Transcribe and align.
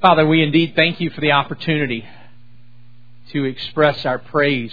Father, 0.00 0.24
we 0.24 0.44
indeed 0.44 0.74
thank 0.76 1.00
you 1.00 1.10
for 1.10 1.20
the 1.20 1.32
opportunity 1.32 2.06
to 3.30 3.44
express 3.44 4.06
our 4.06 4.20
praise 4.20 4.72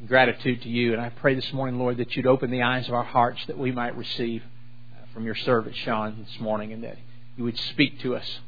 and 0.00 0.08
gratitude 0.08 0.62
to 0.62 0.68
you. 0.68 0.92
And 0.92 1.00
I 1.00 1.10
pray 1.10 1.36
this 1.36 1.52
morning, 1.52 1.78
Lord, 1.78 1.98
that 1.98 2.16
you'd 2.16 2.26
open 2.26 2.50
the 2.50 2.62
eyes 2.62 2.88
of 2.88 2.94
our 2.94 3.04
hearts 3.04 3.40
that 3.46 3.56
we 3.56 3.70
might 3.70 3.96
receive 3.96 4.42
uh, 4.42 5.06
from 5.14 5.26
your 5.26 5.36
servant 5.36 5.76
Sean 5.76 6.26
this 6.28 6.40
morning 6.40 6.72
and 6.72 6.82
that 6.82 6.98
you 7.36 7.44
would 7.44 7.56
speak 7.56 8.00
to 8.00 8.16
us. 8.16 8.40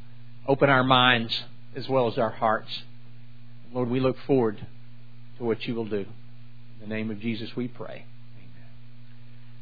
Open 0.48 0.68
our 0.68 0.82
minds 0.82 1.44
as 1.76 1.88
well 1.88 2.08
as 2.08 2.18
our 2.18 2.30
hearts. 2.30 2.82
Lord, 3.72 3.88
we 3.88 4.00
look 4.00 4.16
forward 4.26 4.66
to 5.38 5.44
what 5.44 5.64
you 5.68 5.76
will 5.76 5.86
do. 5.86 6.06
In 6.80 6.88
the 6.88 6.92
name 6.92 7.08
of 7.12 7.20
Jesus 7.20 7.54
we 7.54 7.68
pray. 7.68 8.04
Amen. 8.36 8.68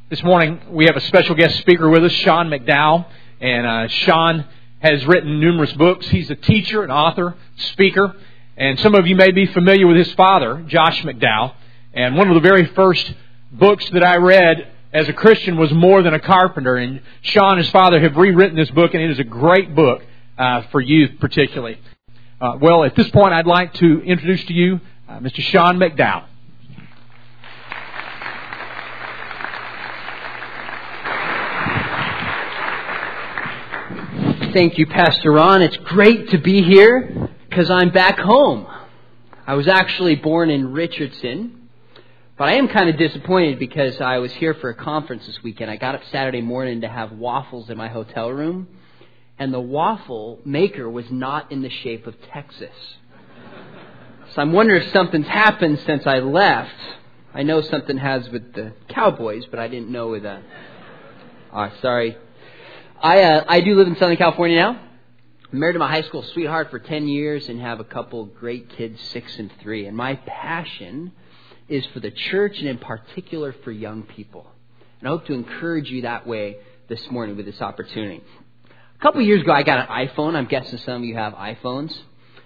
This 0.09 0.23
morning 0.23 0.63
we 0.71 0.87
have 0.87 0.97
a 0.97 1.03
special 1.03 1.35
guest 1.35 1.59
speaker 1.59 1.91
with 1.91 2.07
us, 2.07 2.13
Sean 2.13 2.49
McDowell. 2.49 3.05
And 3.43 3.67
uh, 3.67 3.89
Sean 3.89 4.47
has 4.81 5.07
written 5.07 5.41
numerous 5.41 5.73
books. 5.75 6.09
He's 6.09 6.31
a 6.31 6.35
teacher, 6.35 6.83
an 6.83 6.91
author, 6.91 7.37
speaker. 7.57 8.15
And 8.57 8.79
some 8.81 8.95
of 8.95 9.07
you 9.07 9.17
may 9.17 9.31
be 9.31 9.47
familiar 9.47 9.87
with 9.87 9.97
his 9.97 10.13
father, 10.13 10.63
Josh 10.67 11.03
McDowell. 11.03 11.55
And 11.95 12.17
one 12.17 12.29
of 12.29 12.35
the 12.35 12.41
very 12.41 12.67
first 12.67 13.13
books 13.53 13.89
that 13.91 14.03
I 14.03 14.17
read 14.17 14.69
as 14.93 15.09
a 15.09 15.13
Christian 15.13 15.57
was 15.57 15.73
More 15.73 16.03
Than 16.03 16.15
a 16.15 16.21
Carpenter. 16.21 16.77
And 16.77 17.03
Sean 17.23 17.59
his 17.59 17.71
father 17.71 18.01
have 18.01 18.17
rewritten 18.17 18.57
this 18.57 18.71
book, 18.71 18.95
and 18.95 19.03
it 19.03 19.11
is 19.11 19.19
a 19.19 19.25
great 19.25 19.75
book 19.75 20.03
uh, 20.37 20.63
for 20.73 20.81
youth, 20.81 21.13
particularly. 21.21 21.79
Uh, 22.41 22.57
well, 22.61 22.85
at 22.85 22.95
this 22.95 23.11
point, 23.11 23.35
I'd 23.35 23.47
like 23.47 23.75
to 23.75 24.01
introduce 24.03 24.45
to 24.47 24.55
you 24.55 24.81
uh, 25.09 25.19
Mr. 25.19 25.43
Sean 25.43 25.79
McDowell. 25.79 26.25
Thank 34.53 34.79
you, 34.79 34.87
Pastor 34.89 35.31
Ron. 35.31 35.63
It's 35.63 35.77
great 35.77 36.31
to 36.31 36.39
be 36.39 36.61
here 36.61 37.31
because 37.49 37.71
I'm 37.71 37.91
back 37.91 38.19
home. 38.19 38.67
I 39.47 39.55
was 39.55 39.69
actually 39.69 40.17
born 40.17 40.51
in 40.51 40.73
Richardson, 40.73 41.69
but 42.37 42.49
I 42.49 42.55
am 42.55 42.67
kind 42.67 42.91
of 42.91 42.99
disappointed 42.99 43.61
because 43.61 44.01
I 44.01 44.19
was 44.19 44.33
here 44.33 44.55
for 44.55 44.71
a 44.71 44.75
conference 44.75 45.25
this 45.27 45.41
weekend. 45.45 45.71
I 45.71 45.77
got 45.77 45.95
up 45.95 46.01
Saturday 46.11 46.41
morning 46.41 46.81
to 46.81 46.89
have 46.89 47.13
waffles 47.13 47.71
in 47.71 47.79
my 47.79 47.87
hotel 47.87 48.29
room, 48.29 48.67
and 49.39 49.55
the 49.55 49.61
waffle 49.61 50.41
maker 50.45 50.91
was 50.91 51.09
not 51.13 51.53
in 51.53 51.63
the 51.63 51.71
shape 51.71 52.09
of 52.09 52.21
Texas. 52.33 52.75
So 54.35 54.43
I'm 54.43 54.53
wondering 54.53 54.83
if 54.83 54.93
something's 54.93 55.29
happened 55.29 55.79
since 55.87 56.09
I 56.09 56.19
left. 56.19 56.75
I 57.33 57.45
know 57.45 57.61
something 57.61 57.99
has 57.99 58.29
with 58.31 58.53
the 58.55 58.73
Cowboys, 58.89 59.45
but 59.49 59.61
I 59.61 59.69
didn't 59.69 59.91
know 59.91 60.09
with 60.09 60.25
the. 60.25 60.43
Oh, 61.53 61.71
sorry, 61.81 62.17
I 63.03 63.23
uh, 63.23 63.45
I 63.49 63.61
do 63.63 63.77
live 63.77 63.87
in 63.87 63.97
Southern 63.97 64.19
California 64.19 64.59
now. 64.59 64.79
I'm 65.51 65.59
married 65.59 65.73
to 65.73 65.79
my 65.79 65.89
high 65.89 66.03
school 66.03 66.23
sweetheart 66.23 66.71
for 66.71 66.79
10 66.79 67.09
years 67.09 67.49
and 67.49 67.59
have 67.59 67.81
a 67.81 67.85
couple 67.85 68.27
great 68.27 68.69
kids, 68.77 69.01
six 69.11 69.39
and 69.39 69.51
three. 69.63 69.87
And 69.87 69.97
my 69.97 70.17
passion 70.17 71.13
is 71.67 71.83
for 71.95 72.01
the 72.01 72.11
church 72.11 72.59
and 72.59 72.69
in 72.69 72.77
particular 72.77 73.55
for 73.65 73.73
young 73.73 74.03
people. 74.03 74.47
And 74.99 75.09
I 75.09 75.13
hope 75.13 75.25
to 75.29 75.33
encourage 75.33 75.91
you 75.91 76.03
that 76.03 76.27
way 76.27 76.59
this 76.91 77.11
morning 77.11 77.39
with 77.39 77.47
this 77.47 77.63
opportunity. 77.63 78.23
A 78.69 79.03
couple 79.03 79.23
years 79.23 79.41
ago, 79.41 79.53
I 79.53 79.63
got 79.63 79.89
an 79.89 80.07
iPhone. 80.09 80.37
I'm 80.37 80.45
guessing 80.45 80.79
some 80.81 80.97
of 80.97 81.05
you 81.05 81.17
have 81.17 81.33
iPhones. 81.33 81.97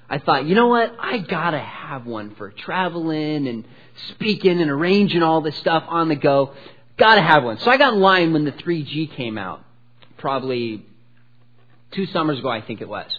I 0.09 0.19
thought, 0.19 0.47
you 0.47 0.55
know 0.55 0.69
what? 0.69 0.95
I 1.01 1.19
gotta 1.19 1.59
have 1.59 2.07
one 2.07 2.37
for 2.37 2.53
traveling 2.53 3.49
and 3.49 3.67
speaking 4.11 4.61
and 4.61 4.71
arranging 4.71 5.25
all 5.25 5.41
this 5.41 5.57
stuff 5.57 5.83
on 5.89 6.09
the 6.09 6.15
go. 6.15 6.55
Gotta 6.97 7.23
have 7.23 7.43
one. 7.43 7.59
So 7.59 7.73
I 7.73 7.77
got 7.77 7.95
in 7.95 8.01
line 8.01 8.33
when 8.33 8.45
the 8.45 8.53
3G 8.53 9.17
came 9.17 9.37
out 9.37 9.65
probably 10.25 10.83
two 11.91 12.07
summers 12.07 12.39
ago, 12.39 12.49
I 12.49 12.63
think 12.63 12.81
it 12.81 12.89
was. 12.89 13.11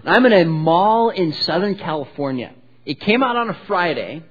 And 0.00 0.08
I'm 0.08 0.24
in 0.24 0.32
a 0.32 0.46
mall 0.46 1.10
in 1.10 1.34
Southern 1.34 1.74
California. 1.74 2.54
It 2.86 2.98
came 2.98 3.22
out 3.22 3.36
on 3.36 3.50
a 3.50 3.58
Friday. 3.66 4.22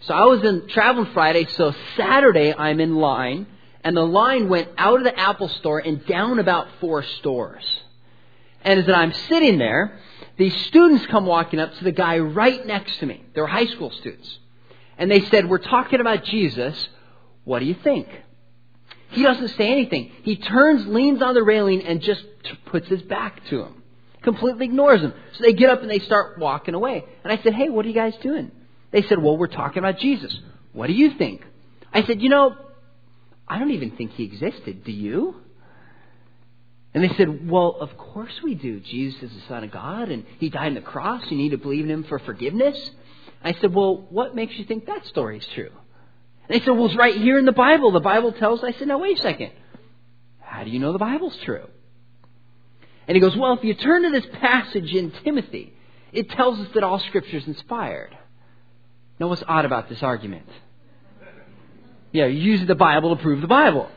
So 0.00 0.14
I 0.14 0.24
was 0.24 0.42
in 0.42 0.66
traveling 0.68 1.12
Friday, 1.12 1.44
so 1.44 1.74
Saturday 1.94 2.54
I'm 2.56 2.80
in 2.80 2.94
line, 2.94 3.46
and 3.82 3.94
the 3.94 4.02
line 4.02 4.48
went 4.48 4.70
out 4.78 4.96
of 4.96 5.04
the 5.04 5.14
Apple 5.14 5.48
store 5.48 5.78
and 5.78 6.06
down 6.06 6.38
about 6.38 6.68
four 6.80 7.02
stores. 7.02 7.64
And 8.62 8.80
as 8.80 8.88
I'm 8.88 9.12
sitting 9.28 9.58
there, 9.58 9.98
these 10.38 10.56
students 10.68 11.04
come 11.08 11.26
walking 11.26 11.60
up 11.60 11.74
to 11.74 11.84
the 11.84 11.92
guy 11.92 12.16
right 12.16 12.66
next 12.66 12.96
to 13.00 13.06
me. 13.06 13.22
They're 13.34 13.46
high 13.46 13.66
school 13.66 13.90
students. 13.90 14.38
And 14.96 15.10
they 15.10 15.20
said, 15.26 15.50
We're 15.50 15.58
talking 15.58 16.00
about 16.00 16.24
Jesus. 16.24 16.88
What 17.44 17.58
do 17.58 17.66
you 17.66 17.74
think? 17.74 18.08
He 19.14 19.22
doesn't 19.22 19.48
say 19.48 19.70
anything. 19.70 20.10
He 20.22 20.36
turns, 20.36 20.86
leans 20.86 21.22
on 21.22 21.34
the 21.34 21.42
railing, 21.42 21.82
and 21.82 22.00
just 22.00 22.24
puts 22.66 22.88
his 22.88 23.02
back 23.02 23.44
to 23.50 23.62
him. 23.62 23.82
Completely 24.22 24.66
ignores 24.66 25.00
him. 25.00 25.12
So 25.34 25.44
they 25.44 25.52
get 25.52 25.70
up 25.70 25.82
and 25.82 25.90
they 25.90 25.98
start 25.98 26.38
walking 26.38 26.74
away. 26.74 27.04
And 27.22 27.32
I 27.32 27.42
said, 27.42 27.54
Hey, 27.54 27.68
what 27.68 27.84
are 27.84 27.88
you 27.88 27.94
guys 27.94 28.14
doing? 28.22 28.50
They 28.90 29.02
said, 29.02 29.22
Well, 29.22 29.36
we're 29.36 29.48
talking 29.48 29.78
about 29.78 29.98
Jesus. 29.98 30.36
What 30.72 30.86
do 30.86 30.94
you 30.94 31.16
think? 31.18 31.42
I 31.92 32.04
said, 32.04 32.22
You 32.22 32.30
know, 32.30 32.56
I 33.46 33.58
don't 33.58 33.72
even 33.72 33.92
think 33.96 34.12
he 34.12 34.24
existed. 34.24 34.84
Do 34.84 34.92
you? 34.92 35.36
And 36.94 37.04
they 37.04 37.14
said, 37.16 37.50
Well, 37.50 37.76
of 37.80 37.96
course 37.98 38.32
we 38.42 38.54
do. 38.54 38.80
Jesus 38.80 39.22
is 39.24 39.30
the 39.30 39.42
Son 39.48 39.64
of 39.64 39.70
God, 39.70 40.08
and 40.08 40.24
he 40.38 40.48
died 40.48 40.68
on 40.68 40.74
the 40.74 40.80
cross. 40.80 41.22
You 41.28 41.36
need 41.36 41.50
to 41.50 41.58
believe 41.58 41.84
in 41.84 41.90
him 41.90 42.04
for 42.04 42.18
forgiveness. 42.18 42.78
I 43.42 43.52
said, 43.60 43.74
Well, 43.74 44.06
what 44.08 44.34
makes 44.34 44.54
you 44.56 44.64
think 44.64 44.86
that 44.86 45.06
story 45.06 45.38
is 45.38 45.46
true? 45.54 45.70
They 46.48 46.60
said, 46.60 46.70
well, 46.70 46.86
it's 46.86 46.96
right 46.96 47.16
here 47.16 47.38
in 47.38 47.44
the 47.44 47.52
Bible. 47.52 47.90
The 47.92 48.00
Bible 48.00 48.32
tells. 48.32 48.62
I 48.62 48.72
said, 48.72 48.88
now 48.88 48.98
wait 48.98 49.18
a 49.18 49.22
second. 49.22 49.52
How 50.40 50.64
do 50.64 50.70
you 50.70 50.78
know 50.78 50.92
the 50.92 50.98
Bible's 50.98 51.36
true? 51.44 51.66
And 53.08 53.16
he 53.16 53.20
goes, 53.20 53.36
well, 53.36 53.54
if 53.54 53.64
you 53.64 53.74
turn 53.74 54.02
to 54.02 54.10
this 54.10 54.26
passage 54.40 54.92
in 54.92 55.12
Timothy, 55.24 55.74
it 56.12 56.30
tells 56.30 56.58
us 56.58 56.68
that 56.74 56.84
all 56.84 56.98
Scripture 56.98 57.38
is 57.38 57.46
inspired. 57.46 58.16
Now, 59.18 59.28
what's 59.28 59.42
odd 59.46 59.64
about 59.64 59.88
this 59.88 60.02
argument? 60.02 60.48
Yeah, 62.12 62.26
you're 62.26 62.30
using 62.30 62.66
the 62.66 62.74
Bible 62.74 63.16
to 63.16 63.22
prove 63.22 63.40
the 63.40 63.46
Bible. 63.46 63.90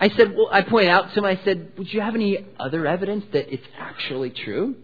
I 0.00 0.08
said, 0.08 0.34
well, 0.34 0.48
I 0.50 0.62
pointed 0.62 0.90
out 0.90 1.12
to 1.12 1.18
him, 1.18 1.24
I 1.24 1.38
said, 1.44 1.72
would 1.78 1.92
you 1.92 2.00
have 2.00 2.14
any 2.14 2.44
other 2.58 2.86
evidence 2.86 3.24
that 3.32 3.52
it's 3.52 3.66
actually 3.78 4.30
true? 4.30 4.76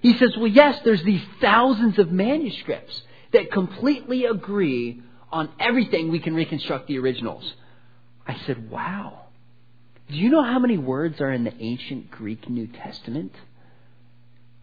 He 0.00 0.16
says, 0.16 0.36
well, 0.36 0.46
yes, 0.46 0.80
there's 0.84 1.02
these 1.04 1.22
thousands 1.40 1.98
of 1.98 2.10
manuscripts 2.10 3.02
that 3.32 3.52
completely 3.52 4.24
agree 4.24 5.02
on 5.36 5.50
everything 5.60 6.10
we 6.10 6.18
can 6.18 6.34
reconstruct 6.34 6.88
the 6.88 6.98
originals. 6.98 7.54
I 8.26 8.36
said, 8.46 8.70
Wow. 8.70 9.22
Do 10.08 10.16
you 10.16 10.30
know 10.30 10.42
how 10.42 10.60
many 10.60 10.78
words 10.78 11.20
are 11.20 11.32
in 11.32 11.42
the 11.44 11.54
ancient 11.58 12.10
Greek 12.12 12.48
New 12.48 12.68
Testament? 12.68 13.32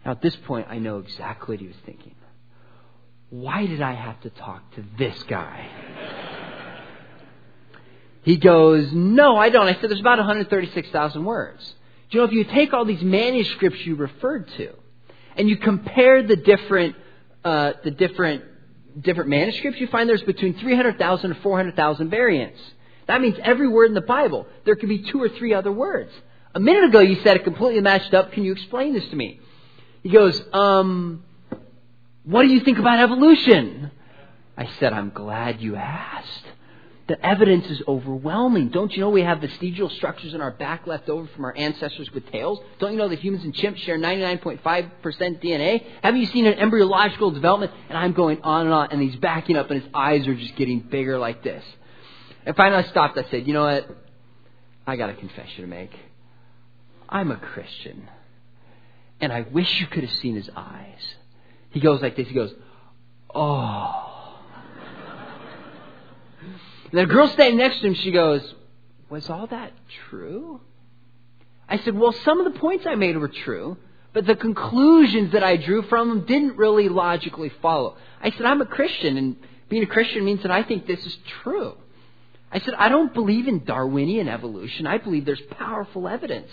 Now, 0.04 0.12
at 0.12 0.22
this 0.22 0.34
point, 0.36 0.68
I 0.70 0.78
know 0.78 0.98
exactly 0.98 1.54
what 1.54 1.60
he 1.60 1.66
was 1.66 1.76
thinking. 1.84 2.14
Why 3.28 3.66
did 3.66 3.82
I 3.82 3.92
have 3.92 4.20
to 4.22 4.30
talk 4.30 4.74
to 4.76 4.84
this 4.98 5.22
guy? 5.24 5.68
he 8.22 8.36
goes, 8.36 8.90
No, 8.92 9.36
I 9.36 9.50
don't. 9.50 9.66
I 9.66 9.74
said, 9.80 9.90
There's 9.90 10.00
about 10.00 10.18
136,000 10.18 11.24
words. 11.24 11.74
Do 12.10 12.18
you 12.18 12.20
know, 12.20 12.28
if 12.28 12.32
you 12.32 12.44
take 12.44 12.72
all 12.72 12.84
these 12.84 13.02
manuscripts 13.02 13.84
you 13.84 13.96
referred 13.96 14.48
to, 14.56 14.72
and 15.36 15.48
you 15.48 15.56
compare 15.56 16.22
the 16.22 16.36
different, 16.36 16.96
uh, 17.44 17.72
the 17.82 17.90
different 17.90 18.44
different 19.00 19.30
manuscripts, 19.30 19.80
you 19.80 19.86
find 19.88 20.08
there's 20.08 20.22
between 20.22 20.58
300,000 20.58 21.32
and 21.32 21.42
400,000 21.42 22.10
variants. 22.10 22.60
That 23.06 23.20
means 23.20 23.36
every 23.42 23.68
word 23.68 23.86
in 23.86 23.94
the 23.94 24.00
Bible, 24.00 24.46
there 24.64 24.76
could 24.76 24.88
be 24.88 25.02
two 25.02 25.22
or 25.22 25.28
three 25.28 25.52
other 25.52 25.72
words. 25.72 26.10
A 26.54 26.60
minute 26.60 26.84
ago, 26.84 27.00
you 27.00 27.20
said 27.22 27.36
it 27.36 27.44
completely 27.44 27.80
matched 27.80 28.14
up. 28.14 28.32
Can 28.32 28.44
you 28.44 28.52
explain 28.52 28.94
this 28.94 29.06
to 29.08 29.16
me? 29.16 29.40
He 30.02 30.10
goes, 30.10 30.40
um, 30.52 31.24
what 32.24 32.42
do 32.42 32.48
you 32.48 32.60
think 32.60 32.78
about 32.78 33.00
evolution? 33.00 33.90
I 34.56 34.68
said, 34.78 34.92
I'm 34.92 35.10
glad 35.10 35.60
you 35.60 35.74
asked. 35.76 36.44
The 37.06 37.24
evidence 37.24 37.66
is 37.66 37.82
overwhelming. 37.86 38.70
Don't 38.70 38.90
you 38.92 39.00
know 39.00 39.10
we 39.10 39.22
have 39.22 39.40
vestigial 39.40 39.90
structures 39.90 40.32
in 40.32 40.40
our 40.40 40.52
back 40.52 40.86
left 40.86 41.10
over 41.10 41.28
from 41.34 41.44
our 41.44 41.54
ancestors 41.54 42.10
with 42.12 42.26
tails? 42.30 42.60
Don't 42.78 42.92
you 42.92 42.98
know 42.98 43.08
that 43.08 43.18
humans 43.18 43.44
and 43.44 43.54
chimps 43.54 43.76
share 43.78 43.98
99.5% 43.98 44.62
DNA? 44.62 45.84
Haven't 46.02 46.20
you 46.20 46.26
seen 46.26 46.46
an 46.46 46.54
embryological 46.54 47.30
development? 47.30 47.72
And 47.90 47.98
I'm 47.98 48.14
going 48.14 48.40
on 48.42 48.66
and 48.66 48.74
on, 48.74 48.88
and 48.90 49.02
he's 49.02 49.16
backing 49.16 49.56
up, 49.56 49.70
and 49.70 49.82
his 49.82 49.90
eyes 49.92 50.26
are 50.26 50.34
just 50.34 50.56
getting 50.56 50.80
bigger 50.80 51.18
like 51.18 51.42
this. 51.42 51.62
And 52.46 52.56
finally 52.56 52.82
I 52.82 52.88
stopped. 52.88 53.18
I 53.18 53.28
said, 53.30 53.46
You 53.46 53.52
know 53.52 53.64
what? 53.64 53.86
I 54.86 54.96
got 54.96 55.10
a 55.10 55.14
confession 55.14 55.62
to 55.62 55.66
make. 55.66 55.92
I'm 57.06 57.30
a 57.30 57.36
Christian. 57.36 58.08
And 59.20 59.30
I 59.30 59.42
wish 59.42 59.78
you 59.78 59.86
could 59.88 60.04
have 60.04 60.16
seen 60.16 60.36
his 60.36 60.48
eyes. 60.56 61.00
He 61.70 61.80
goes 61.80 62.00
like 62.00 62.16
this. 62.16 62.28
He 62.28 62.34
goes, 62.34 62.52
Oh. 63.34 64.13
And 66.90 67.00
the 67.00 67.06
girl 67.06 67.28
standing 67.28 67.58
next 67.58 67.80
to 67.80 67.86
him, 67.86 67.94
she 67.94 68.10
goes, 68.10 68.42
Was 69.08 69.28
all 69.30 69.46
that 69.48 69.72
true? 70.08 70.60
I 71.68 71.78
said, 71.78 71.96
Well, 71.96 72.12
some 72.12 72.40
of 72.40 72.52
the 72.52 72.58
points 72.58 72.86
I 72.86 72.94
made 72.94 73.16
were 73.16 73.28
true, 73.28 73.76
but 74.12 74.26
the 74.26 74.36
conclusions 74.36 75.32
that 75.32 75.42
I 75.42 75.56
drew 75.56 75.82
from 75.82 76.08
them 76.08 76.26
didn't 76.26 76.56
really 76.56 76.88
logically 76.88 77.50
follow. 77.60 77.96
I 78.20 78.30
said, 78.30 78.46
I'm 78.46 78.60
a 78.60 78.66
Christian, 78.66 79.16
and 79.16 79.36
being 79.68 79.82
a 79.82 79.86
Christian 79.86 80.24
means 80.24 80.42
that 80.42 80.50
I 80.50 80.62
think 80.62 80.86
this 80.86 81.04
is 81.04 81.16
true. 81.42 81.74
I 82.52 82.60
said, 82.60 82.74
I 82.74 82.88
don't 82.88 83.12
believe 83.12 83.48
in 83.48 83.64
Darwinian 83.64 84.28
evolution. 84.28 84.86
I 84.86 84.98
believe 84.98 85.24
there's 85.24 85.42
powerful 85.58 86.06
evidence 86.06 86.50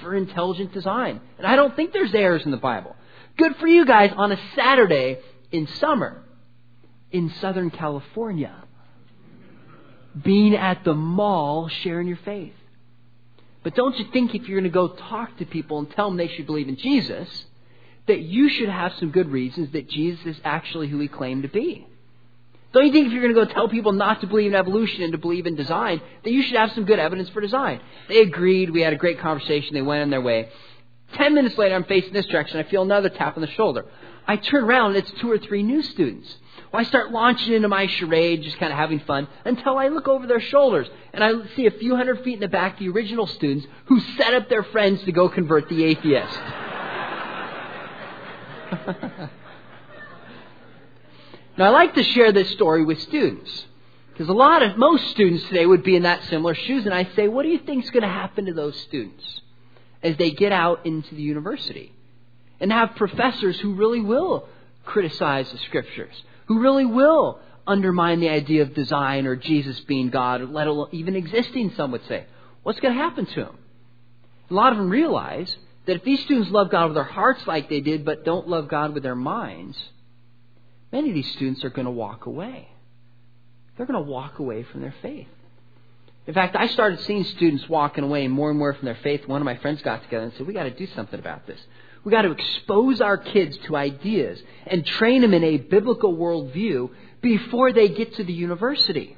for 0.00 0.14
intelligent 0.14 0.72
design. 0.72 1.20
And 1.38 1.46
I 1.46 1.56
don't 1.56 1.74
think 1.74 1.92
there's 1.92 2.14
errors 2.14 2.44
in 2.44 2.52
the 2.52 2.56
Bible. 2.56 2.94
Good 3.36 3.56
for 3.56 3.66
you 3.66 3.84
guys 3.84 4.12
on 4.16 4.30
a 4.30 4.38
Saturday 4.54 5.18
in 5.50 5.66
summer 5.66 6.22
in 7.10 7.30
Southern 7.40 7.70
California. 7.70 8.59
Being 10.22 10.54
at 10.54 10.84
the 10.84 10.94
mall, 10.94 11.68
sharing 11.68 12.08
your 12.08 12.18
faith. 12.24 12.52
But 13.62 13.74
don't 13.74 13.96
you 13.98 14.06
think 14.12 14.34
if 14.34 14.48
you're 14.48 14.60
going 14.60 14.70
to 14.70 14.74
go 14.74 14.88
talk 14.88 15.36
to 15.38 15.46
people 15.46 15.78
and 15.78 15.90
tell 15.90 16.08
them 16.08 16.16
they 16.16 16.28
should 16.28 16.46
believe 16.46 16.68
in 16.68 16.76
Jesus, 16.76 17.28
that 18.06 18.20
you 18.20 18.48
should 18.48 18.68
have 18.68 18.92
some 18.94 19.10
good 19.10 19.28
reasons 19.28 19.72
that 19.72 19.88
Jesus 19.88 20.24
is 20.24 20.40
actually 20.44 20.88
who 20.88 20.98
he 20.98 21.08
claimed 21.08 21.42
to 21.42 21.48
be? 21.48 21.86
Don't 22.72 22.86
you 22.86 22.92
think 22.92 23.06
if 23.06 23.12
you're 23.12 23.22
going 23.22 23.34
to 23.34 23.44
go 23.46 23.52
tell 23.52 23.68
people 23.68 23.92
not 23.92 24.20
to 24.20 24.28
believe 24.28 24.52
in 24.52 24.54
evolution 24.54 25.02
and 25.02 25.12
to 25.12 25.18
believe 25.18 25.46
in 25.46 25.56
design, 25.56 26.00
that 26.22 26.30
you 26.30 26.42
should 26.42 26.56
have 26.56 26.70
some 26.72 26.84
good 26.84 27.00
evidence 27.00 27.28
for 27.30 27.40
design? 27.40 27.80
They 28.08 28.20
agreed. 28.20 28.70
We 28.70 28.82
had 28.82 28.92
a 28.92 28.96
great 28.96 29.18
conversation. 29.18 29.74
They 29.74 29.82
went 29.82 30.02
on 30.02 30.10
their 30.10 30.20
way. 30.20 30.48
Ten 31.14 31.34
minutes 31.34 31.58
later, 31.58 31.74
I'm 31.74 31.84
facing 31.84 32.12
this 32.12 32.26
direction. 32.26 32.58
I 32.58 32.62
feel 32.70 32.82
another 32.82 33.08
tap 33.08 33.36
on 33.36 33.40
the 33.40 33.50
shoulder. 33.50 33.86
I 34.26 34.36
turn 34.36 34.62
around 34.62 34.94
and 34.94 34.98
it's 34.98 35.10
two 35.20 35.30
or 35.30 35.38
three 35.38 35.64
new 35.64 35.82
students. 35.82 36.32
Well, 36.72 36.80
I 36.80 36.84
start 36.84 37.10
launching 37.10 37.52
into 37.52 37.68
my 37.68 37.88
charade, 37.88 38.42
just 38.42 38.58
kind 38.58 38.72
of 38.72 38.78
having 38.78 39.00
fun, 39.00 39.26
until 39.44 39.76
I 39.76 39.88
look 39.88 40.06
over 40.06 40.26
their 40.26 40.40
shoulders 40.40 40.88
and 41.12 41.24
I 41.24 41.32
see 41.56 41.66
a 41.66 41.72
few 41.72 41.96
hundred 41.96 42.22
feet 42.22 42.34
in 42.34 42.40
the 42.40 42.48
back 42.48 42.78
the 42.78 42.88
original 42.88 43.26
students 43.26 43.66
who 43.86 43.98
set 44.16 44.34
up 44.34 44.48
their 44.48 44.62
friends 44.62 45.02
to 45.04 45.12
go 45.12 45.28
convert 45.28 45.68
the 45.68 45.82
atheist. 45.82 46.32
now, 51.58 51.64
I 51.64 51.68
like 51.70 51.94
to 51.96 52.04
share 52.04 52.30
this 52.30 52.50
story 52.50 52.84
with 52.84 53.00
students 53.00 53.66
because 54.12 54.28
a 54.28 54.32
lot 54.32 54.62
of 54.62 54.76
most 54.76 55.10
students 55.10 55.42
today 55.48 55.66
would 55.66 55.82
be 55.82 55.96
in 55.96 56.04
that 56.04 56.22
similar 56.24 56.54
shoes, 56.54 56.84
and 56.84 56.94
I 56.94 57.08
say, 57.16 57.26
what 57.26 57.42
do 57.42 57.48
you 57.48 57.58
think 57.58 57.84
is 57.84 57.90
going 57.90 58.02
to 58.02 58.08
happen 58.08 58.46
to 58.46 58.52
those 58.52 58.78
students 58.82 59.24
as 60.04 60.16
they 60.18 60.30
get 60.30 60.52
out 60.52 60.86
into 60.86 61.16
the 61.16 61.22
university 61.22 61.92
and 62.60 62.70
have 62.70 62.94
professors 62.94 63.58
who 63.58 63.74
really 63.74 64.00
will 64.00 64.46
criticize 64.84 65.50
the 65.50 65.58
scriptures, 65.58 66.14
who 66.50 66.58
really 66.58 66.84
will 66.84 67.38
undermine 67.64 68.18
the 68.18 68.28
idea 68.28 68.62
of 68.62 68.74
design 68.74 69.24
or 69.24 69.36
Jesus 69.36 69.78
being 69.82 70.10
God, 70.10 70.40
or 70.40 70.46
let 70.46 70.66
alone 70.66 70.88
even 70.90 71.14
existing, 71.14 71.72
some 71.76 71.92
would 71.92 72.04
say. 72.08 72.24
What's 72.64 72.80
going 72.80 72.92
to 72.92 73.00
happen 73.00 73.24
to 73.24 73.44
them? 73.44 73.58
A 74.50 74.54
lot 74.54 74.72
of 74.72 74.78
them 74.78 74.90
realize 74.90 75.56
that 75.86 75.94
if 75.94 76.02
these 76.02 76.18
students 76.24 76.50
love 76.50 76.68
God 76.68 76.86
with 76.86 76.96
their 76.96 77.04
hearts 77.04 77.46
like 77.46 77.68
they 77.68 77.80
did, 77.80 78.04
but 78.04 78.24
don't 78.24 78.48
love 78.48 78.66
God 78.66 78.94
with 78.94 79.04
their 79.04 79.14
minds, 79.14 79.80
many 80.90 81.10
of 81.10 81.14
these 81.14 81.30
students 81.34 81.64
are 81.64 81.70
going 81.70 81.84
to 81.84 81.92
walk 81.92 82.26
away. 82.26 82.66
They're 83.76 83.86
going 83.86 84.04
to 84.04 84.10
walk 84.10 84.40
away 84.40 84.64
from 84.64 84.80
their 84.80 84.94
faith. 85.02 85.28
In 86.26 86.34
fact, 86.34 86.56
I 86.56 86.66
started 86.66 86.98
seeing 87.02 87.22
students 87.22 87.68
walking 87.68 88.02
away 88.02 88.26
more 88.26 88.50
and 88.50 88.58
more 88.58 88.74
from 88.74 88.86
their 88.86 88.98
faith. 89.04 89.24
One 89.28 89.40
of 89.40 89.44
my 89.44 89.58
friends 89.58 89.82
got 89.82 90.02
together 90.02 90.24
and 90.24 90.32
said, 90.36 90.48
We 90.48 90.52
got 90.52 90.64
to 90.64 90.70
do 90.70 90.88
something 90.96 91.20
about 91.20 91.46
this. 91.46 91.60
We've 92.04 92.12
got 92.12 92.22
to 92.22 92.32
expose 92.32 93.00
our 93.00 93.18
kids 93.18 93.58
to 93.66 93.76
ideas 93.76 94.40
and 94.66 94.84
train 94.86 95.20
them 95.22 95.34
in 95.34 95.44
a 95.44 95.58
biblical 95.58 96.14
worldview 96.14 96.90
before 97.20 97.72
they 97.72 97.88
get 97.88 98.14
to 98.16 98.24
the 98.24 98.32
university. 98.32 99.16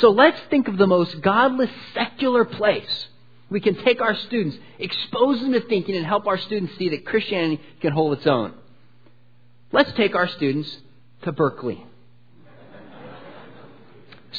So 0.00 0.10
let's 0.10 0.40
think 0.50 0.66
of 0.66 0.78
the 0.78 0.86
most 0.86 1.20
godless 1.20 1.70
secular 1.94 2.44
place 2.44 3.06
we 3.48 3.60
can 3.60 3.76
take 3.84 4.00
our 4.00 4.16
students, 4.16 4.56
expose 4.78 5.40
them 5.40 5.52
to 5.52 5.60
thinking, 5.60 5.96
and 5.96 6.04
help 6.04 6.26
our 6.26 6.38
students 6.38 6.76
see 6.78 6.88
that 6.90 7.06
Christianity 7.06 7.62
can 7.80 7.92
hold 7.92 8.18
its 8.18 8.26
own. 8.26 8.54
Let's 9.72 9.92
take 9.92 10.14
our 10.16 10.28
students 10.28 10.74
to 11.22 11.32
Berkeley. 11.32 11.84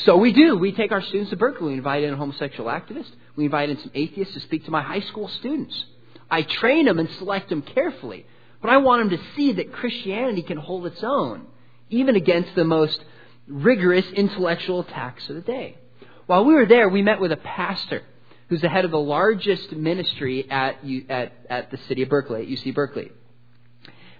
So 0.06 0.18
we 0.18 0.32
do. 0.34 0.58
We 0.58 0.74
take 0.74 0.92
our 0.92 1.02
students 1.02 1.32
to 1.32 1.38
Berkeley. 1.38 1.70
We 1.70 1.74
invite 1.78 2.04
in 2.04 2.14
a 2.14 2.18
homosexual 2.18 2.70
activist. 2.70 3.10
We 3.36 3.46
invite 3.46 3.70
in 3.70 3.80
some 3.80 3.92
atheists 3.96 4.34
to 4.34 4.42
speak 4.42 4.66
to 4.66 4.72
my 4.72 4.82
high 4.82 5.00
school 5.02 5.28
students. 5.28 5.86
I 6.30 6.42
train 6.42 6.86
them 6.86 7.00
and 7.00 7.10
select 7.12 7.50
them 7.50 7.62
carefully. 7.62 8.26
But 8.62 8.72
I 8.72 8.78
want 8.78 9.10
them 9.10 9.18
to 9.18 9.24
see 9.36 9.54
that 9.54 9.72
Christianity 9.72 10.42
can 10.42 10.58
hold 10.58 10.86
its 10.86 11.04
own, 11.04 11.46
even 11.90 12.16
against 12.16 12.56
the 12.56 12.64
most 12.64 13.04
rigorous 13.48 14.06
intellectual 14.12 14.82
attacks 14.82 15.30
of 15.30 15.36
the 15.36 15.42
day. 15.42 15.78
While 16.26 16.46
we 16.46 16.54
were 16.54 16.66
there, 16.66 16.90
we 16.90 17.02
met 17.02 17.22
with 17.22 17.32
a 17.32 17.38
pastor 17.38 18.04
who's 18.50 18.62
the 18.62 18.70
head 18.70 18.86
of 18.86 18.92
the 18.92 19.00
largest 19.00 19.72
ministry 19.74 20.50
at, 20.50 20.78
at, 21.10 21.34
at 21.50 21.72
the 21.72 21.78
city 21.88 22.02
of 22.02 22.10
Berkeley, 22.10 22.42
at 22.42 22.48
UC 22.48 22.74
Berkeley. 22.74 23.12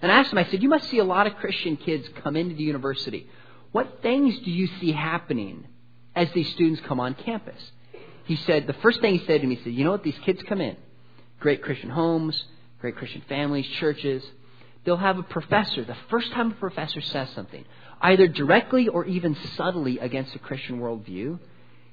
And 0.00 0.12
I 0.12 0.20
asked 0.20 0.32
him, 0.32 0.38
I 0.38 0.44
said, 0.44 0.62
You 0.62 0.68
must 0.68 0.88
see 0.88 0.98
a 0.98 1.04
lot 1.04 1.26
of 1.26 1.36
Christian 1.36 1.76
kids 1.76 2.08
come 2.22 2.36
into 2.36 2.54
the 2.54 2.62
university. 2.62 3.28
What 3.72 4.00
things 4.00 4.38
do 4.40 4.50
you 4.50 4.68
see 4.80 4.92
happening 4.92 5.66
as 6.14 6.30
these 6.32 6.50
students 6.52 6.80
come 6.86 7.00
on 7.00 7.14
campus? 7.14 7.60
He 8.24 8.36
said, 8.36 8.66
The 8.66 8.74
first 8.74 9.00
thing 9.00 9.18
he 9.18 9.26
said 9.26 9.40
to 9.40 9.46
me, 9.46 9.56
he 9.56 9.64
said, 9.64 9.72
You 9.72 9.84
know 9.84 9.90
what? 9.90 10.04
These 10.04 10.18
kids 10.24 10.40
come 10.48 10.60
in 10.60 10.76
great 11.40 11.62
Christian 11.62 11.90
homes, 11.90 12.44
great 12.80 12.96
Christian 12.96 13.22
families, 13.28 13.66
churches. 13.80 14.24
They'll 14.84 14.96
have 14.96 15.18
a 15.18 15.22
professor. 15.22 15.84
The 15.84 15.96
first 16.08 16.32
time 16.32 16.52
a 16.52 16.54
professor 16.54 17.00
says 17.00 17.28
something, 17.34 17.64
either 18.00 18.28
directly 18.28 18.88
or 18.88 19.04
even 19.04 19.36
subtly 19.56 19.98
against 19.98 20.34
a 20.34 20.38
Christian 20.38 20.80
worldview, 20.80 21.38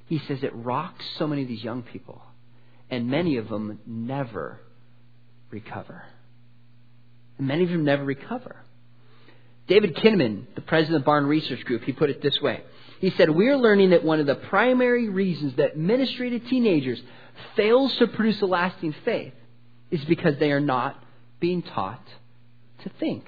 he 0.08 0.20
says 0.20 0.44
it 0.44 0.56
rocks 0.56 1.04
so 1.18 1.28
many 1.28 1.42
of 1.42 1.48
these 1.48 1.64
young 1.64 1.82
people. 1.82 2.22
And 2.90 3.10
many 3.10 3.38
of 3.38 3.50
them 3.50 3.80
never 3.86 4.62
recover. 5.50 6.04
And 7.38 7.48
many 7.48 7.64
of 7.64 7.70
them 7.72 7.84
never 7.84 8.04
recover. 8.04 8.58
David 9.68 9.96
Kinnaman, 9.96 10.46
the 10.54 10.62
president 10.62 11.02
of 11.02 11.08
Barna 11.08 11.28
Research 11.28 11.66
Group, 11.66 11.84
he 11.84 11.92
put 11.92 12.12
it 12.12 12.22
this 12.22 12.40
way. 12.40 12.62
He 13.00 13.10
said, 13.12 13.30
We're 13.30 13.58
learning 13.58 13.90
that 13.90 14.04
one 14.04 14.20
of 14.20 14.28
the 14.28 14.36
primary 14.36 15.10
reasons 15.10 15.56
that 15.56 15.76
ministry 15.78 16.30
to 16.32 16.40
teenagers 16.40 17.02
fails 17.56 17.96
to 17.98 18.08
produce 18.08 18.42
a 18.42 18.46
lasting 18.46 18.96
faith 19.04 19.34
is 19.92 20.04
because 20.06 20.38
they 20.38 20.52
are 20.52 20.60
not 20.60 21.02
being 21.40 21.62
taught 21.62 22.06
to 22.84 22.90
think. 23.00 23.26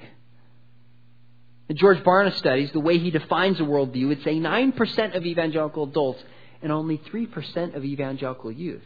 The 1.67 1.73
George 1.73 1.99
Barna 1.99 2.33
studies, 2.35 2.71
the 2.71 2.79
way 2.79 2.97
he 2.97 3.11
defines 3.11 3.59
a 3.59 3.63
worldview, 3.63 4.11
it's 4.11 4.23
say 4.23 4.35
9% 4.35 5.15
of 5.15 5.25
evangelical 5.25 5.83
adults 5.83 6.23
and 6.61 6.71
only 6.71 6.97
3% 6.97 7.75
of 7.75 7.83
evangelical 7.83 8.51
youth 8.51 8.83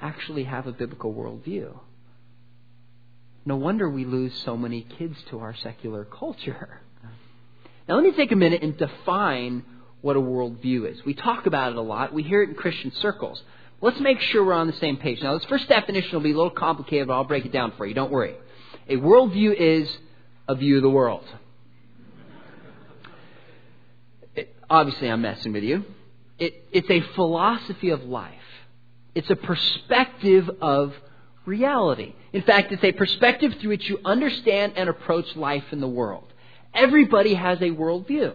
actually 0.00 0.44
have 0.44 0.66
a 0.66 0.72
biblical 0.72 1.12
worldview. 1.12 1.78
No 3.44 3.56
wonder 3.56 3.88
we 3.88 4.04
lose 4.04 4.32
so 4.44 4.56
many 4.56 4.82
kids 4.82 5.16
to 5.30 5.40
our 5.40 5.54
secular 5.56 6.04
culture. 6.04 6.80
Now, 7.88 7.96
let 7.96 8.04
me 8.04 8.12
take 8.12 8.30
a 8.30 8.36
minute 8.36 8.62
and 8.62 8.76
define 8.76 9.64
what 10.00 10.16
a 10.16 10.20
worldview 10.20 10.90
is. 10.90 11.04
We 11.04 11.14
talk 11.14 11.46
about 11.46 11.72
it 11.72 11.78
a 11.78 11.82
lot, 11.82 12.12
we 12.12 12.22
hear 12.22 12.42
it 12.42 12.50
in 12.50 12.54
Christian 12.54 12.92
circles. 12.92 13.42
Let's 13.82 13.98
make 13.98 14.20
sure 14.20 14.44
we're 14.44 14.52
on 14.52 14.68
the 14.68 14.74
same 14.74 14.96
page. 14.96 15.20
Now, 15.20 15.36
this 15.36 15.44
first 15.46 15.68
definition 15.68 16.12
will 16.12 16.20
be 16.20 16.30
a 16.30 16.36
little 16.36 16.50
complicated, 16.50 17.08
but 17.08 17.14
I'll 17.14 17.24
break 17.24 17.44
it 17.44 17.52
down 17.52 17.72
for 17.76 17.84
you. 17.84 17.94
Don't 17.94 18.12
worry. 18.12 18.36
A 18.88 18.94
worldview 18.94 19.54
is 19.54 19.92
a 20.48 20.54
view 20.54 20.76
of 20.76 20.82
the 20.82 20.90
world. 20.90 21.24
It, 24.36 24.54
obviously, 24.70 25.10
I'm 25.10 25.22
messing 25.22 25.52
with 25.52 25.64
you. 25.64 25.84
It, 26.38 26.64
it's 26.70 26.90
a 26.90 27.00
philosophy 27.14 27.90
of 27.90 28.04
life, 28.04 28.32
it's 29.16 29.30
a 29.30 29.36
perspective 29.36 30.48
of 30.60 30.94
reality. 31.44 32.14
In 32.32 32.42
fact, 32.42 32.70
it's 32.70 32.84
a 32.84 32.92
perspective 32.92 33.54
through 33.60 33.70
which 33.70 33.88
you 33.88 33.98
understand 34.04 34.74
and 34.76 34.88
approach 34.88 35.34
life 35.34 35.64
in 35.72 35.80
the 35.80 35.88
world. 35.88 36.32
Everybody 36.72 37.34
has 37.34 37.58
a 37.58 37.70
worldview. 37.70 38.34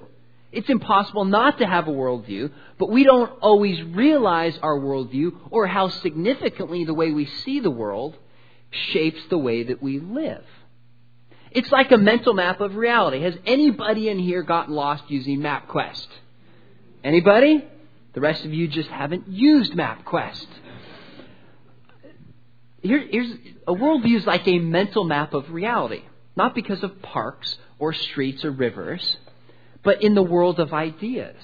It's 0.51 0.70
impossible 0.70 1.25
not 1.25 1.58
to 1.60 1.68
have 1.68 1.88
a 1.88 1.92
worldview, 1.92 2.51
but 2.77 2.89
we 2.89 3.04
don't 3.04 3.32
always 3.42 3.82
realize 3.84 4.58
our 4.62 4.80
worldview 4.80 5.34
or 5.51 5.68
how 5.68 5.89
significantly 5.89 6.86
the 6.86 6.94
way 6.94 7.12
we 7.12 7.25
see 7.25 7.60
the 7.60 7.72
world 7.72 8.18
shapes 8.72 9.20
the 9.30 9.38
way 9.38 9.63
that 9.63 9.82
we 9.82 10.00
live. 10.00 10.46
It's 11.51 11.72
like 11.72 11.92
a 11.92 11.98
mental 11.98 12.34
map 12.34 12.62
of 12.62 12.75
reality. 12.75 13.22
Has 13.22 13.36
anybody 13.46 14.10
in 14.10 14.20
here 14.20 14.44
gotten 14.44 14.74
lost 14.74 15.04
using 15.10 15.39
MapQuest? 15.39 16.08
Anybody? 17.04 17.66
The 18.13 18.22
rest 18.22 18.46
of 18.46 18.54
you 18.54 18.68
just 18.68 18.89
haven't 18.89 19.27
used 19.27 19.74
MapQuest. 19.74 20.48
Here, 22.82 23.06
here's 23.10 23.32
a 23.68 23.74
worldview 23.74 24.18
is 24.18 24.25
like 24.25 24.48
a 24.48 24.60
mental 24.60 25.04
map 25.04 25.34
of 25.34 25.51
reality, 25.51 26.04
not 26.36 26.56
because 26.56 26.84
of 26.84 27.01
parks 27.01 27.58
or 27.80 27.92
streets 27.94 28.46
or 28.46 28.51
rivers 28.51 29.18
but 29.88 30.03
in 30.03 30.15
the 30.15 30.22
world 30.22 30.60
of 30.60 30.74
ideas. 30.74 31.38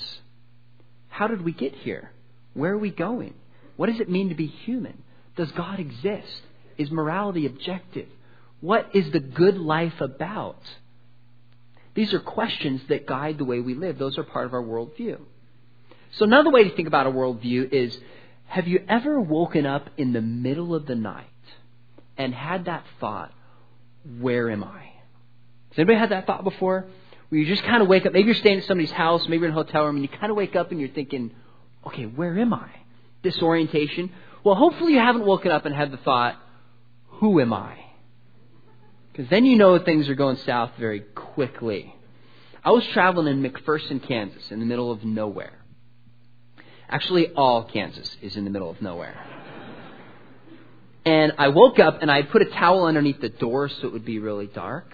How 1.08 1.28
did 1.28 1.46
we 1.46 1.54
get 1.54 1.74
here? 1.76 2.12
Where 2.54 2.74
are 2.74 2.78
we 2.78 2.90
going? 2.90 3.36
What 3.78 3.90
does 3.90 4.02
it 4.02 4.10
mean 4.10 4.28
to 4.28 4.36
be 4.36 4.48
human? 4.48 5.02
Does 5.38 5.50
God 5.54 5.80
exist? 5.80 6.42
Is 6.78 6.92
morality 6.92 7.46
objective? 7.46 8.10
What 8.60 8.90
is 8.94 9.10
the 9.14 9.22
good 9.22 9.58
life 9.58 10.02
about? 10.02 10.60
These 11.96 12.14
are 12.14 12.20
questions 12.20 12.82
that 12.90 13.06
guide 13.06 13.38
the 13.38 13.46
way 13.46 13.62
we 13.62 13.76
live. 13.76 13.98
Those 13.98 14.18
are 14.18 14.24
part 14.24 14.46
of 14.46 14.54
our 14.54 14.62
worldview. 14.62 15.22
So, 16.18 16.26
another 16.26 16.52
way 16.52 16.66
to 16.66 16.76
think 16.76 16.90
about 16.90 17.08
a 17.08 17.12
worldview 17.12 17.72
is 17.72 17.98
have 18.48 18.68
you 18.68 18.84
ever 18.90 19.22
woken 19.22 19.66
up 19.66 19.90
in 19.96 20.12
the 20.12 20.22
middle 20.22 20.76
of 20.76 20.86
the 20.86 20.96
night 20.96 21.28
and 22.18 22.36
had 22.36 22.66
that 22.66 22.84
thought, 23.00 23.32
where 24.20 24.50
am 24.50 24.66
I? 24.66 24.82
Has 25.70 25.78
anybody 25.78 25.98
had 25.98 26.10
that 26.10 26.28
thought 26.28 26.44
before? 26.44 26.88
Where 27.34 27.40
you 27.40 27.48
just 27.48 27.64
kind 27.64 27.82
of 27.82 27.88
wake 27.88 28.06
up. 28.06 28.14
Maybe 28.14 28.28
you're 28.28 28.36
staying 28.36 28.60
at 28.60 28.66
somebody's 28.66 28.92
house, 28.92 29.28
maybe 29.28 29.46
in 29.46 29.52
a 29.52 29.56
hotel 29.56 29.86
room, 29.86 29.96
and 29.96 30.06
you 30.06 30.18
kind 30.20 30.30
of 30.30 30.38
wake 30.38 30.56
up 30.56 30.70
and 30.70 30.80
you're 30.80 30.90
thinking, 30.90 31.32
okay, 31.88 32.04
where 32.04 32.38
am 32.38 32.54
I? 32.54 32.70
Disorientation. 33.24 34.12
Well, 34.44 34.54
hopefully 34.54 34.94
you 34.94 35.00
haven't 35.00 35.26
woken 35.26 35.50
up 35.50 35.66
and 35.66 35.74
had 35.74 35.90
the 35.90 35.98
thought, 35.98 36.36
who 37.08 37.42
am 37.42 37.52
I? 37.52 37.76
Because 39.12 39.32
then 39.32 39.46
you 39.46 39.58
know 39.58 39.80
things 39.80 40.08
are 40.10 40.14
going 40.14 40.38
south 40.46 40.74
very 40.78 41.00
quickly. 41.00 41.96
I 42.64 42.70
was 42.70 42.86
traveling 42.94 43.26
in 43.26 43.42
McPherson, 43.42 44.08
Kansas, 44.08 44.52
in 44.52 44.60
the 44.60 44.68
middle 44.68 44.92
of 44.92 45.04
nowhere. 45.04 45.58
Actually, 46.88 47.30
all 47.30 47.64
Kansas 47.64 48.16
is 48.22 48.36
in 48.36 48.44
the 48.44 48.52
middle 48.52 48.70
of 48.70 48.80
nowhere. 48.80 49.16
And 51.04 51.34
I 51.40 51.48
woke 51.48 51.80
up 51.80 52.04
and 52.04 52.12
I 52.12 52.22
put 52.22 52.44
a 52.44 52.52
towel 52.52 52.86
underneath 52.86 53.22
the 53.22 53.30
door 53.30 53.70
so 53.70 53.88
it 53.88 53.92
would 53.92 54.06
be 54.06 54.20
really 54.20 54.46
dark. 54.46 54.94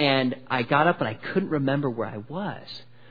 And 0.00 0.34
I 0.48 0.62
got 0.62 0.86
up 0.86 1.00
and 1.00 1.08
I 1.08 1.12
couldn't 1.12 1.50
remember 1.50 1.90
where 1.90 2.08
I 2.08 2.16
was. 2.16 2.66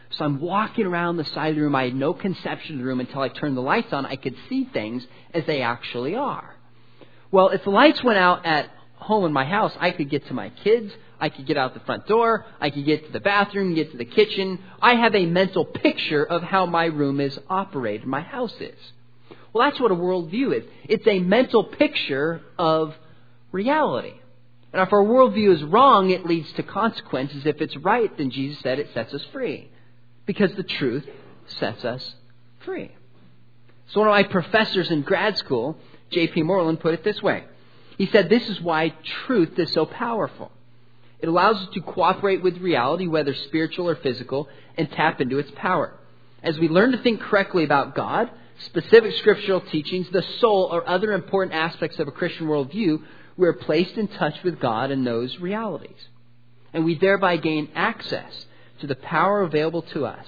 So 0.10 0.26
I'm 0.26 0.42
walking 0.42 0.88
around 0.88 1.18
the 1.18 1.24
side 1.24 1.52
of 1.52 1.56
the 1.56 1.62
room. 1.62 1.76
I 1.76 1.84
had 1.84 1.94
no 1.94 2.16
conception 2.16 2.76
of 2.76 2.80
the 2.80 2.86
room 2.86 3.00
until 3.00 3.22
I 3.22 3.30
turned 3.30 3.56
the 3.56 3.62
lights 3.62 3.94
on. 3.94 4.08
I 4.08 4.16
could 4.16 4.36
see 4.50 4.68
things 4.74 5.06
as 5.32 5.46
they 5.46 5.62
actually 5.62 6.16
are. 6.16 6.56
Well, 7.30 7.50
if 7.50 7.64
the 7.64 7.70
lights 7.70 8.04
went 8.04 8.18
out 8.18 8.44
at 8.44 8.72
home 8.96 9.24
in 9.26 9.32
my 9.32 9.46
house, 9.46 9.72
I 9.80 9.92
could 9.92 10.10
get 10.10 10.26
to 10.30 10.34
my 10.34 10.50
kids. 10.50 10.92
I 11.20 11.30
could 11.30 11.46
get 11.46 11.58
out 11.58 11.76
the 11.76 11.80
front 11.82 12.08
door. 12.08 12.44
I 12.60 12.72
could 12.72 12.86
get 12.86 13.06
to 13.06 13.12
the 13.12 13.20
bathroom, 13.20 13.76
get 13.76 13.92
to 13.92 13.98
the 13.98 14.06
kitchen. 14.06 14.58
I 14.82 14.96
have 14.96 15.14
a 15.14 15.28
mental 15.28 15.66
picture 15.66 16.26
of 16.26 16.42
how 16.42 16.66
my 16.66 16.86
room 16.86 17.20
is 17.20 17.38
operated, 17.48 18.08
my 18.08 18.22
house 18.22 18.56
is. 18.60 18.80
Well, 19.54 19.70
that's 19.70 19.80
what 19.80 19.92
a 19.92 19.96
worldview 19.96 20.58
is. 20.58 20.64
It's 20.86 21.06
a 21.08 21.20
mental 21.20 21.66
picture 21.66 22.42
of 22.58 22.96
reality. 23.52 24.14
And 24.72 24.82
if 24.82 24.94
our 24.94 25.04
worldview 25.04 25.54
is 25.54 25.64
wrong, 25.64 26.12
it 26.12 26.26
leads 26.26 26.52
to 26.54 26.64
consequences. 26.64 27.46
If 27.46 27.62
it's 27.62 27.76
right, 27.78 28.16
then 28.18 28.30
Jesus 28.30 28.60
said 28.62 28.80
it 28.80 28.90
sets 28.94 29.14
us 29.14 29.24
free. 29.32 29.70
Because 30.26 30.54
the 30.54 30.64
truth 30.64 31.08
sets 31.48 31.84
us 31.84 32.16
free. 32.60 32.92
So 33.88 34.02
one 34.02 34.10
of 34.10 34.14
my 34.14 34.24
professors 34.24 34.92
in 34.92 35.02
grad 35.02 35.38
school, 35.38 35.78
J.P. 36.12 36.44
Moreland, 36.44 36.80
put 36.80 36.94
it 36.94 37.04
this 37.04 37.22
way. 37.24 37.46
He 37.98 38.06
said, 38.08 38.30
This 38.30 38.48
is 38.48 38.62
why 38.62 38.94
truth 39.26 39.58
is 39.58 39.74
so 39.74 39.86
powerful. 39.86 40.52
It 41.20 41.28
allows 41.28 41.58
us 41.58 41.74
to 41.74 41.82
cooperate 41.82 42.44
with 42.44 42.58
reality, 42.60 43.08
whether 43.08 43.34
spiritual 43.34 43.90
or 43.90 43.96
physical, 43.96 44.48
and 44.78 44.90
tap 44.92 45.20
into 45.20 45.40
its 45.40 45.52
power. 45.56 45.94
As 46.44 46.58
we 46.60 46.70
learn 46.70 46.92
to 46.92 46.98
think 47.00 47.20
correctly 47.20 47.64
about 47.66 47.96
God, 47.96 48.30
specific 48.66 49.16
scriptural 49.16 49.60
teachings, 49.60 50.08
the 50.12 50.24
soul, 50.40 50.70
or 50.72 50.88
other 50.88 51.12
important 51.12 51.56
aspects 51.56 52.00
of 52.00 52.08
a 52.08 52.12
Christian 52.12 52.48
worldview, 52.48 53.02
we 53.40 53.48
are 53.48 53.54
placed 53.54 53.96
in 53.96 54.10
touch 54.10 54.36
with 54.44 54.60
God 54.60 54.92
and 54.92 55.08
those 55.08 55.40
realities. 55.40 56.10
And 56.74 56.84
we 56.84 57.00
thereby 57.00 57.38
gain 57.38 57.70
access 57.74 58.46
to 58.82 58.88
the 58.88 58.96
power 58.96 59.44
available 59.44 59.82
to 59.94 60.06
us 60.06 60.28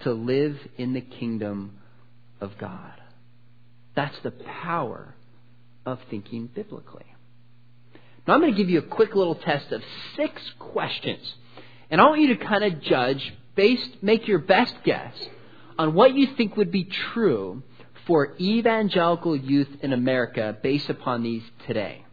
to 0.00 0.12
live 0.12 0.56
in 0.78 0.92
the 0.92 1.00
kingdom 1.00 1.76
of 2.40 2.56
God. 2.56 2.92
That's 3.96 4.16
the 4.20 4.30
power 4.30 5.16
of 5.84 5.98
thinking 6.08 6.48
biblically. 6.54 7.06
Now 8.28 8.34
I'm 8.34 8.40
going 8.40 8.52
to 8.52 8.58
give 8.58 8.70
you 8.70 8.78
a 8.78 8.82
quick 8.82 9.16
little 9.16 9.34
test 9.34 9.72
of 9.72 9.82
six 10.14 10.40
questions. 10.60 11.34
And 11.90 12.00
I 12.00 12.04
want 12.04 12.20
you 12.20 12.36
to 12.36 12.44
kind 12.44 12.62
of 12.62 12.80
judge, 12.80 13.34
based, 13.56 13.90
make 14.02 14.28
your 14.28 14.38
best 14.38 14.74
guess 14.84 15.14
on 15.80 15.94
what 15.94 16.14
you 16.14 16.28
think 16.36 16.56
would 16.56 16.70
be 16.70 16.84
true 16.84 17.64
for 18.06 18.36
evangelical 18.38 19.34
youth 19.34 19.68
in 19.82 19.92
America 19.92 20.56
based 20.62 20.88
upon 20.88 21.24
these 21.24 21.42
today. 21.66 22.05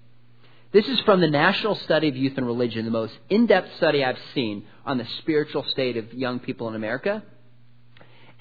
This 0.74 0.88
is 0.88 1.00
from 1.02 1.22
the 1.22 1.30
National 1.30 1.76
Study 1.76 2.10
of 2.10 2.18
Youth 2.18 2.34
and 2.36 2.48
Religion, 2.48 2.84
the 2.84 2.90
most 2.90 3.14
in 3.30 3.46
depth 3.46 3.76
study 3.78 4.04
I've 4.04 4.18
seen 4.34 4.66
on 4.88 4.98
the 4.98 5.06
spiritual 5.20 5.64
state 5.66 5.98
of 5.98 6.12
young 6.16 6.40
people 6.40 6.68
in 6.68 6.74
America. 6.74 7.22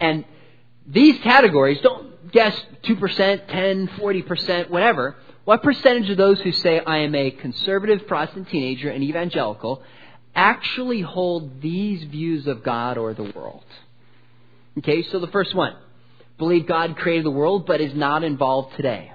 And 0.00 0.24
these 0.86 1.20
categories, 1.20 1.78
don't 1.82 2.32
guess 2.32 2.58
2%, 2.84 3.48
10, 3.48 3.88
40%, 3.88 4.70
whatever. 4.70 5.16
What 5.44 5.62
percentage 5.62 6.08
of 6.08 6.16
those 6.16 6.40
who 6.40 6.52
say 6.52 6.80
I 6.80 7.00
am 7.00 7.14
a 7.14 7.32
conservative 7.32 8.06
Protestant 8.06 8.48
teenager 8.48 8.88
and 8.88 9.04
evangelical 9.04 9.82
actually 10.34 11.02
hold 11.02 11.60
these 11.60 12.02
views 12.04 12.46
of 12.46 12.62
God 12.62 12.96
or 12.96 13.12
the 13.12 13.30
world? 13.36 13.66
Okay, 14.78 15.02
so 15.02 15.18
the 15.18 15.26
first 15.26 15.54
one 15.54 15.76
believe 16.38 16.66
God 16.66 16.96
created 16.96 17.26
the 17.26 17.30
world 17.30 17.66
but 17.66 17.82
is 17.82 17.94
not 17.94 18.24
involved 18.24 18.74
today. 18.76 19.11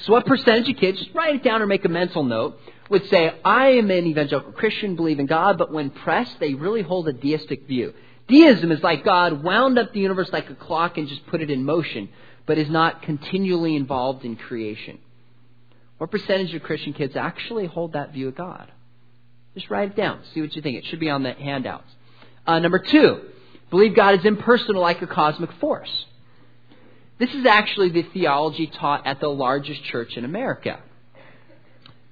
So, 0.00 0.12
what 0.12 0.26
percentage 0.26 0.68
of 0.68 0.76
kids, 0.76 0.98
just 0.98 1.14
write 1.14 1.34
it 1.34 1.42
down 1.42 1.60
or 1.60 1.66
make 1.66 1.84
a 1.84 1.88
mental 1.88 2.22
note, 2.22 2.60
would 2.88 3.08
say, 3.08 3.34
I 3.44 3.70
am 3.72 3.90
an 3.90 4.06
evangelical 4.06 4.52
Christian, 4.52 4.96
believe 4.96 5.18
in 5.18 5.26
God, 5.26 5.58
but 5.58 5.72
when 5.72 5.90
pressed, 5.90 6.38
they 6.40 6.54
really 6.54 6.82
hold 6.82 7.08
a 7.08 7.12
deistic 7.12 7.66
view. 7.66 7.92
Deism 8.28 8.70
is 8.70 8.82
like 8.82 9.04
God 9.04 9.42
wound 9.42 9.78
up 9.78 9.92
the 9.92 10.00
universe 10.00 10.30
like 10.32 10.50
a 10.50 10.54
clock 10.54 10.98
and 10.98 11.08
just 11.08 11.26
put 11.26 11.40
it 11.40 11.50
in 11.50 11.64
motion, 11.64 12.08
but 12.46 12.58
is 12.58 12.70
not 12.70 13.02
continually 13.02 13.74
involved 13.74 14.24
in 14.24 14.36
creation. 14.36 14.98
What 15.98 16.10
percentage 16.10 16.54
of 16.54 16.62
Christian 16.62 16.92
kids 16.92 17.16
actually 17.16 17.66
hold 17.66 17.94
that 17.94 18.12
view 18.12 18.28
of 18.28 18.36
God? 18.36 18.70
Just 19.54 19.68
write 19.70 19.90
it 19.90 19.96
down. 19.96 20.20
See 20.32 20.40
what 20.40 20.54
you 20.54 20.62
think. 20.62 20.76
It 20.76 20.86
should 20.86 21.00
be 21.00 21.10
on 21.10 21.24
the 21.24 21.32
handouts. 21.32 21.90
Uh, 22.46 22.60
number 22.60 22.78
two, 22.78 23.20
believe 23.70 23.96
God 23.96 24.14
is 24.18 24.24
impersonal 24.24 24.80
like 24.80 25.02
a 25.02 25.06
cosmic 25.06 25.52
force. 25.54 25.90
This 27.18 27.34
is 27.34 27.44
actually 27.46 27.90
the 27.90 28.02
theology 28.02 28.68
taught 28.68 29.06
at 29.06 29.20
the 29.20 29.28
largest 29.28 29.82
church 29.84 30.16
in 30.16 30.24
America, 30.24 30.80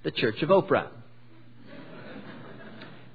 the 0.03 0.11
Church 0.11 0.43
of 0.43 0.49
Oprah. 0.49 0.89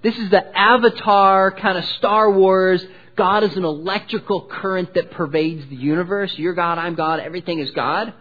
This 0.02 0.18
is 0.18 0.30
the 0.32 0.58
avatar 0.58 1.52
kind 1.52 1.78
of 1.78 1.86
Star 1.98 2.32
Wars. 2.32 2.84
God 3.16 3.44
is 3.44 3.56
an 3.56 3.66
electrical 3.66 4.48
current 4.50 4.94
that 4.94 5.12
pervades 5.12 5.68
the 5.70 5.76
universe. 5.76 6.34
You're 6.38 6.54
God, 6.54 6.78
I'm 6.78 6.96
God, 6.96 7.20
everything 7.20 7.60
is 7.60 7.72
God. 7.72 8.14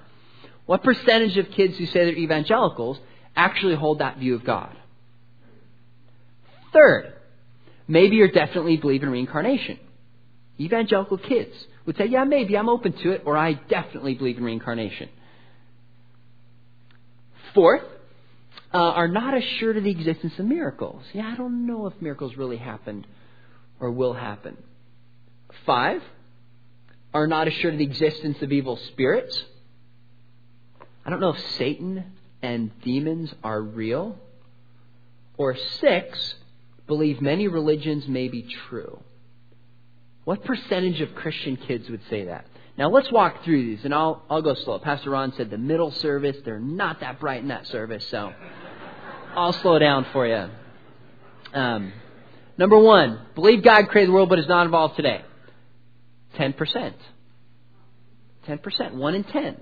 What 0.67 0.83
percentage 0.83 1.37
of 1.39 1.51
kids 1.53 1.79
who 1.79 1.87
say 1.87 2.05
they're 2.05 2.17
evangelicals 2.17 2.99
actually 3.37 3.77
hold 3.77 4.01
that 4.01 4.19
view 4.19 4.35
of 4.35 4.45
God? 4.45 4.77
Third, 6.73 7.15
maybe 7.89 8.17
you're 8.17 8.29
definitely 8.29 8.77
believe 8.77 9.03
in 9.03 9.11
reincarnation. 9.11 9.79
Evangelical 10.59 11.19
kids 11.19 11.55
would 11.87 11.97
say, 11.97 12.07
yeah, 12.07 12.25
maybe 12.25 12.57
I'm 12.57 12.69
open 12.69 12.93
to 12.93 13.11
it, 13.13 13.23
or 13.25 13.37
I 13.37 13.55
definitely 13.55 14.15
believe 14.15 14.39
in 14.39 14.45
reincarnation. 14.45 15.09
Fourth, 17.55 17.83
uh, 18.73 18.79
are 18.79 19.09
not 19.09 19.37
assured 19.37 19.77
of 19.77 19.85
the 19.85 19.91
existence 19.91 20.39
of 20.39 20.45
miracles. 20.45 21.03
Yeah, 21.13 21.27
I 21.27 21.37
don't 21.37 21.67
know 21.67 21.87
if 21.87 21.95
miracles 22.01 22.37
really 22.37 22.57
happened 22.57 23.07
or 23.81 23.91
will 23.91 24.13
happen. 24.13 24.57
Five, 25.67 26.03
are 27.13 27.27
not 27.27 27.49
assured 27.49 27.75
of 27.75 27.79
the 27.79 27.85
existence 27.85 28.41
of 28.41 28.53
evil 28.53 28.77
spirits. 28.93 29.45
I 31.05 31.11
don't 31.11 31.21
know 31.21 31.31
if 31.31 31.41
Satan 31.57 32.05
and 32.43 32.71
demons 32.83 33.35
are 33.43 33.61
real. 33.61 34.17
Or 35.37 35.57
six, 35.81 36.35
believe 36.87 37.21
many 37.21 37.49
religions 37.49 38.07
may 38.07 38.29
be 38.29 38.47
true. 38.69 39.01
What 40.31 40.45
percentage 40.45 41.01
of 41.01 41.13
Christian 41.17 41.57
kids 41.57 41.91
would 41.91 42.03
say 42.09 42.27
that? 42.27 42.47
Now 42.79 42.89
let's 42.89 43.11
walk 43.11 43.43
through 43.43 43.65
these, 43.65 43.85
and 43.85 43.93
I'll 43.93 44.23
I'll 44.31 44.43
go 44.43 44.55
slow. 44.55 44.79
Pastor 44.79 45.11
Ron 45.11 45.33
said 45.37 45.51
the 45.51 45.59
middle 45.59 45.91
service; 45.91 46.37
they're 46.45 46.61
not 46.61 47.01
that 47.01 47.19
bright 47.19 47.43
in 47.43 47.49
that 47.49 47.67
service, 47.67 48.07
so 48.07 48.33
I'll 49.35 49.53
slow 49.55 49.81
down 49.81 50.07
for 50.13 50.29
you. 50.29 50.49
Um, 51.53 51.93
number 52.57 52.79
one, 52.79 53.21
believe 53.35 53.65
God 53.65 53.89
created 53.89 54.11
the 54.11 54.13
world 54.13 54.29
but 54.29 54.39
is 54.39 54.47
not 54.47 54.67
involved 54.67 54.95
today. 54.95 55.25
Ten 56.37 56.53
percent. 56.53 56.95
Ten 58.47 58.59
percent. 58.59 58.95
One 58.95 59.17
in 59.17 59.25
ten 59.25 59.57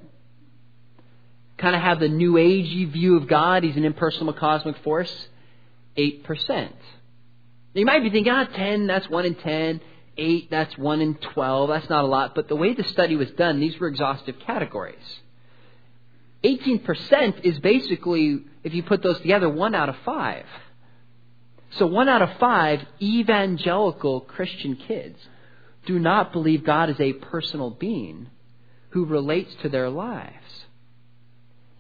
kind 1.56 1.76
of 1.76 1.80
have 1.80 1.98
the 1.98 2.10
new 2.10 2.34
agey 2.34 2.92
view 2.92 3.16
of 3.16 3.26
God. 3.26 3.64
He's 3.64 3.76
an 3.76 3.86
impersonal 3.86 4.34
cosmic 4.34 4.76
force. 4.84 5.28
8%. 5.96 6.72
You 7.72 7.86
might 7.86 8.02
be 8.02 8.10
thinking, 8.10 8.32
ah, 8.32 8.44
10, 8.44 8.86
that's 8.86 9.08
1 9.08 9.24
in 9.24 9.34
10. 9.34 9.80
8, 10.18 10.50
that's 10.50 10.76
1 10.76 11.00
in 11.00 11.14
12. 11.14 11.68
That's 11.70 11.88
not 11.88 12.04
a 12.04 12.08
lot. 12.08 12.34
But 12.34 12.48
the 12.48 12.56
way 12.56 12.74
the 12.74 12.84
study 12.84 13.16
was 13.16 13.30
done, 13.32 13.60
these 13.60 13.78
were 13.78 13.88
exhaustive 13.88 14.38
categories. 14.40 14.96
18% 16.44 17.44
is 17.44 17.58
basically, 17.60 18.44
if 18.62 18.74
you 18.74 18.82
put 18.82 19.02
those 19.02 19.18
together, 19.20 19.48
1 19.48 19.74
out 19.74 19.88
of 19.88 19.96
5. 20.04 20.44
So 21.72 21.86
1 21.86 22.08
out 22.08 22.22
of 22.22 22.38
5 22.38 22.80
evangelical 23.00 24.20
Christian 24.20 24.76
kids 24.76 25.18
do 25.86 25.98
not 25.98 26.32
believe 26.32 26.64
God 26.64 26.90
is 26.90 27.00
a 27.00 27.12
personal 27.12 27.70
being 27.70 28.28
who 28.90 29.04
relates 29.04 29.54
to 29.62 29.68
their 29.68 29.88
lives. 29.88 30.64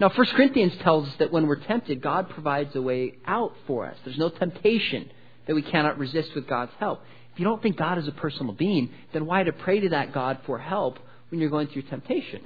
Now, 0.00 0.10
1 0.10 0.26
Corinthians 0.28 0.76
tells 0.82 1.08
us 1.08 1.14
that 1.18 1.32
when 1.32 1.46
we're 1.46 1.56
tempted, 1.56 2.00
God 2.00 2.30
provides 2.30 2.74
a 2.76 2.82
way 2.82 3.14
out 3.26 3.54
for 3.66 3.86
us. 3.86 3.96
There's 4.04 4.18
no 4.18 4.28
temptation 4.28 5.10
that 5.46 5.54
we 5.54 5.62
cannot 5.62 5.98
resist 5.98 6.34
with 6.34 6.46
God's 6.46 6.72
help. 6.78 7.02
If 7.38 7.42
you 7.42 7.46
don't 7.46 7.62
think 7.62 7.76
God 7.76 7.98
is 7.98 8.08
a 8.08 8.10
personal 8.10 8.52
being, 8.52 8.90
then 9.12 9.24
why 9.24 9.44
to 9.44 9.52
pray 9.52 9.78
to 9.78 9.90
that 9.90 10.12
God 10.12 10.40
for 10.44 10.58
help 10.58 10.98
when 11.28 11.40
you're 11.40 11.50
going 11.50 11.68
through 11.68 11.82
temptation? 11.82 12.40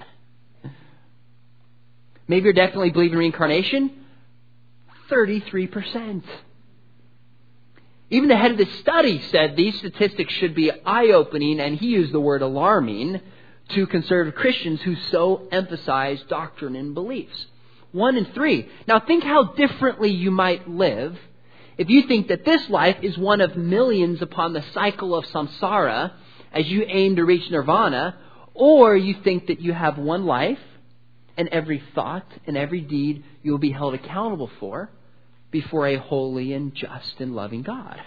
Maybe 2.28 2.44
you're 2.44 2.52
definitely 2.52 2.90
believing 2.90 3.16
reincarnation. 3.16 3.90
33%. 5.10 6.22
Even 8.10 8.28
the 8.28 8.36
head 8.36 8.50
of 8.50 8.58
the 8.58 8.66
study 8.80 9.22
said 9.30 9.56
these 9.56 9.78
statistics 9.78 10.34
should 10.34 10.54
be 10.54 10.70
eye 10.70 11.06
opening, 11.06 11.58
and 11.58 11.78
he 11.78 11.86
used 11.86 12.12
the 12.12 12.20
word 12.20 12.42
alarming 12.42 13.18
to 13.70 13.86
conservative 13.86 14.38
Christians 14.38 14.82
who 14.82 14.94
so 15.10 15.48
emphasize 15.50 16.22
doctrine 16.28 16.76
and 16.76 16.92
beliefs. 16.92 17.46
1 17.92 18.18
in 18.18 18.26
3. 18.26 18.68
Now 18.86 19.00
think 19.00 19.24
how 19.24 19.54
differently 19.54 20.10
you 20.10 20.30
might 20.30 20.68
live 20.68 21.18
if 21.78 21.88
you 21.88 22.02
think 22.06 22.28
that 22.28 22.44
this 22.44 22.68
life 22.68 22.96
is 23.02 23.16
one 23.16 23.40
of 23.40 23.56
millions 23.56 24.22
upon 24.22 24.52
the 24.52 24.62
cycle 24.74 25.14
of 25.14 25.24
samsara 25.26 26.12
as 26.52 26.66
you 26.66 26.84
aim 26.86 27.16
to 27.16 27.24
reach 27.24 27.50
nirvana, 27.50 28.16
or 28.54 28.94
you 28.96 29.14
think 29.24 29.46
that 29.46 29.60
you 29.60 29.72
have 29.72 29.96
one 29.96 30.26
life 30.26 30.58
and 31.36 31.48
every 31.48 31.82
thought 31.94 32.26
and 32.46 32.56
every 32.56 32.82
deed 32.82 33.24
you 33.42 33.50
will 33.50 33.58
be 33.58 33.72
held 33.72 33.94
accountable 33.94 34.50
for 34.60 34.90
before 35.50 35.86
a 35.86 35.96
holy 35.96 36.52
and 36.52 36.74
just 36.74 37.20
and 37.20 37.34
loving 37.34 37.62
God. 37.62 38.00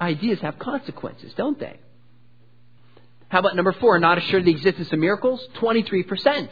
Ideas 0.00 0.40
have 0.40 0.58
consequences, 0.58 1.32
don't 1.36 1.58
they? 1.58 1.78
How 3.28 3.40
about 3.40 3.56
number 3.56 3.72
four, 3.72 3.98
not 3.98 4.18
assured 4.18 4.42
of 4.42 4.46
the 4.46 4.52
existence 4.52 4.92
of 4.92 4.98
miracles? 4.98 5.46
23%. 5.56 6.48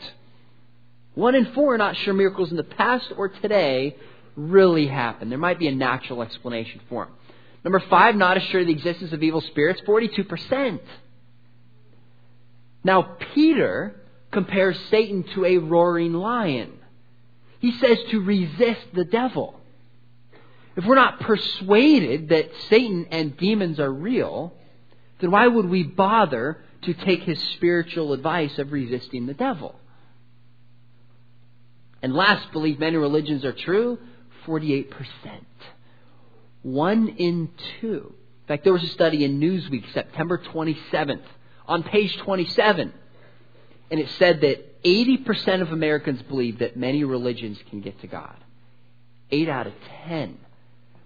One 1.14 1.34
in 1.34 1.52
four 1.52 1.74
are 1.74 1.78
not 1.78 1.96
sure 1.96 2.12
miracles 2.12 2.50
in 2.50 2.56
the 2.56 2.64
past 2.64 3.12
or 3.16 3.28
today 3.28 3.96
really 4.36 4.86
happened. 4.86 5.30
There 5.30 5.38
might 5.38 5.58
be 5.58 5.68
a 5.68 5.74
natural 5.74 6.22
explanation 6.22 6.80
for 6.88 7.06
them. 7.06 7.14
Number 7.64 7.80
five, 7.80 8.14
not 8.14 8.36
assured 8.36 8.62
of 8.62 8.66
the 8.66 8.72
existence 8.74 9.12
of 9.12 9.22
evil 9.22 9.40
spirits, 9.40 9.80
42%. 9.86 10.80
Now, 12.84 13.16
Peter 13.34 14.00
compares 14.30 14.78
Satan 14.90 15.24
to 15.34 15.44
a 15.46 15.58
roaring 15.58 16.12
lion. 16.12 16.72
He 17.60 17.72
says 17.78 17.98
to 18.10 18.20
resist 18.20 18.82
the 18.92 19.04
devil. 19.04 19.58
If 20.76 20.84
we're 20.84 20.96
not 20.96 21.20
persuaded 21.20 22.28
that 22.28 22.50
Satan 22.68 23.06
and 23.10 23.36
demons 23.36 23.80
are 23.80 23.90
real, 23.90 24.52
then 25.20 25.30
why 25.30 25.46
would 25.46 25.66
we 25.66 25.84
bother 25.84 26.58
to 26.82 26.92
take 26.92 27.22
his 27.22 27.40
spiritual 27.54 28.12
advice 28.12 28.58
of 28.58 28.72
resisting 28.72 29.24
the 29.26 29.34
devil? 29.34 29.76
And 32.02 32.12
last, 32.12 32.52
believe 32.52 32.78
many 32.78 32.96
religions 32.98 33.46
are 33.46 33.54
true, 33.54 33.98
48%. 34.46 34.86
One 36.62 37.08
in 37.08 37.50
two. 37.80 38.14
In 38.42 38.48
fact, 38.48 38.64
there 38.64 38.72
was 38.72 38.82
a 38.82 38.88
study 38.88 39.24
in 39.24 39.40
Newsweek, 39.40 39.92
September 39.92 40.38
27th, 40.38 41.22
on 41.66 41.82
page 41.82 42.16
27, 42.18 42.92
and 43.90 44.00
it 44.00 44.08
said 44.18 44.40
that 44.42 44.82
80% 44.82 45.62
of 45.62 45.72
Americans 45.72 46.20
believe 46.22 46.58
that 46.58 46.76
many 46.76 47.04
religions 47.04 47.58
can 47.70 47.80
get 47.80 48.00
to 48.02 48.06
God. 48.06 48.36
8 49.30 49.48
out 49.48 49.66
of 49.66 49.72
10. 50.06 50.38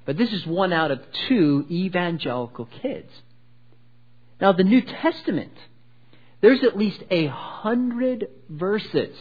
But 0.04 0.16
this 0.16 0.33
is 0.33 0.47
one 0.47 0.73
out 0.73 0.90
of 0.90 1.00
two 1.28 1.66
evangelical 1.71 2.66
kids. 2.83 3.11
Now, 4.40 4.52
the 4.52 4.64
New 4.64 4.80
Testament, 4.80 5.52
there's 6.40 6.64
at 6.64 6.78
least 6.78 7.02
a 7.11 7.26
hundred 7.26 8.28
verses 8.49 9.16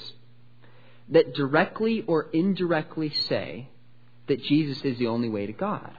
that 1.10 1.34
directly 1.34 2.04
or 2.08 2.30
indirectly 2.32 3.10
say 3.28 3.70
that 4.28 4.44
Jesus 4.44 4.82
is 4.84 4.98
the 4.98 5.08
only 5.08 5.30
way 5.30 5.46
to 5.46 5.54
God. 5.54 5.92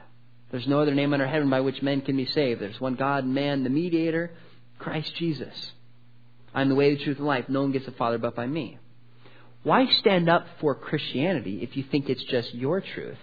There's 0.51 0.67
no 0.67 0.81
other 0.81 0.95
name 0.95 1.13
under 1.13 1.27
heaven 1.27 1.51
by 1.51 1.61
which 1.61 1.83
men 1.83 2.01
can 2.01 2.17
be 2.17 2.27
saved. 2.27 2.61
There's 2.61 2.81
one 2.81 2.95
God, 2.95 3.27
man, 3.27 3.65
the 3.65 3.71
mediator, 3.71 4.31
Christ 4.79 5.15
Jesus. 5.17 5.73
I'm 6.55 6.69
the 6.69 6.75
way, 6.75 6.95
the 6.95 7.05
truth, 7.05 7.19
and 7.19 7.27
life. 7.27 7.45
No 7.49 7.63
one 7.63 7.73
gets 7.73 7.85
the 7.85 7.93
Father 7.93 8.19
but 8.19 8.35
by 8.35 8.47
me. 8.47 8.79
Why 9.63 9.87
stand 9.87 10.31
up 10.31 10.47
for 10.61 10.75
Christianity 10.75 11.61
if 11.63 11.77
you 11.77 11.85
think 11.91 12.09
it's 12.09 12.25
just 12.25 12.55
your 12.55 12.81
truth 12.81 13.19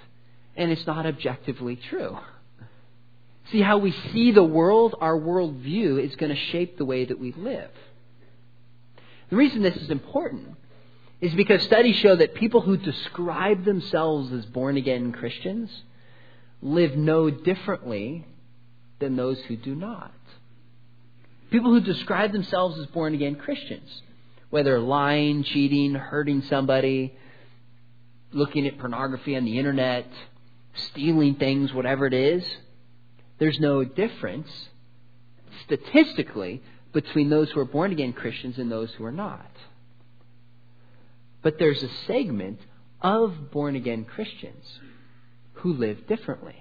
and 0.55 0.71
it's 0.71 0.85
not 0.85 1.05
objectively 1.05 1.75
true? 1.89 2.17
See, 3.51 3.61
how 3.61 3.77
we 3.77 3.91
see 4.13 4.31
the 4.31 4.43
world, 4.43 4.95
our 4.99 5.17
worldview, 5.17 6.03
is 6.03 6.15
going 6.15 6.35
to 6.35 6.41
shape 6.51 6.77
the 6.77 6.85
way 6.85 7.05
that 7.05 7.19
we 7.19 7.31
live. 7.31 7.69
The 9.29 9.35
reason 9.35 9.61
this 9.61 9.75
is 9.77 9.89
important 9.89 10.55
is 11.21 11.33
because 11.33 11.63
studies 11.63 11.95
show 11.97 12.15
that 12.15 12.35
people 12.35 12.61
who 12.61 12.77
describe 12.77 13.65
themselves 13.65 14.31
as 14.33 14.45
born 14.45 14.77
again 14.77 15.11
Christians 15.11 15.69
live 16.61 16.95
no 16.95 17.29
differently 17.29 18.25
than 18.99 19.15
those 19.15 19.39
who 19.47 19.55
do 19.55 19.75
not. 19.75 20.11
People 21.51 21.71
who 21.71 21.79
describe 21.79 22.31
themselves 22.31 22.77
as 22.79 22.85
born 22.87 23.13
again 23.13 23.35
Christians, 23.35 24.01
whether 24.49 24.79
lying, 24.79 25.43
cheating, 25.43 25.93
hurting 25.95 26.41
somebody, 26.43 27.15
looking 28.31 28.67
at 28.67 28.79
pornography 28.79 29.35
on 29.37 29.45
the 29.45 29.57
internet, 29.57 30.07
stealing 30.73 31.35
things, 31.35 31.73
whatever 31.73 32.05
it 32.05 32.13
is, 32.13 32.45
there's 33.37 33.59
no 33.59 33.83
difference 33.83 34.49
statistically 35.65 36.61
between 36.93 37.29
those 37.29 37.49
who 37.51 37.59
are 37.59 37.65
born 37.65 37.91
again 37.91 38.13
Christians 38.13 38.57
and 38.57 38.71
those 38.71 38.91
who 38.93 39.05
are 39.05 39.11
not. 39.11 39.49
But 41.45 41.59
there's 41.59 41.83
a 41.83 41.89
segment 42.07 42.59
of 43.01 43.51
born 43.51 43.75
again 43.75 44.03
Christians 44.05 44.65
who 45.53 45.73
live 45.73 46.07
differently. 46.07 46.55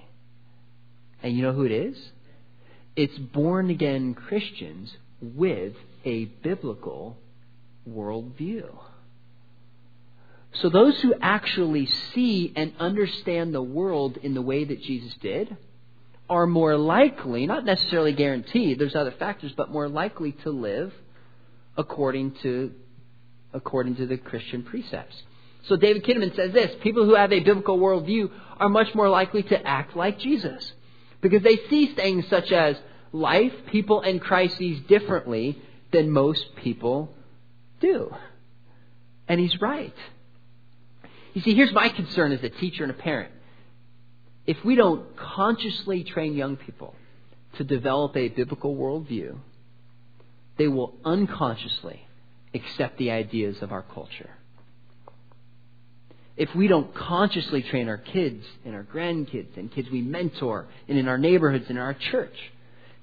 And 1.23 1.35
you 1.35 1.43
know 1.43 1.55
who 1.55 1.65
it 1.65 1.73
is? 1.73 1.97
It's 2.95 3.17
born 3.17 3.71
again 3.71 4.13
Christians 4.13 4.95
with 5.23 5.73
a 6.05 6.27
biblical 6.27 7.17
worldview. 7.89 8.69
So 10.61 10.69
those 10.69 11.01
who 11.01 11.15
actually 11.19 11.87
see 12.13 12.53
and 12.55 12.75
understand 12.79 13.55
the 13.55 13.63
world 13.63 14.19
in 14.19 14.35
the 14.35 14.43
way 14.43 14.65
that 14.65 14.83
Jesus 14.83 15.15
did 15.23 15.57
are 16.29 16.47
more 16.47 16.77
likely, 16.77 17.47
not 17.47 17.65
necessarily 17.65 18.13
guaranteed, 18.13 18.79
there's 18.79 18.95
other 18.95 19.15
factors, 19.19 19.53
but 19.57 19.71
more 19.71 19.89
likely 19.89 20.33
to 20.43 20.51
live 20.51 20.93
according 21.75 22.33
to 22.43 22.75
according 23.55 23.97
to 23.97 24.07
the 24.07 24.19
Christian 24.19 24.63
precepts. 24.63 25.17
So 25.69 25.77
David 25.77 26.05
Kinnaman 26.05 26.37
says 26.37 26.53
this 26.53 26.73
people 26.83 27.07
who 27.07 27.15
have 27.15 27.33
a 27.33 27.41
biblical 27.41 27.79
worldview 27.79 28.31
are 28.59 28.69
much 28.69 28.95
more 28.95 29.09
likely 29.09 29.43
to 29.45 29.67
act 29.67 29.97
like 29.97 30.19
Jesus 30.19 30.73
because 31.23 31.43
they 31.43 31.57
see 31.71 31.95
things 31.95 32.27
such 32.29 32.53
as 32.53 32.77
life, 33.13 33.53
people, 33.71 34.03
and 34.03 34.21
crises 34.21 34.81
differently 34.89 35.59
than 35.93 36.11
most 36.11 36.45
people 36.57 37.15
do. 37.81 38.15
And 39.27 39.41
he's 39.41 39.59
right. 39.61 39.95
You 41.33 41.41
see, 41.41 41.55
here's 41.55 41.73
my 41.73 41.89
concern 41.89 42.33
as 42.33 42.43
a 42.43 42.51
teacher 42.51 42.83
and 42.83 42.91
a 42.91 42.95
parent. 42.95 43.33
If 44.47 44.63
we 44.65 44.75
don't 44.75 45.17
consciously 45.17 46.05
train 46.05 46.35
young 46.35 46.57
people 46.57 46.95
to 47.57 47.65
develop 47.65 48.17
a 48.17 48.29
biblical 48.29 48.77
worldview, 48.77 49.39
they 50.59 50.69
will 50.69 50.95
unconsciously 51.05 52.07
accept 52.55 52.99
the 52.99 53.11
ideas 53.11 53.61
of 53.63 53.73
our 53.73 53.83
culture. 53.83 54.31
If 56.37 56.55
we 56.55 56.67
don't 56.67 56.93
consciously 56.95 57.63
train 57.63 57.89
our 57.89 57.99
kids 57.99 58.45
and 58.65 58.75
our 58.75 58.83
grandkids 58.83 59.57
and 59.57 59.71
kids 59.71 59.89
we 59.91 60.03
mentor 60.03 60.67
and 60.89 60.99
in 60.99 61.07
our 61.07 61.19
neighborhoods 61.19 61.67
and 61.69 61.79
in 61.79 61.83
our 61.83 61.95
church 61.95 62.37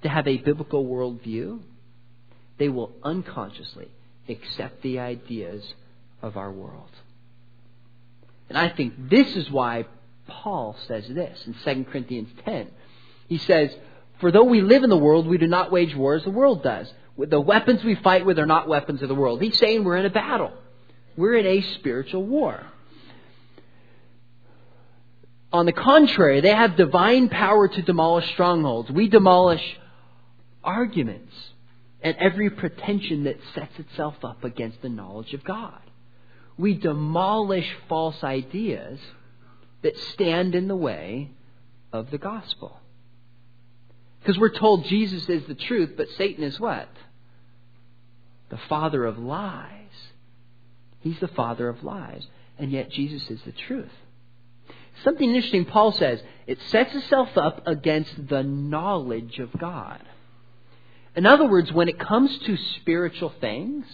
to 0.03 0.09
have 0.09 0.27
a 0.27 0.37
biblical 0.37 0.85
worldview, 0.85 1.61
they 2.57 2.67
will 2.67 2.91
unconsciously 3.03 3.87
accept 4.27 4.81
the 4.81 4.99
ideas 4.99 5.63
of 6.21 6.35
our 6.35 6.51
world. 6.51 6.89
And 8.49 8.57
I 8.57 8.69
think 8.69 9.09
this 9.09 9.35
is 9.35 9.49
why 9.49 9.85
Paul 10.27 10.75
says 10.87 11.07
this 11.07 11.45
in 11.45 11.53
2 11.53 11.89
Corinthians 11.89 12.29
10. 12.43 12.67
He 13.29 13.37
says, 13.37 13.73
For 14.19 14.29
though 14.31 14.43
we 14.43 14.61
live 14.61 14.83
in 14.83 14.89
the 14.89 14.97
world, 14.97 15.25
we 15.25 15.37
do 15.37 15.47
not 15.47 15.71
wage 15.71 15.95
war 15.95 16.15
as 16.15 16.23
the 16.23 16.31
world 16.31 16.63
does 16.63 16.91
the 17.29 17.39
weapons 17.39 17.83
we 17.83 17.95
fight 17.95 18.25
with 18.25 18.39
are 18.39 18.45
not 18.45 18.67
weapons 18.67 19.01
of 19.01 19.09
the 19.09 19.15
world. 19.15 19.41
He's 19.41 19.57
saying 19.57 19.83
we're 19.83 19.97
in 19.97 20.05
a 20.05 20.11
battle. 20.11 20.51
We're 21.17 21.35
in 21.35 21.45
a 21.45 21.61
spiritual 21.75 22.23
war. 22.23 22.65
On 25.53 25.65
the 25.65 25.73
contrary, 25.73 26.39
they 26.39 26.55
have 26.55 26.77
divine 26.77 27.27
power 27.27 27.67
to 27.67 27.81
demolish 27.81 28.29
strongholds. 28.31 28.89
We 28.89 29.09
demolish 29.09 29.77
arguments 30.63 31.33
and 32.01 32.15
every 32.17 32.49
pretension 32.49 33.25
that 33.25 33.37
sets 33.53 33.77
itself 33.77 34.15
up 34.23 34.43
against 34.43 34.81
the 34.81 34.89
knowledge 34.89 35.33
of 35.33 35.43
God. 35.43 35.79
We 36.57 36.73
demolish 36.73 37.69
false 37.89 38.23
ideas 38.23 38.99
that 39.81 39.97
stand 40.13 40.55
in 40.55 40.67
the 40.67 40.75
way 40.75 41.31
of 41.91 42.11
the 42.11 42.17
gospel. 42.17 42.79
Because 44.19 44.37
we're 44.37 44.57
told 44.57 44.85
Jesus 44.85 45.27
is 45.27 45.45
the 45.47 45.55
truth, 45.55 45.91
but 45.97 46.07
Satan 46.17 46.43
is 46.43 46.59
what? 46.59 46.87
The 48.51 48.59
father 48.69 49.05
of 49.05 49.17
lies. 49.17 49.67
He's 50.99 51.19
the 51.19 51.29
father 51.29 51.67
of 51.67 51.83
lies. 51.83 52.27
And 52.59 52.71
yet 52.71 52.91
Jesus 52.91 53.27
is 53.29 53.41
the 53.43 53.53
truth. 53.53 53.89
Something 55.03 55.33
interesting 55.33 55.65
Paul 55.65 55.93
says 55.93 56.21
it 56.45 56.59
sets 56.67 56.93
itself 56.93 57.35
up 57.37 57.65
against 57.65 58.27
the 58.27 58.43
knowledge 58.43 59.39
of 59.39 59.49
God. 59.57 60.01
In 61.15 61.25
other 61.25 61.47
words, 61.47 61.71
when 61.71 61.89
it 61.89 61.99
comes 61.99 62.37
to 62.39 62.57
spiritual 62.81 63.33
things, 63.41 63.85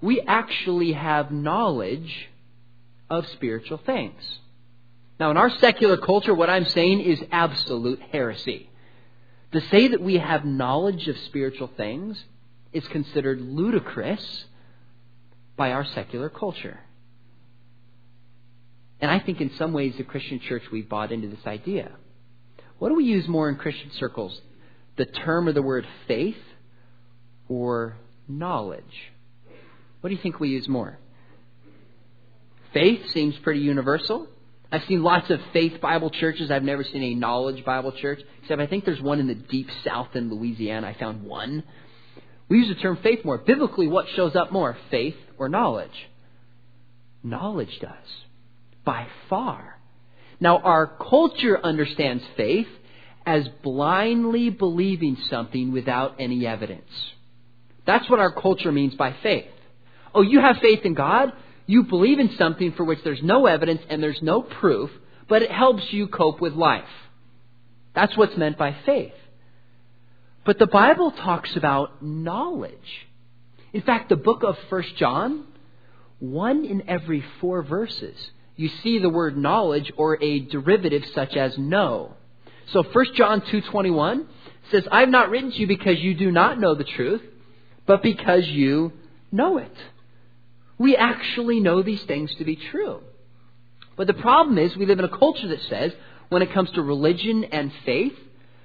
we 0.00 0.20
actually 0.20 0.92
have 0.92 1.30
knowledge 1.30 2.28
of 3.08 3.26
spiritual 3.28 3.78
things. 3.78 4.22
Now, 5.20 5.30
in 5.30 5.36
our 5.36 5.50
secular 5.58 5.96
culture, 5.96 6.34
what 6.34 6.50
I'm 6.50 6.66
saying 6.66 7.00
is 7.00 7.22
absolute 7.30 8.00
heresy. 8.10 8.68
To 9.52 9.60
say 9.68 9.88
that 9.88 10.00
we 10.00 10.16
have 10.16 10.44
knowledge 10.44 11.06
of 11.06 11.16
spiritual 11.18 11.70
things 11.76 12.22
is 12.74 12.86
considered 12.88 13.40
ludicrous 13.40 14.44
by 15.56 15.70
our 15.70 15.84
secular 15.84 16.28
culture. 16.28 16.80
And 19.00 19.10
I 19.10 19.20
think 19.20 19.40
in 19.40 19.52
some 19.56 19.72
ways, 19.72 19.94
the 19.96 20.04
Christian 20.04 20.40
church, 20.40 20.62
we've 20.72 20.88
bought 20.88 21.12
into 21.12 21.28
this 21.28 21.46
idea. 21.46 21.92
What 22.78 22.88
do 22.88 22.96
we 22.96 23.04
use 23.04 23.28
more 23.28 23.48
in 23.48 23.56
Christian 23.56 23.90
circles? 23.92 24.40
The 24.96 25.06
term 25.06 25.48
or 25.48 25.52
the 25.52 25.62
word 25.62 25.86
faith 26.08 26.36
or 27.48 27.96
knowledge? 28.28 29.12
What 30.00 30.10
do 30.10 30.16
you 30.16 30.22
think 30.22 30.40
we 30.40 30.48
use 30.48 30.68
more? 30.68 30.98
Faith 32.72 33.10
seems 33.12 33.36
pretty 33.38 33.60
universal. 33.60 34.26
I've 34.72 34.84
seen 34.84 35.02
lots 35.02 35.30
of 35.30 35.40
faith 35.52 35.80
Bible 35.80 36.10
churches. 36.10 36.50
I've 36.50 36.64
never 36.64 36.82
seen 36.82 37.02
a 37.02 37.14
knowledge 37.14 37.64
Bible 37.64 37.92
church, 37.92 38.20
except 38.42 38.60
I 38.60 38.66
think 38.66 38.84
there's 38.84 39.00
one 39.00 39.20
in 39.20 39.28
the 39.28 39.34
deep 39.34 39.68
south 39.84 40.16
in 40.16 40.34
Louisiana. 40.34 40.88
I 40.88 40.94
found 40.98 41.22
one. 41.22 41.62
We 42.48 42.58
use 42.58 42.68
the 42.68 42.80
term 42.80 42.98
faith 43.02 43.24
more. 43.24 43.38
Biblically, 43.38 43.88
what 43.88 44.06
shows 44.14 44.36
up 44.36 44.52
more, 44.52 44.76
faith 44.90 45.16
or 45.38 45.48
knowledge? 45.48 45.90
Knowledge 47.22 47.78
does, 47.80 47.90
by 48.84 49.06
far. 49.30 49.78
Now, 50.40 50.58
our 50.58 50.86
culture 50.86 51.58
understands 51.62 52.22
faith 52.36 52.66
as 53.24 53.48
blindly 53.62 54.50
believing 54.50 55.16
something 55.30 55.72
without 55.72 56.16
any 56.18 56.46
evidence. 56.46 56.90
That's 57.86 58.08
what 58.10 58.20
our 58.20 58.32
culture 58.32 58.72
means 58.72 58.94
by 58.94 59.14
faith. 59.22 59.46
Oh, 60.14 60.22
you 60.22 60.40
have 60.40 60.56
faith 60.60 60.80
in 60.84 60.94
God? 60.94 61.32
You 61.66 61.84
believe 61.84 62.18
in 62.18 62.36
something 62.36 62.72
for 62.72 62.84
which 62.84 62.98
there's 63.04 63.22
no 63.22 63.46
evidence 63.46 63.80
and 63.88 64.02
there's 64.02 64.20
no 64.20 64.42
proof, 64.42 64.90
but 65.28 65.42
it 65.42 65.50
helps 65.50 65.84
you 65.90 66.08
cope 66.08 66.40
with 66.40 66.52
life. 66.52 66.84
That's 67.94 68.16
what's 68.16 68.36
meant 68.36 68.58
by 68.58 68.76
faith. 68.84 69.12
But 70.44 70.58
the 70.58 70.66
Bible 70.66 71.10
talks 71.10 71.56
about 71.56 72.02
knowledge. 72.02 73.06
In 73.72 73.82
fact, 73.82 74.08
the 74.08 74.16
book 74.16 74.42
of 74.42 74.56
1 74.68 74.82
John, 74.96 75.44
one 76.18 76.64
in 76.64 76.88
every 76.88 77.24
four 77.40 77.62
verses, 77.62 78.30
you 78.56 78.68
see 78.82 78.98
the 78.98 79.08
word 79.08 79.36
knowledge 79.36 79.90
or 79.96 80.22
a 80.22 80.40
derivative 80.40 81.04
such 81.14 81.34
as 81.34 81.56
know. 81.58 82.14
So 82.72 82.82
1 82.82 83.14
John 83.14 83.40
2:21 83.40 84.26
says, 84.70 84.86
"I 84.90 85.00
have 85.00 85.08
not 85.08 85.30
written 85.30 85.50
to 85.50 85.58
you 85.58 85.66
because 85.66 85.98
you 86.00 86.14
do 86.14 86.30
not 86.30 86.60
know 86.60 86.74
the 86.74 86.84
truth, 86.84 87.22
but 87.86 88.02
because 88.02 88.46
you 88.48 88.92
know 89.32 89.58
it." 89.58 89.76
We 90.78 90.96
actually 90.96 91.60
know 91.60 91.82
these 91.82 92.02
things 92.04 92.34
to 92.36 92.44
be 92.44 92.56
true. 92.56 93.00
But 93.96 94.06
the 94.06 94.14
problem 94.14 94.58
is, 94.58 94.76
we 94.76 94.86
live 94.86 94.98
in 94.98 95.04
a 95.04 95.18
culture 95.18 95.48
that 95.48 95.62
says, 95.62 95.92
when 96.28 96.42
it 96.42 96.52
comes 96.52 96.70
to 96.72 96.82
religion 96.82 97.44
and 97.44 97.72
faith, 97.84 98.18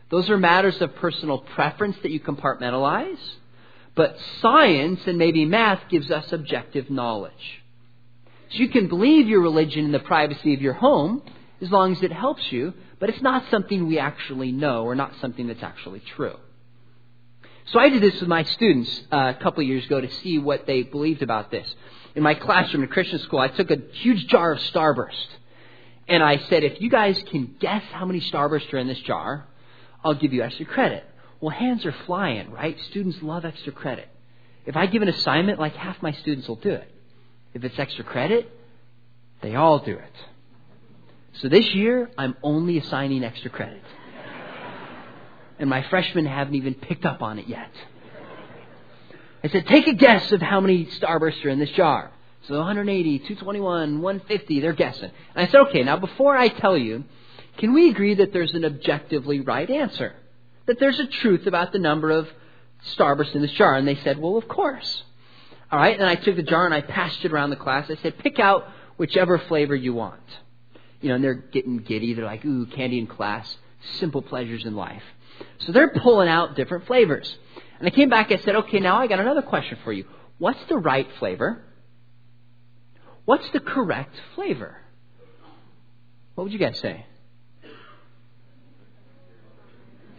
those 0.10 0.30
are 0.30 0.38
matters 0.38 0.82
of 0.82 0.95
personal 0.95 1.39
preference 1.39 1.98
that 2.04 2.12
you 2.12 2.19
compartmentalize. 2.19 3.19
But 3.95 4.17
science 4.41 5.02
and 5.06 5.17
maybe 5.17 5.45
math 5.45 5.82
gives 5.89 6.10
us 6.10 6.32
objective 6.32 6.89
knowledge. 6.89 7.62
So 8.52 8.60
you 8.60 8.69
can 8.69 8.88
believe 8.88 9.28
your 9.28 9.41
religion 9.41 9.86
in 9.86 9.91
the 9.91 10.00
privacy 10.00 10.54
of 10.54 10.62
your 10.62 10.74
home 10.74 11.22
as 11.62 11.69
long 11.69 11.91
as 11.91 12.02
it 12.02 12.12
helps 12.12 12.52
you, 12.52 12.74
but 13.00 13.10
it's 13.10 13.22
not 13.22 13.43
something 13.52 13.88
we 13.88 14.00
actually 14.00 14.52
know 14.52 14.84
or 14.84 14.95
not 14.95 15.13
something 15.22 15.48
that's 15.48 15.63
actually 15.63 16.02
true. 16.15 16.38
So 17.65 17.80
I 17.80 17.89
did 17.89 18.02
this 18.02 18.19
with 18.19 18.30
my 18.30 18.43
students 18.43 19.02
uh, 19.12 19.34
a 19.38 19.43
couple 19.43 19.62
years 19.62 19.86
ago 19.86 20.02
to 20.02 20.12
see 20.24 20.39
what 20.39 20.65
they 20.65 20.82
believed 20.82 21.22
about 21.22 21.52
this 21.52 21.67
in 22.15 22.24
my 22.24 22.34
classroom 22.34 22.84
in 22.84 22.89
Christian 22.89 23.19
school, 23.19 23.39
I 23.39 23.50
took 23.50 23.72
a 23.72 23.78
huge 23.93 24.28
jar 24.28 24.54
of 24.54 24.60
Starburst. 24.60 25.28
And 26.08 26.24
I 26.24 26.38
said, 26.50 26.63
if 26.63 26.82
you 26.82 26.89
guys 26.89 27.22
can 27.30 27.56
guess 27.60 27.84
how 27.91 28.06
many 28.06 28.19
Starburst 28.19 28.74
are 28.74 28.78
in 28.78 28.88
this 28.88 29.00
jar, 29.00 29.45
I'll 30.03 30.15
give 30.15 30.33
you 30.33 30.43
extra 30.43 30.65
credit. 30.65 31.03
Well, 31.41 31.49
hands 31.49 31.85
are 31.85 31.95
flying, 32.05 32.51
right? 32.51 32.77
Students 32.89 33.17
love 33.21 33.45
extra 33.45 33.71
credit. 33.71 34.07
If 34.65 34.75
I 34.75 34.85
give 34.85 35.01
an 35.01 35.07
assignment, 35.07 35.59
like 35.59 35.75
half 35.75 36.01
my 36.01 36.12
students 36.12 36.47
will 36.47 36.57
do 36.57 36.71
it. 36.71 36.91
If 37.53 37.63
it's 37.63 37.79
extra 37.79 38.03
credit, 38.03 38.51
they 39.41 39.55
all 39.55 39.79
do 39.79 39.95
it. 39.95 40.13
So 41.33 41.47
this 41.47 41.73
year, 41.73 42.09
I'm 42.17 42.35
only 42.43 42.77
assigning 42.77 43.23
extra 43.23 43.49
credit. 43.49 43.81
And 45.57 45.69
my 45.69 45.83
freshmen 45.83 46.25
haven't 46.25 46.55
even 46.55 46.73
picked 46.73 47.05
up 47.05 47.21
on 47.21 47.39
it 47.39 47.47
yet. 47.47 47.71
I 49.43 49.47
said, 49.47 49.67
take 49.67 49.88
a 49.88 49.93
guess 49.93 50.31
of 50.31 50.41
how 50.41 50.59
many 50.59 50.85
starbursts 50.85 51.43
are 51.45 51.49
in 51.49 51.59
this 51.59 51.71
jar. 51.71 52.12
So 52.47 52.57
180, 52.57 53.19
221, 53.19 54.01
150, 54.01 54.59
they're 54.59 54.73
guessing. 54.73 55.12
And 55.35 55.47
I 55.47 55.51
said, 55.51 55.62
okay, 55.67 55.83
now 55.83 55.97
before 55.97 56.35
I 56.38 56.49
tell 56.49 56.77
you, 56.77 57.03
can 57.60 57.74
we 57.74 57.89
agree 57.89 58.15
that 58.15 58.32
there's 58.32 58.54
an 58.54 58.63
objectively 58.63 59.41
right 59.41 59.69
answer? 59.69 60.15
That 60.65 60.80
there's 60.80 60.98
a 60.98 61.08
truth 61.08 61.45
about 61.45 61.74
the 61.74 61.80
number 61.80 62.10
of 62.10 62.28
starbursts 62.95 63.36
in 63.36 63.41
this 63.41 63.52
jar? 63.52 63.76
And 63.76 63.86
they 63.86 63.95
said, 63.98 64.17
well, 64.17 64.38
of 64.38 64.48
course. 64.48 65.04
All 65.69 65.78
right, 65.78 66.00
and 66.00 66.10
I 66.10 66.15
took 66.15 66.38
the 66.38 66.43
jar 66.43 66.65
and 66.65 66.74
I 66.74 66.82
passed 66.82 67.24
it 67.26 67.34
around 67.34 67.50
the 67.50 67.58
class. 67.58 67.91
I 67.91 67.98
said, 68.02 68.17
pick 68.19 68.39
out 68.39 68.65
whichever 68.95 69.38
flavor 69.38 69.76
you 69.76 69.93
want. 69.93 70.22
You 71.02 71.10
know, 71.10 71.15
and 71.15 71.24
they're 71.24 71.34
getting 71.34 71.80
giddy. 71.80 72.13
They're 72.13 72.26
like, 72.26 72.45
ooh, 72.45 72.65
candy 72.65 72.98
in 72.98 73.08
class, 73.08 73.58
simple 74.00 74.22
pleasures 74.22 74.63
in 74.63 74.76
life. 74.76 75.04
So 75.60 75.74
they're 75.74 75.93
pulling 76.02 76.30
out 76.30 76.56
different 76.56 76.88
flavors. 76.88 77.38
And 77.78 77.88
I 77.88 77.91
came 77.91 78.10
back 78.10 78.32
and 78.32 78.41
said, 78.43 78.56
okay, 78.56 78.80
now 78.80 78.98
I 78.98 79.08
got 79.08 79.19
another 79.19 79.41
question 79.41 79.78
for 79.84 79.91
you. 79.91 80.06
What's 80.38 80.60
the 80.69 80.78
right 80.78 81.08
flavor? 81.19 81.62
What's 83.26 83.50
the 83.52 83.60
correct 83.60 84.15
flavor? 84.36 84.78
What 86.36 86.45
would 86.45 86.54
you 86.54 86.60
guys 86.60 86.80
say? 86.80 87.06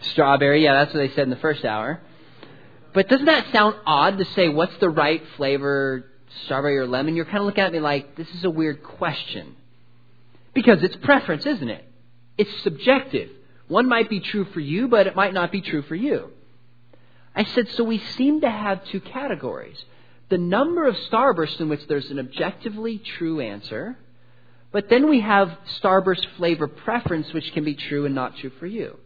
Strawberry, 0.00 0.64
yeah, 0.64 0.74
that's 0.74 0.94
what 0.94 1.00
they 1.00 1.14
said 1.14 1.24
in 1.24 1.30
the 1.30 1.36
first 1.36 1.64
hour. 1.64 2.00
But 2.92 3.08
doesn't 3.08 3.26
that 3.26 3.52
sound 3.52 3.76
odd 3.86 4.18
to 4.18 4.24
say 4.24 4.48
what's 4.48 4.76
the 4.78 4.88
right 4.88 5.22
flavor, 5.36 6.04
strawberry 6.44 6.78
or 6.78 6.86
lemon? 6.86 7.14
You're 7.14 7.26
kind 7.26 7.38
of 7.38 7.44
looking 7.44 7.64
at 7.64 7.72
me 7.72 7.80
like, 7.80 8.16
this 8.16 8.28
is 8.34 8.44
a 8.44 8.50
weird 8.50 8.82
question. 8.82 9.56
Because 10.54 10.82
it's 10.82 10.96
preference, 10.96 11.46
isn't 11.46 11.68
it? 11.68 11.84
It's 12.36 12.62
subjective. 12.62 13.30
One 13.68 13.88
might 13.88 14.10
be 14.10 14.20
true 14.20 14.46
for 14.46 14.60
you, 14.60 14.88
but 14.88 15.06
it 15.06 15.14
might 15.14 15.32
not 15.32 15.52
be 15.52 15.60
true 15.60 15.82
for 15.82 15.94
you. 15.94 16.30
I 17.36 17.44
said, 17.44 17.68
so 17.70 17.84
we 17.84 17.98
seem 17.98 18.40
to 18.40 18.50
have 18.50 18.84
two 18.86 19.00
categories. 19.00 19.84
The 20.30 20.38
number 20.38 20.86
of 20.86 20.96
starbursts 21.10 21.60
in 21.60 21.68
which 21.68 21.86
there's 21.86 22.10
an 22.10 22.18
objectively 22.18 22.98
true 22.98 23.40
answer, 23.40 23.96
but 24.72 24.88
then 24.88 25.08
we 25.08 25.20
have 25.20 25.56
starburst 25.80 26.26
flavor 26.36 26.66
preference, 26.66 27.32
which 27.32 27.52
can 27.52 27.64
be 27.64 27.74
true 27.74 28.06
and 28.06 28.14
not 28.14 28.36
true 28.36 28.50
for 28.58 28.66
you. 28.66 28.98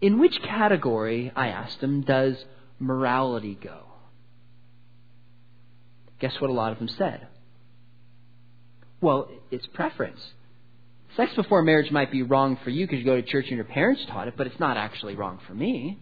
In 0.00 0.18
which 0.18 0.40
category, 0.42 1.30
I 1.36 1.48
asked 1.48 1.80
them, 1.80 2.02
does 2.02 2.36
morality 2.78 3.58
go? 3.62 3.84
Guess 6.20 6.40
what 6.40 6.50
a 6.50 6.54
lot 6.54 6.72
of 6.72 6.78
them 6.78 6.88
said? 6.88 7.26
Well, 9.00 9.28
it's 9.50 9.66
preference. 9.68 10.20
Sex 11.16 11.32
before 11.34 11.62
marriage 11.62 11.90
might 11.90 12.12
be 12.12 12.22
wrong 12.22 12.58
for 12.62 12.70
you 12.70 12.86
because 12.86 13.00
you 13.00 13.04
go 13.04 13.16
to 13.16 13.22
church 13.22 13.46
and 13.48 13.56
your 13.56 13.64
parents 13.64 14.02
taught 14.08 14.28
it, 14.28 14.34
but 14.36 14.46
it's 14.46 14.60
not 14.60 14.76
actually 14.76 15.16
wrong 15.16 15.40
for 15.46 15.54
me. 15.54 15.98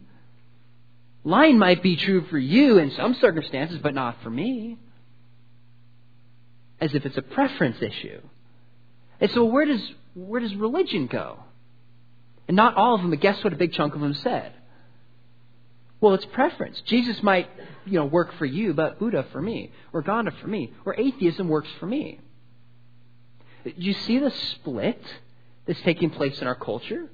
Lying 1.25 1.59
might 1.59 1.83
be 1.83 1.97
true 1.97 2.27
for 2.31 2.39
you 2.39 2.79
in 2.79 2.91
some 2.93 3.15
circumstances, 3.15 3.79
but 3.83 3.95
not 3.95 4.17
for 4.23 4.31
me. 4.31 4.79
As 6.81 6.95
if 6.95 7.05
it's 7.07 7.17
a 7.17 7.23
preference 7.23 7.79
issue. 7.81 8.21
And 9.21 9.31
so 9.33 9.45
where 9.45 9.65
does 9.65 9.81
where 10.15 10.41
does 10.41 10.55
religion 10.55 11.07
go? 11.07 11.39
And 12.49 12.57
not 12.57 12.75
all 12.75 12.95
of 12.95 13.03
them, 13.03 13.11
but 13.11 13.21
guess 13.21 13.45
what 13.45 13.53
a 13.53 13.57
big 13.57 13.73
chunk 13.75 13.95
of 13.95 14.01
them 14.01 14.15
said? 14.15 14.53
Well, 16.01 16.15
it's 16.15 16.25
preference. 16.27 16.81
Jesus 16.87 17.23
might, 17.23 17.49
you 17.85 17.95
know, 17.95 18.07
work 18.07 18.33
for 18.39 18.47
you, 18.47 18.73
but 18.73 18.99
Buddha 18.99 19.27
for 19.33 19.43
me, 19.43 19.71
or 19.93 20.01
Gandhi 20.03 20.33
for 20.41 20.47
me, 20.47 20.73
or 20.85 20.99
atheism 20.99 21.49
works 21.49 21.69
for 21.79 21.87
me. 21.87 22.21
Do 23.65 23.73
you 23.77 23.93
see 23.93 24.19
the 24.19 24.31
split 24.31 25.03
that's 25.67 25.81
taking 25.83 26.11
place 26.11 26.41
in 26.41 26.47
our 26.47 26.55
culture? 26.55 27.11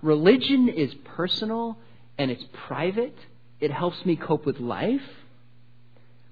Religion 0.00 0.68
is 0.68 0.94
personal 1.16 1.76
and 2.16 2.30
it's 2.30 2.44
private. 2.68 3.16
It 3.60 3.72
helps 3.72 4.04
me 4.06 4.16
cope 4.16 4.46
with 4.46 4.60
life. 4.60 5.02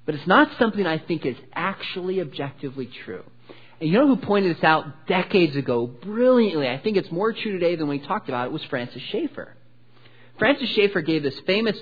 But 0.07 0.15
it's 0.15 0.27
not 0.27 0.57
something 0.59 0.87
I 0.87 0.99
think 0.99 1.27
is 1.27 1.37
actually 1.53 2.21
objectively 2.21 2.89
true. 3.05 3.25
And 3.81 3.91
you 3.91 3.99
know 3.99 4.07
who 4.07 4.17
pointed 4.17 4.57
this 4.57 4.65
out 4.65 5.07
decades 5.07 5.55
ago 5.55 5.87
brilliantly? 5.87 6.69
I 6.69 6.79
think 6.79 6.97
it's 6.97 7.11
more 7.11 7.33
true 7.33 7.53
today 7.53 7.77
than 7.77 7.89
when 7.89 8.01
we 8.01 8.07
talked 8.07 8.29
about 8.29 8.47
it 8.47 8.53
was 8.53 8.65
Francis 8.65 9.03
Schaeffer. 9.11 9.55
Francis 10.39 10.71
Schaeffer 10.71 11.03
gave 11.03 11.23
this 11.23 11.39
famous 11.47 11.77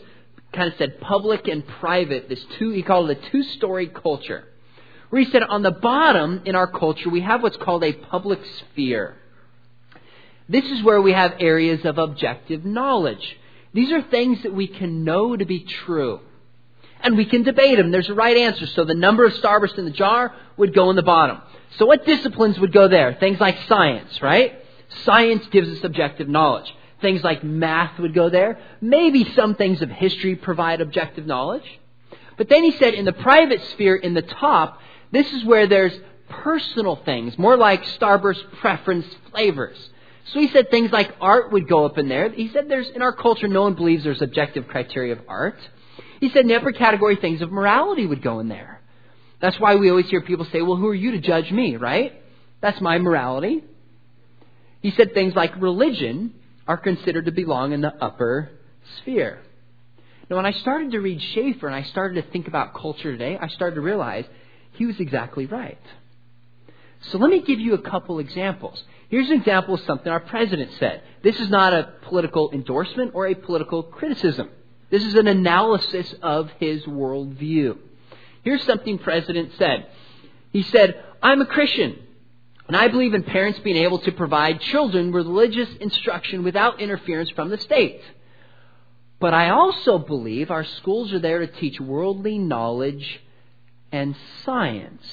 kind 0.52 0.72
of 0.72 0.78
said 0.78 1.00
public 1.00 1.48
and 1.48 1.66
private, 1.66 2.28
this 2.28 2.44
two 2.58 2.70
he 2.70 2.82
called 2.82 3.10
it 3.10 3.18
a 3.18 3.30
two 3.30 3.42
story 3.42 3.88
culture. 3.88 4.44
Where 5.10 5.22
he 5.22 5.30
said 5.30 5.42
on 5.42 5.62
the 5.62 5.70
bottom 5.70 6.42
in 6.44 6.56
our 6.56 6.66
culture 6.66 7.10
we 7.10 7.20
have 7.20 7.42
what's 7.42 7.56
called 7.56 7.84
a 7.84 7.92
public 7.92 8.40
sphere. 8.58 9.16
This 10.48 10.64
is 10.64 10.82
where 10.82 11.00
we 11.00 11.12
have 11.12 11.34
areas 11.40 11.84
of 11.84 11.98
objective 11.98 12.64
knowledge. 12.64 13.36
These 13.72 13.92
are 13.92 14.02
things 14.02 14.42
that 14.42 14.54
we 14.54 14.66
can 14.66 15.04
know 15.04 15.36
to 15.36 15.44
be 15.44 15.60
true. 15.60 16.20
And 17.00 17.16
we 17.16 17.26
can 17.26 17.42
debate 17.42 17.76
them. 17.76 17.90
There's 17.90 18.08
a 18.08 18.14
right 18.14 18.36
answer. 18.36 18.66
So 18.66 18.84
the 18.84 18.94
number 18.94 19.24
of 19.24 19.32
starbursts 19.34 19.78
in 19.78 19.84
the 19.84 19.90
jar 19.90 20.34
would 20.56 20.74
go 20.74 20.90
in 20.90 20.96
the 20.96 21.02
bottom. 21.02 21.40
So 21.78 21.86
what 21.86 22.06
disciplines 22.06 22.58
would 22.58 22.72
go 22.72 22.88
there? 22.88 23.14
Things 23.14 23.40
like 23.40 23.56
science, 23.68 24.22
right? 24.22 24.54
Science 25.04 25.46
gives 25.48 25.68
us 25.68 25.82
objective 25.82 26.28
knowledge. 26.28 26.72
Things 27.00 27.22
like 27.22 27.42
math 27.42 27.98
would 27.98 28.14
go 28.14 28.30
there. 28.30 28.58
Maybe 28.80 29.30
some 29.34 29.56
things 29.56 29.82
of 29.82 29.90
history 29.90 30.36
provide 30.36 30.80
objective 30.80 31.26
knowledge. 31.26 31.64
But 32.36 32.48
then 32.48 32.64
he 32.64 32.72
said 32.72 32.94
in 32.94 33.04
the 33.04 33.12
private 33.12 33.60
sphere 33.72 33.96
in 33.96 34.14
the 34.14 34.22
top, 34.22 34.80
this 35.10 35.32
is 35.32 35.44
where 35.44 35.66
there's 35.66 35.92
personal 36.28 36.96
things, 36.96 37.36
more 37.38 37.56
like 37.56 37.84
Starburst 37.84 38.58
preference 38.58 39.06
flavors. 39.30 39.76
So 40.26 40.40
he 40.40 40.48
said 40.48 40.70
things 40.70 40.90
like 40.90 41.14
art 41.20 41.52
would 41.52 41.68
go 41.68 41.84
up 41.84 41.98
in 41.98 42.08
there. 42.08 42.30
He 42.30 42.48
said 42.48 42.68
there's, 42.68 42.88
in 42.90 43.02
our 43.02 43.12
culture, 43.12 43.46
no 43.46 43.62
one 43.62 43.74
believes 43.74 44.04
there's 44.04 44.22
objective 44.22 44.66
criteria 44.68 45.12
of 45.12 45.20
art. 45.28 45.58
He 46.20 46.30
said 46.30 46.46
in 46.46 46.52
upper 46.52 46.72
category, 46.72 47.16
things 47.16 47.42
of 47.42 47.52
morality 47.52 48.06
would 48.06 48.22
go 48.22 48.40
in 48.40 48.48
there. 48.48 48.73
That's 49.40 49.58
why 49.60 49.76
we 49.76 49.90
always 49.90 50.08
hear 50.08 50.22
people 50.22 50.46
say, 50.46 50.62
well, 50.62 50.76
who 50.76 50.88
are 50.88 50.94
you 50.94 51.12
to 51.12 51.20
judge 51.20 51.50
me, 51.50 51.76
right? 51.76 52.20
That's 52.60 52.80
my 52.80 52.98
morality. 52.98 53.62
He 54.80 54.90
said 54.92 55.14
things 55.14 55.34
like 55.34 55.60
religion 55.60 56.34
are 56.66 56.76
considered 56.76 57.26
to 57.26 57.32
belong 57.32 57.72
in 57.72 57.80
the 57.80 57.92
upper 57.94 58.50
sphere. 58.98 59.40
Now, 60.30 60.36
when 60.36 60.46
I 60.46 60.52
started 60.52 60.92
to 60.92 61.00
read 61.00 61.20
Schaeffer 61.20 61.66
and 61.66 61.76
I 61.76 61.82
started 61.82 62.22
to 62.22 62.30
think 62.30 62.48
about 62.48 62.74
culture 62.74 63.12
today, 63.12 63.38
I 63.38 63.48
started 63.48 63.74
to 63.74 63.80
realize 63.82 64.24
he 64.72 64.86
was 64.86 64.98
exactly 64.98 65.46
right. 65.46 65.78
So 67.10 67.18
let 67.18 67.30
me 67.30 67.40
give 67.40 67.60
you 67.60 67.74
a 67.74 67.82
couple 67.82 68.18
examples. 68.18 68.82
Here's 69.10 69.28
an 69.28 69.36
example 69.36 69.74
of 69.74 69.80
something 69.80 70.10
our 70.10 70.20
president 70.20 70.72
said. 70.78 71.02
This 71.22 71.38
is 71.38 71.50
not 71.50 71.74
a 71.74 71.92
political 72.02 72.50
endorsement 72.52 73.12
or 73.14 73.26
a 73.26 73.34
political 73.34 73.82
criticism. 73.82 74.48
This 74.90 75.04
is 75.04 75.14
an 75.14 75.28
analysis 75.28 76.14
of 76.22 76.50
his 76.58 76.84
worldview. 76.84 77.76
Here's 78.44 78.64
something 78.64 78.98
President 78.98 79.52
said. 79.58 79.86
He 80.52 80.62
said, 80.62 81.02
I'm 81.22 81.40
a 81.40 81.46
Christian, 81.46 81.98
and 82.68 82.76
I 82.76 82.88
believe 82.88 83.14
in 83.14 83.22
parents 83.22 83.58
being 83.60 83.78
able 83.78 83.98
to 84.00 84.12
provide 84.12 84.60
children 84.60 85.12
religious 85.12 85.68
instruction 85.80 86.44
without 86.44 86.80
interference 86.80 87.30
from 87.30 87.48
the 87.48 87.58
state. 87.58 88.02
But 89.18 89.32
I 89.32 89.50
also 89.50 89.98
believe 89.98 90.50
our 90.50 90.64
schools 90.64 91.12
are 91.12 91.18
there 91.18 91.38
to 91.40 91.46
teach 91.46 91.80
worldly 91.80 92.38
knowledge 92.38 93.20
and 93.90 94.14
science. 94.44 95.04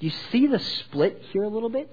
Do 0.00 0.06
you 0.06 0.12
see 0.30 0.46
the 0.46 0.58
split 0.58 1.22
here 1.32 1.42
a 1.42 1.48
little 1.48 1.68
bit? 1.68 1.92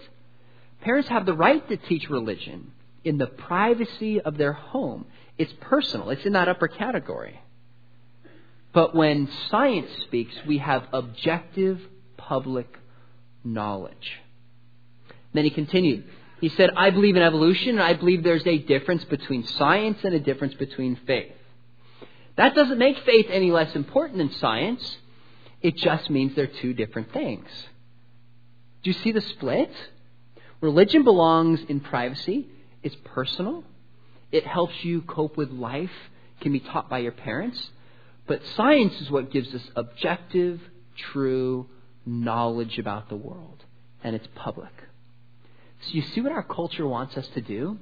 Parents 0.82 1.10
have 1.10 1.26
the 1.26 1.34
right 1.34 1.68
to 1.68 1.76
teach 1.76 2.10
religion 2.10 2.72
in 3.04 3.18
the 3.18 3.28
privacy 3.28 4.22
of 4.22 4.38
their 4.38 4.54
home. 4.54 5.06
It's 5.38 5.54
personal, 5.60 6.10
it's 6.12 6.26
in 6.26 6.34
that 6.34 6.48
upper 6.48 6.70
category. 6.70 7.40
But 8.74 8.96
when 8.96 9.30
science 9.50 9.90
speaks, 10.04 10.34
we 10.48 10.60
have 10.60 10.88
objective 10.94 11.80
public 12.18 12.68
knowledge. 13.44 14.20
Then 15.34 15.44
he 15.44 15.50
continued. 15.50 16.04
He 16.42 16.50
said, 16.50 16.70
I 16.76 16.90
believe 16.92 17.16
in 17.16 17.22
evolution, 17.22 17.72
and 17.72 17.82
I 17.82 17.94
believe 17.94 18.24
there's 18.24 18.46
a 18.46 18.58
difference 18.58 19.04
between 19.06 19.46
science 19.46 20.00
and 20.04 20.14
a 20.14 20.20
difference 20.20 20.54
between 20.54 20.96
faith. 21.08 21.34
That 22.38 22.56
doesn't 22.56 22.78
make 22.78 22.98
faith 23.00 23.28
any 23.30 23.52
less 23.52 23.76
important 23.76 24.20
than 24.20 24.32
science. 24.34 24.98
It 25.62 25.76
just 25.76 26.10
means 26.10 26.36
they're 26.36 26.48
two 26.48 26.74
different 26.74 27.12
things. 27.12 27.48
Do 28.84 28.92
you 28.92 28.94
see 28.94 29.12
the 29.12 29.22
split? 29.22 29.72
Religion 30.62 31.04
belongs 31.04 31.62
in 31.68 31.80
privacy, 31.80 32.48
it's 32.84 32.96
personal, 33.04 33.64
it 34.32 34.46
helps 34.46 34.74
you 34.84 35.02
cope 35.02 35.38
with 35.38 35.52
life, 35.52 35.92
can 36.42 36.52
be 36.52 36.60
taught 36.60 36.90
by 36.90 37.00
your 37.00 37.12
parents. 37.12 37.72
But 38.30 38.42
science 38.56 38.94
is 39.02 39.10
what 39.10 39.32
gives 39.32 39.56
us 39.56 39.64
objective, 39.76 40.62
true 41.12 41.68
knowledge 42.06 42.78
about 42.78 43.10
the 43.10 43.16
world, 43.16 43.66
and 44.04 44.16
it's 44.16 44.28
public. 44.36 44.72
So 45.82 45.94
you 45.94 46.04
see 46.04 46.22
what 46.22 46.32
our 46.32 46.44
culture 46.44 46.86
wants 46.86 47.18
us 47.18 47.28
to 47.30 47.42
do? 47.42 47.80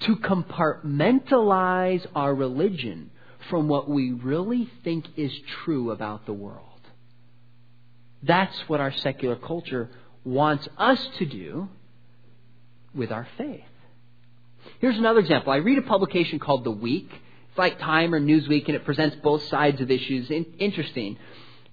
To 0.00 0.16
compartmentalize 0.16 2.06
our 2.14 2.34
religion 2.34 3.10
from 3.48 3.66
what 3.66 3.88
we 3.88 4.12
really 4.12 4.68
think 4.84 5.06
is 5.16 5.32
true 5.64 5.92
about 5.92 6.26
the 6.26 6.34
world. 6.34 6.80
That's 8.22 8.68
what 8.68 8.80
our 8.80 8.92
secular 8.92 9.36
culture 9.36 9.88
wants 10.24 10.68
us 10.76 11.02
to 11.18 11.24
do 11.24 11.70
with 12.94 13.10
our 13.10 13.26
faith. 13.38 13.64
Here's 14.80 14.98
another 14.98 15.20
example. 15.20 15.54
I 15.54 15.56
read 15.56 15.78
a 15.78 15.82
publication 15.82 16.38
called 16.38 16.64
The 16.64 16.70
Week 16.70 17.10
it's 17.54 17.58
like 17.60 17.78
Time 17.78 18.12
or 18.12 18.20
Newsweek, 18.20 18.66
and 18.66 18.74
it 18.74 18.84
presents 18.84 19.14
both 19.22 19.44
sides 19.44 19.80
of 19.80 19.88
issues. 19.88 20.28
In, 20.28 20.44
interesting. 20.58 21.16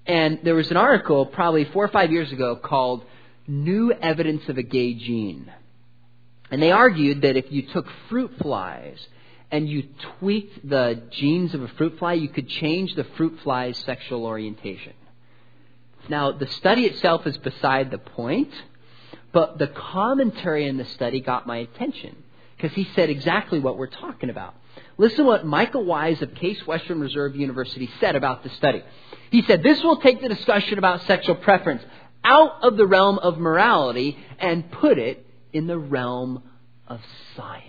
And 0.06 0.38
there 0.44 0.54
was 0.54 0.70
an 0.70 0.78
article 0.78 1.26
probably 1.26 1.66
four 1.66 1.84
or 1.84 1.88
five 1.88 2.12
years 2.12 2.32
ago 2.32 2.56
called 2.56 3.04
New 3.48 3.92
Evidence 3.92 4.48
of 4.48 4.60
a 4.60 4.62
Gay 4.62 4.94
Gene. 4.94 5.52
And 6.52 6.62
they 6.62 6.72
argued 6.72 7.24
that 7.24 7.36
if 7.36 7.52
you 7.52 7.64
took 7.64 7.88
fruit 8.10 8.32
flies 8.40 9.00
and 9.50 9.68
you 9.68 9.86
tweaked 10.20 10.70
the 10.70 11.02
genes 11.10 11.56
of 11.56 11.64
a 11.64 11.68
fruit 11.70 11.98
fly, 11.98 12.14
you 12.14 12.30
could 12.30 12.48
change 12.48 12.94
the 12.94 13.06
fruit 13.18 13.40
fly's 13.42 13.76
sexual 13.80 14.26
orientation. 14.26 14.94
Now, 16.10 16.32
the 16.32 16.46
study 16.46 16.86
itself 16.86 17.26
is 17.26 17.40
beside 17.40 17.90
the 17.90 17.98
point, 17.98 18.54
but 19.32 19.58
the 19.58 19.68
commentary 19.68 20.68
in 20.68 20.78
the 20.78 20.86
study 20.86 21.22
got 21.22 21.48
my 21.48 21.58
attention 21.58 22.18
because 22.56 22.76
he 22.76 22.88
said 22.96 23.10
exactly 23.10 23.60
what 23.60 23.80
we're 23.80 23.88
talking 23.88 24.30
about. 24.30 24.54
Listen 25.02 25.18
to 25.18 25.24
what 25.24 25.44
Michael 25.44 25.84
Wise 25.84 26.22
of 26.22 26.36
Case 26.36 26.68
Western 26.68 27.00
Reserve 27.00 27.36
University 27.36 27.90
said 28.00 28.16
about 28.16 28.44
the 28.44 28.50
study. 28.50 28.84
He 29.32 29.42
said, 29.42 29.64
This 29.64 29.82
will 29.82 29.98
take 29.98 30.22
the 30.22 30.30
discussion 30.30 30.78
about 30.78 31.02
sexual 31.08 31.34
preference 31.34 31.82
out 32.24 32.62
of 32.62 32.78
the 32.78 32.86
realm 32.86 33.18
of 33.18 33.40
morality 33.40 34.16
and 34.38 34.70
put 34.70 35.00
it 35.00 35.26
in 35.54 35.66
the 35.66 35.80
realm 35.80 36.44
of 36.88 37.02
science. 37.36 37.66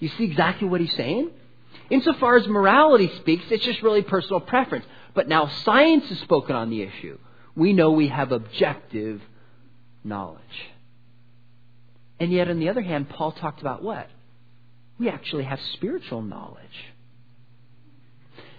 You 0.00 0.10
see 0.10 0.24
exactly 0.24 0.68
what 0.68 0.82
he's 0.82 0.94
saying? 0.96 1.30
Insofar 1.88 2.36
as 2.36 2.46
morality 2.46 3.10
speaks, 3.16 3.44
it's 3.50 3.64
just 3.64 3.80
really 3.80 4.02
personal 4.02 4.40
preference. 4.40 4.84
But 5.14 5.28
now 5.28 5.48
science 5.64 6.10
has 6.10 6.18
spoken 6.18 6.56
on 6.56 6.68
the 6.68 6.82
issue. 6.82 7.16
We 7.56 7.72
know 7.72 7.92
we 7.92 8.08
have 8.08 8.32
objective 8.32 9.22
knowledge. 10.04 10.42
And 12.18 12.30
yet, 12.30 12.50
on 12.50 12.58
the 12.58 12.68
other 12.68 12.82
hand, 12.82 13.08
Paul 13.08 13.32
talked 13.32 13.62
about 13.62 13.82
what? 13.82 14.10
We 15.00 15.08
actually 15.08 15.44
have 15.44 15.58
spiritual 15.72 16.20
knowledge. 16.20 16.92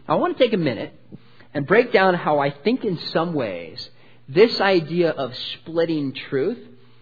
Now, 0.08 0.16
I 0.16 0.20
want 0.20 0.36
to 0.36 0.44
take 0.44 0.54
a 0.54 0.58
minute 0.58 0.92
and 1.54 1.68
break 1.68 1.94
down 1.94 2.16
how 2.16 2.40
I 2.40 2.50
think, 2.50 2.84
in 2.84 2.98
some 3.14 3.34
ways, 3.34 3.90
this 4.28 4.60
idea 4.60 5.12
of 5.12 5.38
splitting 5.38 6.14
truth 6.14 6.58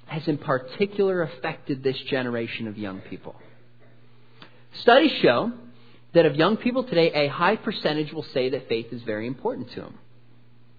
has 0.08 0.28
in 0.28 0.38
particular 0.38 1.22
affected 1.22 1.82
this 1.84 1.98
generation 2.02 2.68
of 2.68 2.78
young 2.78 3.00
people. 3.00 3.36
Studies 4.82 5.14
show 5.22 5.54
that 6.14 6.26
of 6.26 6.36
young 6.36 6.58
people 6.58 6.84
today, 6.84 7.12
a 7.14 7.28
high 7.28 7.56
percentage 7.56 8.12
will 8.12 8.24
say 8.24 8.50
that 8.50 8.68
faith 8.68 8.88
is 8.92 9.02
very 9.04 9.26
important 9.26 9.72
to 9.72 9.82
them. 9.82 9.98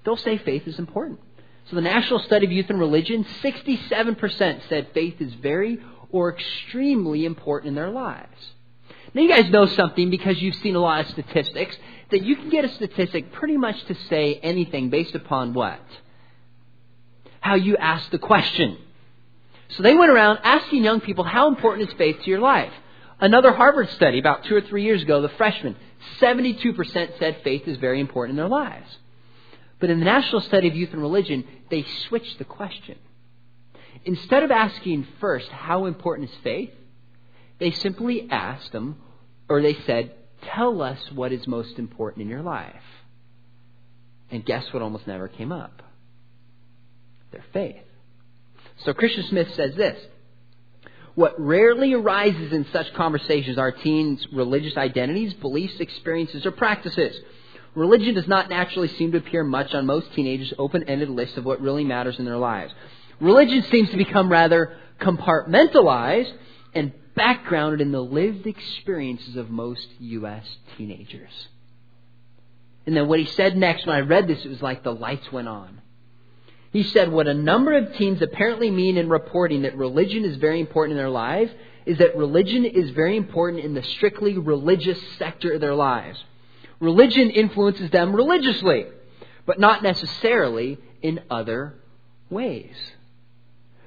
They'll 0.05 0.17
say 0.19 0.37
faith 0.37 0.67
is 0.67 0.79
important. 0.79 1.21
So, 1.71 1.77
the 1.77 1.83
National 1.83 2.19
Study 2.19 2.45
of 2.47 2.53
Youth 2.53 2.69
and 2.69 2.81
Religion, 2.81 3.25
67% 3.43 4.61
said 4.69 4.89
faith 4.93 5.21
is 5.21 5.33
very 5.35 5.79
or 6.13 6.33
extremely 6.33 7.25
important 7.25 7.69
in 7.69 7.75
their 7.75 7.91
lives. 7.91 8.53
Now, 9.13 9.23
you 9.23 9.29
guys 9.29 9.51
know 9.51 9.67
something 9.67 10.11
because 10.11 10.41
you've 10.41 10.55
seen 10.57 10.77
a 10.77 10.81
lot 10.81 11.05
of 11.05 11.11
statistics 11.11 11.77
that 12.11 12.23
you 12.23 12.37
can 12.37 12.49
get 12.49 12.65
a 12.65 12.69
statistic 12.69 13.33
pretty 13.33 13.57
much 13.57 13.83
to 13.87 13.95
say 14.09 14.35
anything 14.43 14.91
based 14.91 15.15
upon 15.15 15.53
what? 15.53 15.81
How 17.41 17.55
you 17.55 17.77
ask 17.77 18.11
the 18.11 18.19
question. 18.19 18.79
So 19.71 19.83
they 19.83 19.95
went 19.95 20.11
around 20.11 20.41
asking 20.43 20.85
young 20.85 21.01
people, 21.01 21.25
how 21.25 21.49
important 21.49 21.89
is 21.89 21.95
faith 21.97 22.23
to 22.23 22.31
your 22.31 22.41
life? 22.41 22.73
Another 23.21 23.53
Harvard 23.53 23.91
study 23.91 24.19
about 24.19 24.45
two 24.45 24.57
or 24.57 24.61
three 24.61 24.85
years 24.85 25.03
ago, 25.03 25.23
the 25.23 25.29
freshmen, 25.31 25.77
72% 26.21 27.19
said 27.19 27.39
faith 27.45 27.69
is 27.69 27.77
very 27.79 28.01
important 28.01 28.33
in 28.33 28.37
their 28.37 28.49
lives. 28.49 28.99
But 29.79 29.91
in 29.91 29.99
the 29.99 30.05
National 30.05 30.41
Study 30.41 30.69
of 30.69 30.75
Youth 30.75 30.93
and 30.93 31.03
Religion, 31.03 31.45
they 31.71 31.85
switched 32.09 32.39
the 32.39 32.45
question. 32.45 32.99
Instead 34.05 34.43
of 34.43 34.51
asking 34.51 35.07
first, 35.21 35.49
how 35.49 35.85
important 35.87 36.31
is 36.31 36.37
faith? 36.43 36.73
They 37.59 37.71
simply 37.71 38.29
asked 38.31 38.73
them, 38.73 38.97
or 39.49 39.61
they 39.61 39.75
said, 39.87 40.15
tell 40.43 40.81
us 40.81 40.99
what 41.13 41.33
is 41.33 41.47
most 41.47 41.79
important 41.79 42.23
in 42.23 42.29
your 42.29 42.43
life. 42.43 42.83
And 44.31 44.45
guess 44.45 44.73
what 44.73 44.83
almost 44.83 45.07
never 45.07 45.29
came 45.29 45.53
up? 45.53 45.83
Their 47.33 47.45
faith. 47.53 47.83
So 48.85 48.95
Christian 48.95 49.25
Smith 49.25 49.53
says 49.55 49.75
this 49.75 50.01
What 51.15 51.39
rarely 51.39 51.93
arises 51.93 52.53
in 52.53 52.67
such 52.73 52.93
conversations 52.95 53.59
are 53.59 53.73
teens' 53.73 54.27
religious 54.33 54.77
identities, 54.77 55.35
beliefs, 55.35 55.81
experiences, 55.81 56.47
or 56.47 56.53
practices. 56.53 57.17
Religion 57.75 58.15
does 58.15 58.27
not 58.27 58.49
naturally 58.49 58.89
seem 58.89 59.13
to 59.13 59.19
appear 59.19 59.45
much 59.45 59.75
on 59.75 59.87
most 59.87 60.13
teenagers' 60.15 60.55
open 60.59 60.85
ended 60.85 61.11
list 61.11 61.37
of 61.37 61.45
what 61.45 61.61
really 61.61 61.85
matters 61.85 62.19
in 62.19 62.25
their 62.25 62.37
lives. 62.37 62.73
Religion 63.21 63.63
seems 63.71 63.91
to 63.91 63.97
become 63.97 64.31
rather 64.31 64.77
compartmentalized 65.01 66.33
and 66.75 66.93
backgrounded 67.15 67.81
in 67.81 67.93
the 67.93 68.03
lived 68.03 68.47
experiences 68.47 69.37
of 69.37 69.51
most 69.51 69.87
U.S. 69.99 70.47
teenagers. 70.77 71.49
And 72.87 72.97
then 72.97 73.09
what 73.09 73.19
he 73.19 73.27
said 73.27 73.57
next, 73.57 73.87
when 73.87 73.97
I 73.97 74.01
read 74.01 74.27
this, 74.27 74.45
it 74.45 74.49
was 74.49 74.63
like 74.63 74.83
the 74.83 74.95
lights 74.95 75.31
went 75.31 75.49
on. 75.49 75.81
He 76.73 76.83
said, 76.83 77.11
What 77.11 77.27
a 77.27 77.35
number 77.35 77.77
of 77.77 77.95
teens 77.95 78.23
apparently 78.23 78.71
mean 78.71 78.97
in 78.97 79.09
reporting 79.09 79.63
that 79.63 79.77
religion 79.77 80.25
is 80.25 80.37
very 80.37 80.61
important 80.61 80.93
in 80.93 80.99
their 80.99 81.11
lives 81.11 81.53
is 81.85 81.99
that 81.99 82.17
religion 82.17 82.65
is 82.65 82.91
very 82.91 83.17
important 83.17 83.65
in 83.65 83.75
the 83.75 83.83
strictly 83.83 84.39
religious 84.39 84.99
sector 85.19 85.53
of 85.53 85.61
their 85.61 85.75
lives. 85.75 86.23
Religion 86.79 87.31
influences 87.31 87.91
them 87.91 88.15
religiously, 88.15 88.87
but 89.47 89.59
not 89.59 89.83
necessarily 89.83 90.79
in 91.03 91.21
other 91.31 91.75
ways. 92.31 92.75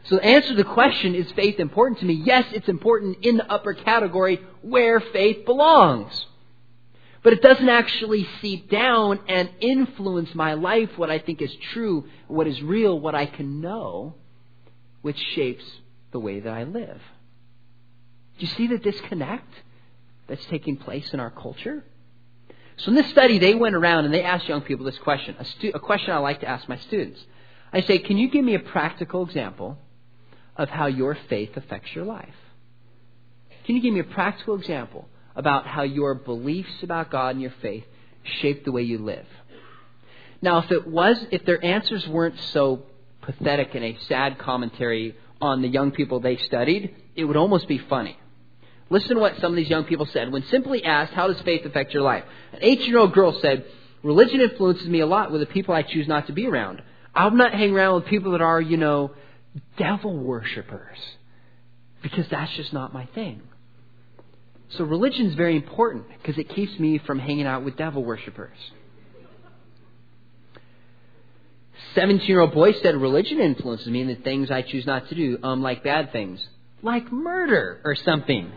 So 0.06 0.16
the 0.16 0.26
answer 0.26 0.50
to 0.50 0.56
the 0.56 0.64
question, 0.66 1.16
is 1.16 1.32
faith 1.32 1.60
important 1.60 2.00
to 2.00 2.06
me? 2.06 2.14
Yes, 2.14 2.46
it's 2.52 2.68
important 2.68 3.18
in 3.22 3.38
the 3.38 3.50
upper 3.50 3.74
category 3.74 4.42
where 4.62 5.00
faith 5.00 5.46
belongs. 5.46 6.26
But 7.24 7.32
it 7.32 7.42
doesn't 7.42 7.70
actually 7.70 8.28
seep 8.42 8.70
down 8.70 9.22
and 9.30 9.50
influence 9.62 10.36
my 10.36 10.56
life, 10.56 10.98
what 10.98 11.10
I 11.10 11.20
think 11.20 11.42
is 11.42 11.56
true, 11.72 12.06
what 12.28 12.48
is 12.48 12.62
real, 12.62 13.00
what 13.00 13.16
I 13.16 13.26
can 13.26 13.62
know, 13.62 14.16
which 15.02 15.18
shapes 15.34 15.64
the 16.12 16.20
way 16.20 16.42
that 16.42 16.52
I 16.52 16.64
live. 16.64 17.02
Do 18.38 18.46
you 18.46 18.52
see 18.58 18.68
the 18.68 18.78
disconnect 18.78 19.54
that's 20.28 20.46
taking 20.48 20.76
place 20.76 21.14
in 21.14 21.22
our 21.22 21.32
culture? 21.32 21.86
So 22.76 22.90
in 22.90 22.96
this 22.96 23.10
study, 23.10 23.40
they 23.40 23.56
went 23.56 23.76
around 23.76 24.04
and 24.04 24.14
they 24.14 24.24
asked 24.24 24.50
young 24.50 24.62
people 24.62 24.86
this 24.86 24.98
question, 24.98 25.36
a, 25.40 25.46
stu- 25.46 25.72
a 25.74 25.80
question 25.80 26.12
I 26.12 26.18
like 26.18 26.42
to 26.42 26.48
ask 26.48 26.68
my 26.68 26.78
students. 26.78 27.24
I 27.72 27.82
say, 27.82 28.00
can 28.00 28.18
you 28.18 28.30
give 28.30 28.44
me 28.44 28.56
a 28.56 28.60
practical 28.60 29.26
example 29.26 29.78
of 30.56 30.70
how 30.70 30.88
your 30.88 31.18
faith 31.30 31.56
affects 31.56 31.94
your 31.96 32.06
life? 32.06 32.36
Can 33.66 33.76
you 33.76 33.82
give 33.82 33.94
me 33.94 34.00
a 34.02 34.06
practical 34.06 34.56
example 34.56 35.08
about 35.36 35.66
how 35.66 35.84
your 35.84 36.14
beliefs 36.14 36.84
about 36.84 37.10
God 37.10 37.30
and 37.30 37.42
your 37.42 37.54
faith 37.62 37.86
shape 38.42 38.66
the 38.66 38.72
way 38.72 38.84
you 38.84 38.98
live? 38.98 39.26
Now, 40.42 40.60
if 40.60 40.72
it 40.72 40.86
was, 40.86 41.26
if 41.32 41.46
their 41.46 41.64
answers 41.64 42.06
weren't 42.08 42.40
so 42.52 42.84
pathetic 43.22 43.74
and 43.76 43.84
a 43.84 43.98
sad 44.08 44.38
commentary 44.38 45.16
on 45.42 45.62
the 45.62 45.70
young 45.70 45.92
people 45.92 46.20
they 46.20 46.38
studied, 46.38 46.94
it 47.16 47.24
would 47.24 47.38
almost 47.38 47.68
be 47.68 47.78
funny. 47.78 48.18
Listen 48.90 49.16
to 49.16 49.22
what 49.22 49.40
some 49.40 49.52
of 49.54 49.56
these 49.56 49.70
young 49.70 49.86
people 49.86 50.06
said 50.06 50.32
when 50.32 50.44
simply 50.44 50.84
asked, 50.84 51.14
How 51.14 51.28
does 51.28 51.42
faith 51.42 51.66
affect 51.66 51.94
your 51.94 52.04
life? 52.04 52.24
An 52.52 52.60
18 52.62 52.88
year 52.88 53.00
old 53.00 53.14
girl 53.14 53.40
said, 53.42 53.66
Religion 54.04 54.42
influences 54.42 54.88
me 54.88 55.00
a 55.00 55.06
lot 55.06 55.32
with 55.32 55.40
the 55.40 55.48
people 55.48 55.74
I 55.74 55.82
choose 55.82 56.08
not 56.08 56.28
to 56.28 56.34
be 56.34 56.46
around. 56.46 56.82
I'm 57.16 57.38
not 57.38 57.54
hanging 57.54 57.74
around 57.74 57.96
with 57.96 58.06
people 58.06 58.34
that 58.34 58.42
are, 58.42 58.60
you 58.60 58.76
know, 58.76 59.12
devil 59.78 60.18
worshippers 60.18 60.98
because 62.02 62.28
that's 62.30 62.52
just 62.56 62.74
not 62.74 62.94
my 62.94 63.08
thing. 63.14 63.42
So 64.78 64.84
religion 64.84 65.28
is 65.28 65.36
very 65.36 65.56
important 65.56 66.06
because 66.10 66.38
it 66.38 66.50
keeps 66.50 66.78
me 66.80 66.98
from 67.00 67.20
hanging 67.20 67.46
out 67.46 67.64
with 67.64 67.78
devil 67.78 68.04
worshippers. 68.04 68.58
17 71.96 72.28
year 72.28 72.40
old 72.40 72.54
boy 72.54 72.74
said 72.74 72.96
religion 72.96 73.40
influences 73.40 73.88
me 73.88 74.02
in 74.02 74.08
the 74.08 74.16
things 74.16 74.50
I 74.50 74.64
choose 74.64 74.86
not 74.86 75.10
to 75.10 75.16
do, 75.16 75.38
um, 75.44 75.62
like 75.62 75.84
bad 75.84 76.12
things, 76.12 76.46
like 76.82 77.12
murder 77.12 77.82
or 77.84 77.96
something. 77.96 78.52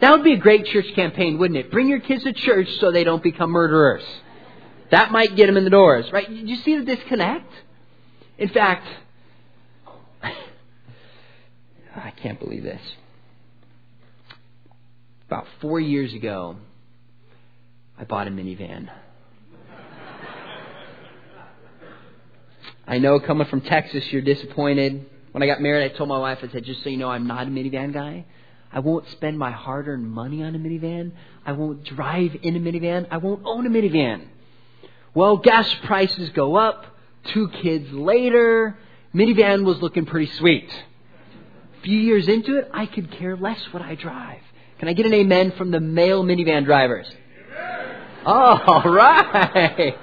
That 0.00 0.12
would 0.12 0.24
be 0.24 0.34
a 0.34 0.38
great 0.38 0.66
church 0.66 0.86
campaign, 0.94 1.38
wouldn't 1.38 1.58
it? 1.58 1.70
Bring 1.70 1.88
your 1.88 2.00
kids 2.00 2.22
to 2.24 2.32
church 2.32 2.68
so 2.78 2.92
they 2.92 3.04
don't 3.04 3.22
become 3.22 3.50
murderers. 3.50 4.04
That 4.90 5.10
might 5.10 5.34
get 5.36 5.46
them 5.46 5.56
in 5.56 5.64
the 5.64 5.70
doors, 5.70 6.10
right? 6.12 6.28
Did 6.28 6.48
you 6.48 6.56
see 6.56 6.78
the 6.78 6.84
disconnect? 6.84 7.50
In 8.38 8.48
fact, 8.48 8.86
I 11.98 12.10
can't 12.10 12.38
believe 12.38 12.62
this. 12.62 12.80
About 15.26 15.46
four 15.60 15.78
years 15.78 16.14
ago, 16.14 16.56
I 17.98 18.04
bought 18.04 18.28
a 18.28 18.30
minivan. 18.30 18.88
I 22.86 22.98
know 22.98 23.20
coming 23.20 23.46
from 23.48 23.60
Texas, 23.60 24.04
you're 24.10 24.22
disappointed. 24.22 25.04
When 25.32 25.42
I 25.42 25.46
got 25.46 25.60
married, 25.60 25.84
I 25.84 25.94
told 25.94 26.08
my 26.08 26.18
wife, 26.18 26.38
I 26.42 26.48
said, 26.48 26.64
just 26.64 26.82
so 26.82 26.88
you 26.88 26.96
know, 26.96 27.10
I'm 27.10 27.26
not 27.26 27.46
a 27.46 27.50
minivan 27.50 27.92
guy. 27.92 28.24
I 28.72 28.80
won't 28.80 29.06
spend 29.10 29.38
my 29.38 29.50
hard 29.50 29.88
earned 29.88 30.10
money 30.10 30.42
on 30.42 30.54
a 30.54 30.58
minivan. 30.58 31.12
I 31.44 31.52
won't 31.52 31.84
drive 31.84 32.34
in 32.42 32.56
a 32.56 32.60
minivan. 32.60 33.06
I 33.10 33.18
won't 33.18 33.42
own 33.44 33.66
a 33.66 33.70
minivan. 33.70 34.26
Well, 35.14 35.36
gas 35.36 35.72
prices 35.84 36.30
go 36.30 36.56
up. 36.56 36.86
Two 37.32 37.48
kids 37.48 37.90
later, 37.92 38.78
minivan 39.14 39.64
was 39.64 39.82
looking 39.82 40.06
pretty 40.06 40.32
sweet. 40.32 40.70
Few 41.88 42.00
years 42.00 42.28
into 42.28 42.58
it, 42.58 42.68
I 42.74 42.84
could 42.84 43.10
care 43.12 43.34
less 43.34 43.58
what 43.70 43.82
I 43.82 43.94
drive. 43.94 44.42
Can 44.78 44.88
I 44.88 44.92
get 44.92 45.06
an 45.06 45.14
amen 45.14 45.52
from 45.56 45.70
the 45.70 45.80
male 45.80 46.22
minivan 46.22 46.66
drivers? 46.66 47.10
Amen. 47.56 47.96
all 48.26 48.82
right. 48.84 49.96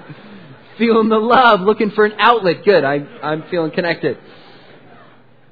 Feeling 0.78 1.08
the 1.08 1.20
love, 1.20 1.60
looking 1.60 1.92
for 1.92 2.04
an 2.04 2.14
outlet. 2.18 2.64
Good. 2.64 2.82
I, 2.82 2.96
I'm 3.22 3.44
feeling 3.52 3.70
connected. 3.70 4.18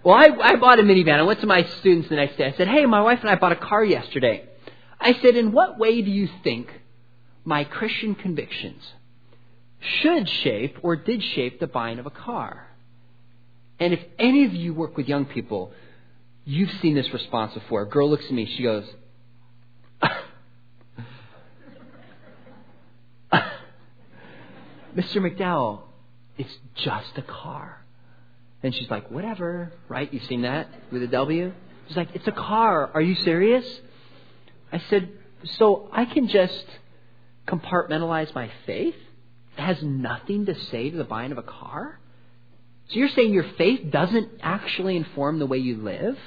Well, 0.03 0.17
I, 0.17 0.31
I 0.43 0.57
bought 0.57 0.81
a 0.81 0.83
minivan. 0.83 1.21
I 1.21 1.23
went 1.23 1.41
to 1.43 1.47
my 1.47 1.63
students 1.79 2.09
the 2.09 2.17
next 2.17 2.37
day. 2.37 2.47
I 2.47 2.57
said, 2.57 2.67
Hey, 2.67 2.85
my 2.85 3.01
wife 3.01 3.21
and 3.21 3.31
I 3.31 3.37
bought 3.37 3.53
a 3.53 3.57
car 3.57 3.85
yesterday. 3.85 4.45
I 4.99 5.13
said, 5.23 5.37
In 5.37 5.53
what 5.53 5.79
way 5.79 6.03
do 6.03 6.11
you 6.11 6.29
think 6.43 6.67
my 7.45 7.63
Christian 7.63 8.17
convictions 8.17 8.83
should 9.79 10.29
shape 10.29 10.79
or 10.83 10.97
did 10.97 11.23
shape 11.23 11.61
the 11.61 11.69
buying 11.69 12.01
of 12.01 12.07
a 12.07 12.11
car? 12.11 12.67
And 13.79 13.95
if 13.95 14.01
any 14.19 14.45
of 14.45 14.53
you 14.53 14.75
work 14.75 14.97
with 14.97 15.07
young 15.07 15.27
people, 15.27 15.73
you've 16.45 16.71
seen 16.83 16.95
this 16.95 17.13
response 17.13 17.55
before. 17.55 17.83
A 17.83 17.89
girl 17.89 18.11
looks 18.11 18.25
at 18.27 18.33
me, 18.33 18.47
she 18.57 18.63
goes, 18.63 18.85
Mr. 24.97 25.17
McDowell, 25.17 25.83
it's 26.39 26.55
just 26.77 27.17
a 27.17 27.23
car. 27.23 27.85
And 28.63 28.75
she's 28.75 28.91
like, 28.91 29.11
whatever, 29.11 29.73
right? 29.89 30.13
You've 30.13 30.25
seen 30.25 30.43
that 30.43 30.69
with 30.91 31.03
a 31.03 31.09
W? 31.09 31.53
She's 31.89 31.97
like, 31.97 32.09
it's 32.15 32.27
a 32.27 32.33
car. 32.33 32.91
Are 32.95 33.03
you 33.03 33.15
serious? 33.17 33.65
I 34.73 34.79
said, 34.91 35.11
so 35.59 35.89
I 35.93 36.07
can 36.07 36.29
just 36.29 36.65
compartmentalize 37.47 38.35
my 38.35 38.51
faith? 38.67 38.95
It 39.57 39.61
has 39.61 39.83
nothing 39.83 40.47
to 40.47 40.55
say 40.55 40.91
to 40.91 40.97
the 40.97 41.05
buying 41.05 41.33
of 41.33 41.39
a 41.39 41.43
car? 41.43 42.01
So 42.89 42.97
you're 42.97 43.09
saying 43.09 43.33
your 43.33 43.47
faith 43.57 43.91
doesn't 43.91 44.31
actually 44.43 44.97
inform 44.97 45.39
the 45.39 45.47
way 45.47 45.59
you 45.59 45.77
live? 45.77 46.19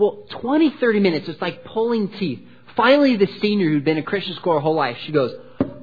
Well, 0.00 0.24
20, 0.30 0.76
30 0.80 1.00
minutes, 1.00 1.28
it's 1.28 1.42
like 1.42 1.62
pulling 1.62 2.08
teeth. 2.08 2.40
Finally, 2.74 3.16
the 3.16 3.28
senior 3.42 3.68
who'd 3.68 3.84
been 3.84 3.98
a 3.98 4.02
Christian 4.02 4.34
school 4.36 4.54
her 4.54 4.60
whole 4.60 4.74
life, 4.74 4.96
she 5.04 5.12
goes, 5.12 5.30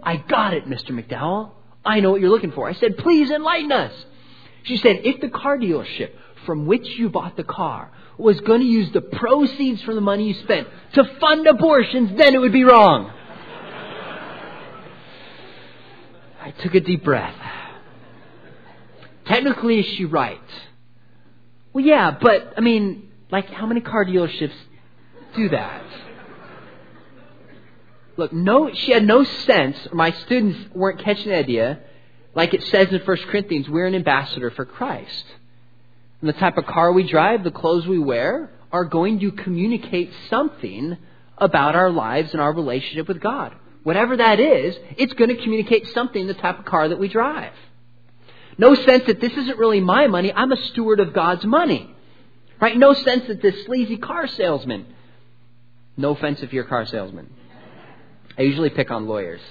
I 0.01 0.17
got 0.17 0.55
it, 0.55 0.65
Mr. 0.65 0.89
McDowell. 0.89 1.51
I 1.85 1.99
know 1.99 2.09
what 2.09 2.19
you're 2.19 2.31
looking 2.31 2.51
for. 2.51 2.67
I 2.67 2.73
said, 2.73 2.97
please 2.97 3.29
enlighten 3.29 3.71
us. 3.71 3.93
She 4.63 4.77
said, 4.77 5.01
if 5.03 5.21
the 5.21 5.29
car 5.29 5.59
dealership 5.59 6.13
from 6.47 6.65
which 6.65 6.87
you 6.97 7.09
bought 7.09 7.37
the 7.37 7.43
car 7.43 7.91
was 8.17 8.39
going 8.41 8.61
to 8.61 8.65
use 8.65 8.91
the 8.91 9.01
proceeds 9.01 9.83
from 9.83 9.93
the 9.93 10.01
money 10.01 10.29
you 10.29 10.33
spent 10.33 10.67
to 10.93 11.03
fund 11.19 11.45
abortions, 11.45 12.17
then 12.17 12.33
it 12.33 12.39
would 12.39 12.51
be 12.51 12.63
wrong. 12.63 13.11
I 16.41 16.49
took 16.63 16.73
a 16.73 16.79
deep 16.79 17.03
breath. 17.03 17.35
Technically, 19.25 19.81
is 19.81 19.85
she 19.95 20.05
right? 20.05 20.41
Well, 21.71 21.85
yeah, 21.85 22.17
but, 22.19 22.55
I 22.57 22.61
mean, 22.61 23.06
like, 23.31 23.49
how 23.49 23.65
many 23.65 23.81
car 23.81 24.05
dealerships 24.05 24.55
do 25.35 25.49
that? 25.49 25.83
Look, 28.17 28.33
no, 28.33 28.73
she 28.73 28.91
had 28.91 29.05
no 29.05 29.23
sense, 29.23 29.77
my 29.93 30.11
students 30.11 30.73
weren't 30.73 30.99
catching 31.03 31.29
the 31.29 31.35
idea, 31.35 31.79
like 32.33 32.53
it 32.53 32.63
says 32.63 32.89
in 32.91 32.99
1 32.99 33.17
Corinthians, 33.29 33.69
we're 33.69 33.85
an 33.85 33.95
ambassador 33.95 34.51
for 34.51 34.65
Christ. 34.65 35.25
And 36.21 36.29
the 36.29 36.33
type 36.33 36.57
of 36.57 36.65
car 36.65 36.91
we 36.91 37.03
drive, 37.03 37.43
the 37.43 37.51
clothes 37.51 37.85
we 37.85 37.99
wear, 37.99 38.51
are 38.71 38.85
going 38.85 39.19
to 39.19 39.31
communicate 39.31 40.11
something 40.29 40.97
about 41.37 41.75
our 41.75 41.91
lives 41.91 42.31
and 42.31 42.41
our 42.41 42.53
relationship 42.53 43.07
with 43.07 43.21
God. 43.21 43.55
Whatever 43.83 44.17
that 44.17 44.39
is, 44.39 44.75
it's 44.97 45.13
going 45.13 45.29
to 45.29 45.41
communicate 45.41 45.87
something 45.93 46.27
the 46.27 46.33
type 46.33 46.59
of 46.59 46.65
car 46.65 46.89
that 46.89 46.99
we 46.99 47.07
drive. 47.07 47.53
No 48.57 48.73
sense 48.73 49.05
that 49.05 49.21
this 49.21 49.31
isn't 49.31 49.57
really 49.57 49.79
my 49.79 50.07
money, 50.07 50.33
I'm 50.33 50.51
a 50.51 50.57
steward 50.57 50.99
of 50.99 51.13
God's 51.13 51.45
money. 51.45 51.95
Right? 52.59 52.77
No 52.77 52.93
sense 52.93 53.27
that 53.27 53.41
this 53.41 53.65
sleazy 53.65 53.97
car 53.97 54.27
salesman, 54.27 54.85
no 55.95 56.11
offense 56.11 56.41
if 56.41 56.53
you're 56.53 56.65
a 56.65 56.67
car 56.67 56.85
salesman, 56.85 57.29
I 58.37 58.43
usually 58.43 58.69
pick 58.69 58.91
on 58.91 59.07
lawyers. 59.07 59.41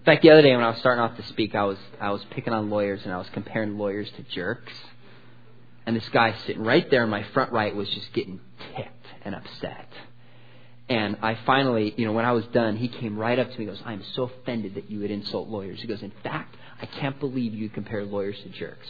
In 0.00 0.04
fact, 0.04 0.22
the 0.22 0.30
other 0.30 0.42
day 0.42 0.54
when 0.54 0.64
I 0.64 0.70
was 0.70 0.78
starting 0.78 1.02
off 1.02 1.16
to 1.16 1.22
speak, 1.24 1.54
I 1.54 1.64
was 1.64 1.78
I 2.00 2.10
was 2.10 2.24
picking 2.30 2.52
on 2.52 2.70
lawyers 2.70 3.00
and 3.04 3.12
I 3.12 3.18
was 3.18 3.28
comparing 3.32 3.78
lawyers 3.78 4.10
to 4.16 4.22
jerks. 4.34 4.72
And 5.86 5.96
this 5.96 6.08
guy 6.10 6.34
sitting 6.46 6.62
right 6.62 6.88
there 6.90 7.04
in 7.04 7.10
my 7.10 7.22
front 7.34 7.52
right 7.52 7.74
was 7.74 7.88
just 7.90 8.12
getting 8.12 8.40
ticked 8.74 9.06
and 9.22 9.34
upset. 9.34 9.88
And 10.88 11.18
I 11.22 11.38
finally, 11.46 11.94
you 11.96 12.04
know, 12.04 12.12
when 12.12 12.24
I 12.24 12.32
was 12.32 12.44
done, 12.46 12.76
he 12.76 12.88
came 12.88 13.16
right 13.16 13.38
up 13.38 13.50
to 13.50 13.58
me 13.58 13.66
and 13.66 13.76
goes, 13.76 13.82
I'm 13.86 14.02
so 14.14 14.24
offended 14.24 14.74
that 14.74 14.90
you 14.90 15.00
would 15.00 15.10
insult 15.10 15.48
lawyers. 15.48 15.80
He 15.80 15.86
goes, 15.86 16.02
In 16.02 16.12
fact, 16.22 16.56
I 16.80 16.86
can't 16.86 17.18
believe 17.20 17.54
you 17.54 17.68
compare 17.68 18.04
lawyers 18.04 18.36
to 18.42 18.48
jerks. 18.48 18.88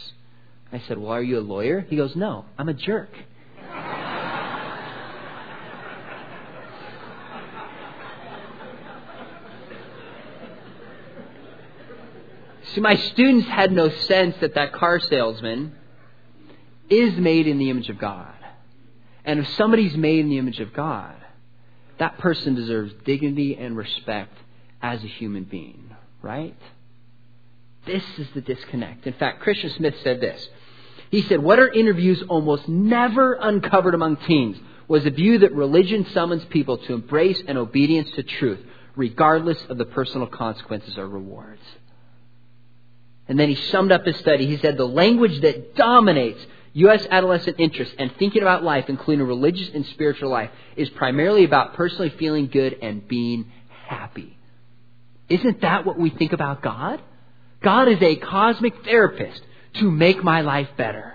I 0.71 0.79
said, 0.87 0.97
Well, 0.97 1.11
are 1.11 1.21
you 1.21 1.39
a 1.39 1.41
lawyer? 1.41 1.85
He 1.89 1.95
goes, 1.95 2.15
No, 2.15 2.45
I'm 2.57 2.69
a 2.69 2.73
jerk. 2.73 3.09
See, 12.73 12.79
my 12.79 12.95
students 12.95 13.47
had 13.47 13.73
no 13.73 13.89
sense 13.89 14.35
that 14.39 14.55
that 14.55 14.71
car 14.71 14.99
salesman 14.99 15.75
is 16.89 17.17
made 17.17 17.47
in 17.47 17.57
the 17.57 17.69
image 17.69 17.89
of 17.89 17.97
God. 17.97 18.33
And 19.25 19.39
if 19.39 19.47
somebody's 19.55 19.95
made 19.95 20.19
in 20.19 20.29
the 20.29 20.37
image 20.37 20.59
of 20.59 20.73
God, 20.73 21.15
that 21.99 22.17
person 22.17 22.55
deserves 22.55 22.93
dignity 23.05 23.57
and 23.57 23.75
respect 23.75 24.35
as 24.81 25.03
a 25.03 25.07
human 25.07 25.43
being, 25.43 25.95
right? 26.21 26.57
This 27.85 28.03
is 28.17 28.27
the 28.33 28.41
disconnect. 28.41 29.05
In 29.05 29.13
fact, 29.13 29.41
Christian 29.41 29.69
Smith 29.71 29.95
said 30.03 30.21
this. 30.21 30.47
He 31.11 31.21
said, 31.23 31.43
What 31.43 31.59
our 31.59 31.67
interviews 31.67 32.23
almost 32.27 32.67
never 32.67 33.33
uncovered 33.33 33.93
among 33.93 34.17
teens 34.17 34.57
was 34.87 35.03
the 35.03 35.11
view 35.11 35.39
that 35.39 35.53
religion 35.53 36.07
summons 36.13 36.43
people 36.45 36.77
to 36.77 36.93
embrace 36.93 37.41
an 37.47 37.57
obedience 37.57 38.09
to 38.11 38.23
truth, 38.23 38.59
regardless 38.95 39.61
of 39.69 39.77
the 39.77 39.85
personal 39.85 40.27
consequences 40.27 40.97
or 40.97 41.07
rewards. 41.07 41.61
And 43.27 43.39
then 43.39 43.49
he 43.49 43.55
summed 43.55 43.91
up 43.91 44.05
his 44.05 44.17
study. 44.17 44.47
He 44.47 44.57
said, 44.57 44.77
The 44.77 44.87
language 44.87 45.41
that 45.41 45.75
dominates 45.75 46.39
U.S. 46.73 47.05
adolescent 47.11 47.57
interest 47.59 47.93
and 47.99 48.13
thinking 48.17 48.41
about 48.41 48.63
life, 48.63 48.85
including 48.87 49.27
religious 49.27 49.69
and 49.73 49.85
spiritual 49.87 50.29
life, 50.29 50.49
is 50.77 50.89
primarily 50.91 51.43
about 51.43 51.73
personally 51.73 52.09
feeling 52.17 52.47
good 52.47 52.77
and 52.81 53.05
being 53.05 53.51
happy. 53.85 54.37
Isn't 55.27 55.61
that 55.61 55.85
what 55.85 55.99
we 55.99 56.09
think 56.09 56.31
about 56.31 56.61
God? 56.61 57.01
God 57.61 57.89
is 57.89 58.01
a 58.01 58.15
cosmic 58.15 58.85
therapist 58.85 59.41
to 59.75 59.89
make 59.89 60.23
my 60.23 60.41
life 60.41 60.69
better. 60.77 61.13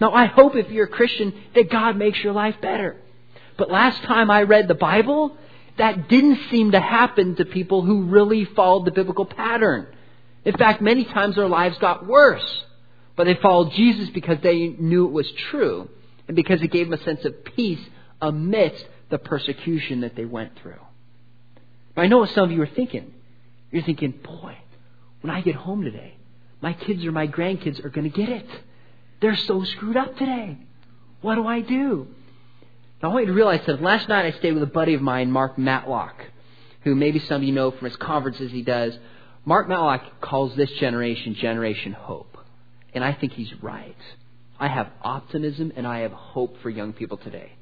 Now, 0.00 0.12
I 0.12 0.26
hope 0.26 0.56
if 0.56 0.70
you're 0.70 0.86
a 0.86 0.88
Christian 0.88 1.32
that 1.54 1.70
God 1.70 1.96
makes 1.96 2.22
your 2.22 2.32
life 2.32 2.56
better. 2.60 2.96
But 3.56 3.70
last 3.70 4.02
time 4.02 4.30
I 4.30 4.42
read 4.42 4.66
the 4.66 4.74
Bible, 4.74 5.36
that 5.78 6.08
didn't 6.08 6.40
seem 6.50 6.72
to 6.72 6.80
happen 6.80 7.36
to 7.36 7.44
people 7.44 7.82
who 7.82 8.04
really 8.04 8.44
followed 8.44 8.84
the 8.84 8.90
biblical 8.90 9.24
pattern. 9.24 9.86
In 10.44 10.56
fact, 10.56 10.82
many 10.82 11.04
times 11.04 11.36
their 11.36 11.48
lives 11.48 11.78
got 11.78 12.06
worse. 12.06 12.64
But 13.14 13.24
they 13.24 13.34
followed 13.34 13.72
Jesus 13.72 14.10
because 14.10 14.38
they 14.42 14.68
knew 14.68 15.06
it 15.06 15.12
was 15.12 15.30
true 15.50 15.88
and 16.26 16.34
because 16.34 16.62
it 16.62 16.68
gave 16.68 16.88
them 16.88 16.98
a 16.98 17.04
sense 17.04 17.24
of 17.24 17.44
peace 17.44 17.80
amidst 18.20 18.84
the 19.10 19.18
persecution 19.18 20.00
that 20.00 20.16
they 20.16 20.24
went 20.24 20.58
through. 20.58 20.80
Now, 21.96 22.02
I 22.02 22.06
know 22.06 22.18
what 22.18 22.30
some 22.30 22.44
of 22.44 22.52
you 22.52 22.62
are 22.62 22.66
thinking. 22.66 23.12
You're 23.70 23.82
thinking, 23.82 24.12
boy, 24.12 24.56
when 25.20 25.30
I 25.30 25.42
get 25.42 25.54
home 25.54 25.82
today, 25.82 26.14
my 26.62 26.72
kids 26.72 27.04
or 27.04 27.12
my 27.12 27.26
grandkids 27.26 27.84
are 27.84 27.90
going 27.90 28.10
to 28.10 28.16
get 28.16 28.28
it. 28.28 28.46
They're 29.20 29.36
so 29.36 29.64
screwed 29.64 29.96
up 29.96 30.16
today. 30.16 30.56
What 31.20 31.34
do 31.34 31.46
I 31.46 31.60
do? 31.60 32.08
Now, 33.02 33.10
I 33.10 33.12
want 33.12 33.26
you 33.26 33.32
to 33.32 33.36
realize 33.36 33.66
that 33.66 33.82
last 33.82 34.08
night 34.08 34.24
I 34.24 34.38
stayed 34.38 34.52
with 34.52 34.62
a 34.62 34.66
buddy 34.66 34.94
of 34.94 35.02
mine, 35.02 35.30
Mark 35.30 35.58
Matlock, 35.58 36.14
who 36.82 36.94
maybe 36.94 37.18
some 37.18 37.36
of 37.36 37.42
you 37.42 37.52
know 37.52 37.72
from 37.72 37.86
his 37.86 37.96
conferences 37.96 38.52
he 38.52 38.62
does. 38.62 38.96
Mark 39.44 39.68
Matlock 39.68 40.20
calls 40.20 40.54
this 40.54 40.70
generation 40.72 41.34
Generation 41.34 41.92
Hope. 41.92 42.38
And 42.94 43.02
I 43.02 43.12
think 43.12 43.32
he's 43.32 43.52
right. 43.60 43.96
I 44.60 44.68
have 44.68 44.88
optimism 45.02 45.72
and 45.74 45.86
I 45.86 46.00
have 46.00 46.12
hope 46.12 46.56
for 46.62 46.70
young 46.70 46.92
people 46.92 47.16
today. 47.16 47.52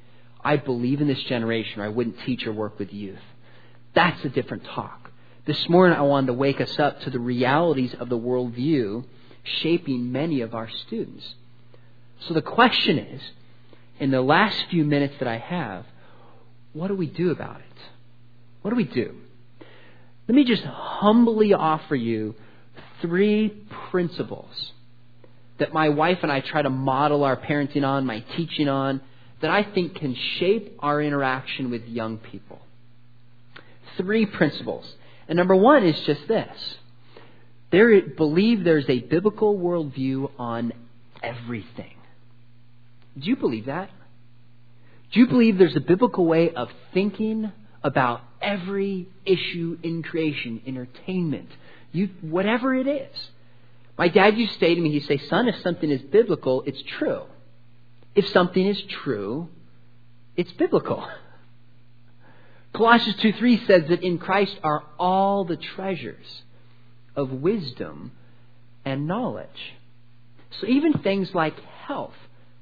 I 0.42 0.56
believe 0.56 1.00
in 1.00 1.08
this 1.08 1.22
generation 1.22 1.80
or 1.80 1.84
I 1.84 1.88
wouldn't 1.88 2.20
teach 2.26 2.46
or 2.46 2.52
work 2.52 2.78
with 2.78 2.92
youth. 2.92 3.18
That's 3.94 4.22
a 4.24 4.28
different 4.28 4.64
talk. 4.64 4.99
This 5.50 5.68
morning 5.68 5.98
I 5.98 6.02
wanted 6.02 6.28
to 6.28 6.34
wake 6.34 6.60
us 6.60 6.78
up 6.78 7.00
to 7.00 7.10
the 7.10 7.18
realities 7.18 7.92
of 7.98 8.08
the 8.08 8.16
worldview 8.16 9.04
shaping 9.42 10.12
many 10.12 10.42
of 10.42 10.54
our 10.54 10.70
students. 10.86 11.34
So 12.28 12.34
the 12.34 12.40
question 12.40 12.98
is, 12.98 13.20
in 13.98 14.12
the 14.12 14.20
last 14.20 14.66
few 14.70 14.84
minutes 14.84 15.14
that 15.18 15.26
I 15.26 15.38
have, 15.38 15.86
what 16.72 16.86
do 16.86 16.94
we 16.94 17.08
do 17.08 17.32
about 17.32 17.56
it? 17.56 17.82
What 18.62 18.70
do 18.70 18.76
we 18.76 18.84
do? 18.84 19.16
Let 20.28 20.36
me 20.36 20.44
just 20.44 20.62
humbly 20.62 21.52
offer 21.52 21.96
you 21.96 22.36
three 23.02 23.48
principles 23.90 24.54
that 25.58 25.72
my 25.72 25.88
wife 25.88 26.18
and 26.22 26.30
I 26.30 26.42
try 26.42 26.62
to 26.62 26.70
model 26.70 27.24
our 27.24 27.36
parenting 27.36 27.84
on, 27.84 28.06
my 28.06 28.20
teaching 28.36 28.68
on, 28.68 29.00
that 29.42 29.50
I 29.50 29.64
think 29.64 29.96
can 29.96 30.14
shape 30.38 30.76
our 30.78 31.02
interaction 31.02 31.72
with 31.72 31.88
young 31.88 32.18
people. 32.18 32.60
Three 33.96 34.26
principles. 34.26 34.94
And 35.30 35.36
number 35.36 35.54
one 35.54 35.86
is 35.86 35.98
just 36.00 36.26
this. 36.26 36.74
They 37.70 38.00
believe 38.00 38.64
there's 38.64 38.88
a 38.88 38.98
biblical 38.98 39.56
worldview 39.56 40.28
on 40.40 40.72
everything. 41.22 41.94
Do 43.16 43.28
you 43.28 43.36
believe 43.36 43.66
that? 43.66 43.90
Do 45.12 45.20
you 45.20 45.28
believe 45.28 45.56
there's 45.56 45.76
a 45.76 45.80
biblical 45.80 46.26
way 46.26 46.50
of 46.50 46.68
thinking 46.92 47.52
about 47.84 48.22
every 48.42 49.08
issue 49.24 49.78
in 49.84 50.02
creation, 50.02 50.62
entertainment, 50.66 51.48
you, 51.92 52.08
whatever 52.22 52.74
it 52.74 52.88
is? 52.88 53.16
My 53.96 54.08
dad 54.08 54.36
used 54.36 54.54
to 54.54 54.58
say 54.58 54.74
to 54.74 54.80
me, 54.80 54.90
he'd 54.90 55.06
say, 55.06 55.18
son, 55.28 55.46
if 55.46 55.62
something 55.62 55.92
is 55.92 56.02
biblical, 56.02 56.64
it's 56.66 56.82
true. 56.98 57.22
If 58.16 58.28
something 58.30 58.66
is 58.66 58.82
true, 59.04 59.48
it's 60.36 60.50
biblical. 60.52 61.08
Colossians 62.72 63.16
2 63.20 63.32
3 63.32 63.66
says 63.66 63.82
that 63.88 64.02
in 64.02 64.18
Christ 64.18 64.56
are 64.62 64.84
all 64.98 65.44
the 65.44 65.56
treasures 65.56 66.42
of 67.16 67.30
wisdom 67.30 68.12
and 68.84 69.06
knowledge. 69.06 69.74
So 70.60 70.66
even 70.66 70.94
things 70.94 71.34
like 71.34 71.58
health. 71.86 72.14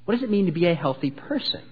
What 0.04 0.14
does 0.14 0.22
it 0.22 0.30
mean 0.30 0.46
to 0.46 0.52
be 0.52 0.66
a 0.66 0.74
healthy 0.74 1.10
person? 1.10 1.62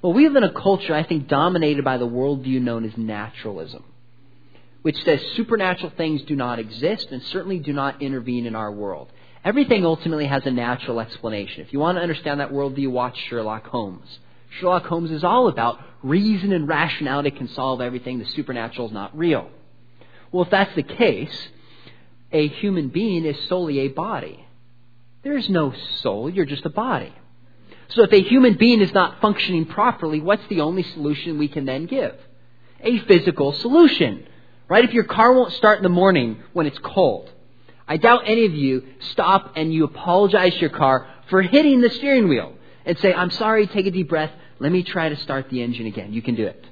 Well, 0.00 0.12
we 0.12 0.26
live 0.26 0.34
in 0.36 0.42
a 0.42 0.52
culture, 0.52 0.94
I 0.94 1.04
think, 1.04 1.28
dominated 1.28 1.84
by 1.84 1.98
the 1.98 2.08
worldview 2.08 2.60
known 2.60 2.84
as 2.84 2.96
naturalism 2.96 3.84
which 4.82 4.96
says 5.04 5.20
supernatural 5.36 5.92
things 5.96 6.22
do 6.22 6.36
not 6.36 6.58
exist 6.58 7.08
and 7.10 7.22
certainly 7.22 7.58
do 7.58 7.72
not 7.72 8.02
intervene 8.02 8.46
in 8.46 8.54
our 8.54 8.70
world. 8.70 9.10
Everything 9.44 9.84
ultimately 9.84 10.26
has 10.26 10.44
a 10.44 10.50
natural 10.50 11.00
explanation. 11.00 11.62
If 11.62 11.72
you 11.72 11.78
want 11.78 11.96
to 11.96 12.02
understand 12.02 12.40
that 12.40 12.50
worldview, 12.50 12.90
watch 12.90 13.16
Sherlock 13.28 13.66
Holmes. 13.66 14.18
Sherlock 14.58 14.84
Holmes 14.86 15.10
is 15.10 15.24
all 15.24 15.48
about 15.48 15.80
reason 16.02 16.52
and 16.52 16.68
rationality 16.68 17.30
can 17.30 17.48
solve 17.48 17.80
everything. 17.80 18.18
The 18.18 18.26
supernatural 18.26 18.88
is 18.88 18.92
not 18.92 19.16
real. 19.16 19.48
Well, 20.30 20.44
if 20.44 20.50
that's 20.50 20.74
the 20.74 20.82
case, 20.82 21.48
a 22.32 22.48
human 22.48 22.88
being 22.88 23.24
is 23.24 23.36
solely 23.48 23.80
a 23.80 23.88
body. 23.88 24.44
There 25.22 25.36
is 25.36 25.48
no 25.48 25.72
soul, 26.00 26.28
you're 26.28 26.46
just 26.46 26.64
a 26.64 26.70
body. 26.70 27.12
So 27.88 28.02
if 28.02 28.12
a 28.12 28.22
human 28.22 28.56
being 28.56 28.80
is 28.80 28.92
not 28.92 29.20
functioning 29.20 29.66
properly, 29.66 30.20
what's 30.20 30.46
the 30.48 30.62
only 30.62 30.82
solution 30.82 31.38
we 31.38 31.48
can 31.48 31.66
then 31.66 31.86
give? 31.86 32.14
A 32.80 32.98
physical 33.00 33.52
solution. 33.52 34.26
Right? 34.68 34.84
If 34.84 34.94
your 34.94 35.04
car 35.04 35.32
won't 35.34 35.52
start 35.52 35.78
in 35.78 35.82
the 35.82 35.90
morning 35.90 36.42
when 36.54 36.66
it's 36.66 36.78
cold, 36.78 37.30
I 37.86 37.98
doubt 37.98 38.22
any 38.26 38.46
of 38.46 38.54
you 38.54 38.84
stop 39.10 39.52
and 39.56 39.72
you 39.72 39.84
apologize 39.84 40.54
to 40.54 40.60
your 40.60 40.70
car 40.70 41.06
for 41.28 41.42
hitting 41.42 41.82
the 41.82 41.90
steering 41.90 42.28
wheel 42.28 42.54
and 42.86 42.98
say, 42.98 43.12
I'm 43.12 43.30
sorry, 43.30 43.66
take 43.66 43.86
a 43.86 43.90
deep 43.90 44.08
breath, 44.08 44.30
let 44.62 44.72
me 44.72 44.82
try 44.82 45.08
to 45.08 45.16
start 45.16 45.50
the 45.50 45.62
engine 45.62 45.86
again. 45.86 46.12
You 46.12 46.22
can 46.22 46.34
do 46.34 46.46
it. 46.46 46.64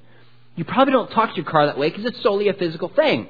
You 0.57 0.65
probably 0.65 0.93
don't 0.93 1.11
talk 1.11 1.31
to 1.31 1.37
your 1.37 1.45
car 1.45 1.67
that 1.67 1.79
way 1.79 1.91
because 1.91 2.05
it's 2.05 2.23
solely 2.23 2.49
a 2.49 2.55
physical 2.55 2.89
thing. 2.89 3.29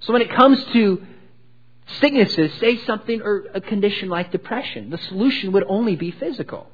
So 0.00 0.12
when 0.12 0.22
it 0.22 0.30
comes 0.30 0.62
to 0.72 1.02
sicknesses, 2.00 2.52
say 2.60 2.84
something 2.84 3.22
or 3.22 3.44
a 3.54 3.60
condition 3.60 4.08
like 4.08 4.32
depression, 4.32 4.90
the 4.90 4.98
solution 4.98 5.52
would 5.52 5.64
only 5.68 5.96
be 5.96 6.10
physical. 6.10 6.68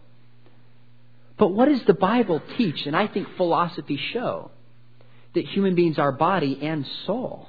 But 1.36 1.48
what 1.48 1.66
does 1.66 1.82
the 1.84 1.94
Bible 1.94 2.42
teach, 2.56 2.86
and 2.86 2.94
I 2.94 3.06
think 3.06 3.28
philosophy 3.36 3.98
show? 4.12 4.50
that 5.34 5.46
human 5.46 5.74
beings 5.74 5.98
are 5.98 6.12
body 6.12 6.58
and 6.62 6.86
soul. 7.06 7.46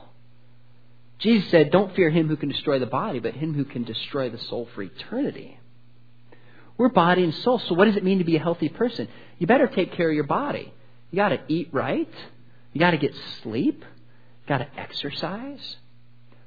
Jesus 1.20 1.50
said, 1.52 1.72
Don't 1.72 1.96
fear 1.96 2.10
him 2.10 2.28
who 2.28 2.36
can 2.36 2.50
destroy 2.50 2.80
the 2.80 2.86
body, 2.86 3.20
but 3.20 3.34
him 3.34 3.54
who 3.54 3.66
can 3.66 3.84
destroy 3.84 4.30
the 4.30 4.38
soul 4.38 4.68
for 4.74 4.82
eternity. 4.84 5.60
We're 6.82 6.90
body 6.90 7.24
and 7.24 7.36
soul. 7.36 7.60
So, 7.60 7.76
what 7.76 7.86
does 7.86 7.96
it 7.96 8.04
mean 8.04 8.18
to 8.18 8.24
be 8.24 8.38
a 8.38 8.40
healthy 8.40 8.68
person? 8.68 9.08
You 9.38 9.46
better 9.46 9.68
take 9.68 9.94
care 9.94 10.10
of 10.10 10.16
your 10.16 10.24
body. 10.24 10.74
You 11.12 11.16
got 11.16 11.30
to 11.30 11.40
eat 11.48 11.70
right. 11.72 12.10
You 12.74 12.80
got 12.80 12.90
to 12.90 12.98
get 12.98 13.14
sleep. 13.44 13.86
You 13.86 14.48
got 14.48 14.58
to 14.58 14.80
exercise. 14.80 15.76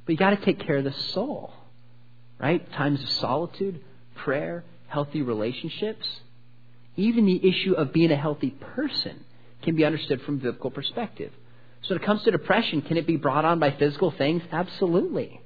But 0.04 0.12
you 0.12 0.18
got 0.18 0.30
to 0.30 0.44
take 0.44 0.58
care 0.58 0.78
of 0.78 0.84
the 0.84 0.92
soul, 1.12 1.52
right? 2.40 2.68
Times 2.72 3.00
of 3.00 3.10
solitude, 3.10 3.80
prayer, 4.16 4.64
healthy 4.88 5.22
relationships. 5.22 6.04
Even 6.96 7.26
the 7.26 7.48
issue 7.48 7.74
of 7.74 7.92
being 7.92 8.10
a 8.10 8.16
healthy 8.16 8.50
person 8.74 9.24
can 9.62 9.76
be 9.76 9.84
understood 9.84 10.20
from 10.22 10.38
biblical 10.38 10.72
perspective. 10.72 11.30
So 11.82 11.94
when 11.94 12.02
it 12.02 12.06
comes 12.06 12.24
to 12.24 12.32
depression, 12.32 12.82
can 12.82 12.96
it 12.96 13.06
be 13.06 13.16
brought 13.16 13.44
on 13.44 13.60
by 13.60 13.70
physical 13.70 14.10
things? 14.10 14.42
Absolutely. 14.50 15.40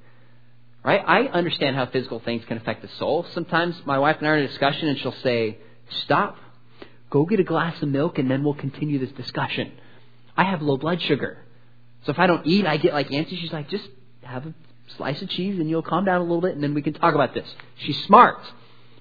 Right? 0.83 1.03
I 1.05 1.23
understand 1.27 1.75
how 1.75 1.85
physical 1.87 2.19
things 2.19 2.43
can 2.45 2.57
affect 2.57 2.81
the 2.81 2.87
soul. 2.99 3.25
Sometimes 3.33 3.75
my 3.85 3.99
wife 3.99 4.17
and 4.19 4.27
I 4.27 4.31
are 4.31 4.37
in 4.37 4.45
a 4.45 4.47
discussion 4.47 4.87
and 4.87 4.97
she'll 4.99 5.11
say, 5.23 5.57
Stop. 6.03 6.37
Go 7.09 7.25
get 7.25 7.39
a 7.39 7.43
glass 7.43 7.81
of 7.81 7.89
milk 7.89 8.19
and 8.19 8.29
then 8.29 8.43
we'll 8.43 8.53
continue 8.53 8.99
this 8.99 9.11
discussion. 9.11 9.71
I 10.37 10.43
have 10.43 10.61
low 10.61 10.77
blood 10.77 11.01
sugar. 11.01 11.39
So 12.05 12.11
if 12.11 12.19
I 12.19 12.27
don't 12.27 12.45
eat, 12.45 12.65
I 12.65 12.77
get 12.77 12.93
like 12.93 13.09
antsy. 13.09 13.39
She's 13.41 13.51
like, 13.51 13.69
just 13.69 13.87
have 14.21 14.45
a 14.45 14.53
slice 14.95 15.21
of 15.21 15.29
cheese 15.29 15.59
and 15.59 15.69
you'll 15.69 15.81
calm 15.81 16.05
down 16.05 16.21
a 16.21 16.23
little 16.23 16.41
bit 16.41 16.53
and 16.53 16.63
then 16.63 16.73
we 16.73 16.81
can 16.81 16.93
talk 16.93 17.15
about 17.15 17.33
this. 17.33 17.47
She's 17.79 18.01
smart. 18.05 18.39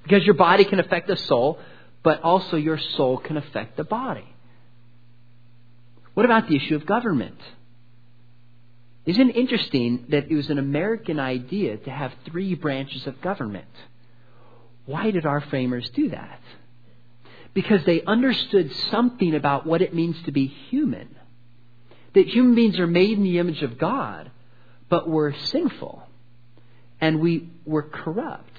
Because 0.02 0.24
your 0.24 0.34
body 0.34 0.64
can 0.64 0.80
affect 0.80 1.06
the 1.06 1.16
soul, 1.16 1.58
but 2.02 2.22
also 2.22 2.56
your 2.56 2.78
soul 2.78 3.18
can 3.18 3.36
affect 3.36 3.76
the 3.76 3.84
body. 3.84 4.24
What 6.14 6.24
about 6.24 6.48
the 6.48 6.56
issue 6.56 6.74
of 6.74 6.86
government? 6.86 7.38
Isn't 9.08 9.30
it 9.30 9.36
interesting 9.36 10.04
that 10.10 10.30
it 10.30 10.34
was 10.34 10.50
an 10.50 10.58
American 10.58 11.18
idea 11.18 11.78
to 11.78 11.90
have 11.90 12.12
three 12.26 12.54
branches 12.54 13.06
of 13.06 13.20
government? 13.22 13.64
Why 14.84 15.10
did 15.10 15.24
our 15.24 15.40
framers 15.40 15.88
do 15.94 16.10
that? 16.10 16.40
Because 17.54 17.82
they 17.86 18.02
understood 18.02 18.70
something 18.90 19.34
about 19.34 19.66
what 19.66 19.80
it 19.80 19.94
means 19.94 20.22
to 20.24 20.30
be 20.30 20.46
human. 20.46 21.16
That 22.12 22.28
human 22.28 22.54
beings 22.54 22.78
are 22.78 22.86
made 22.86 23.16
in 23.16 23.24
the 23.24 23.38
image 23.38 23.62
of 23.62 23.78
God, 23.78 24.30
but 24.90 25.08
we're 25.08 25.32
sinful. 25.34 26.02
and 27.00 27.20
we 27.20 27.48
were 27.64 27.82
corrupt. 27.82 28.52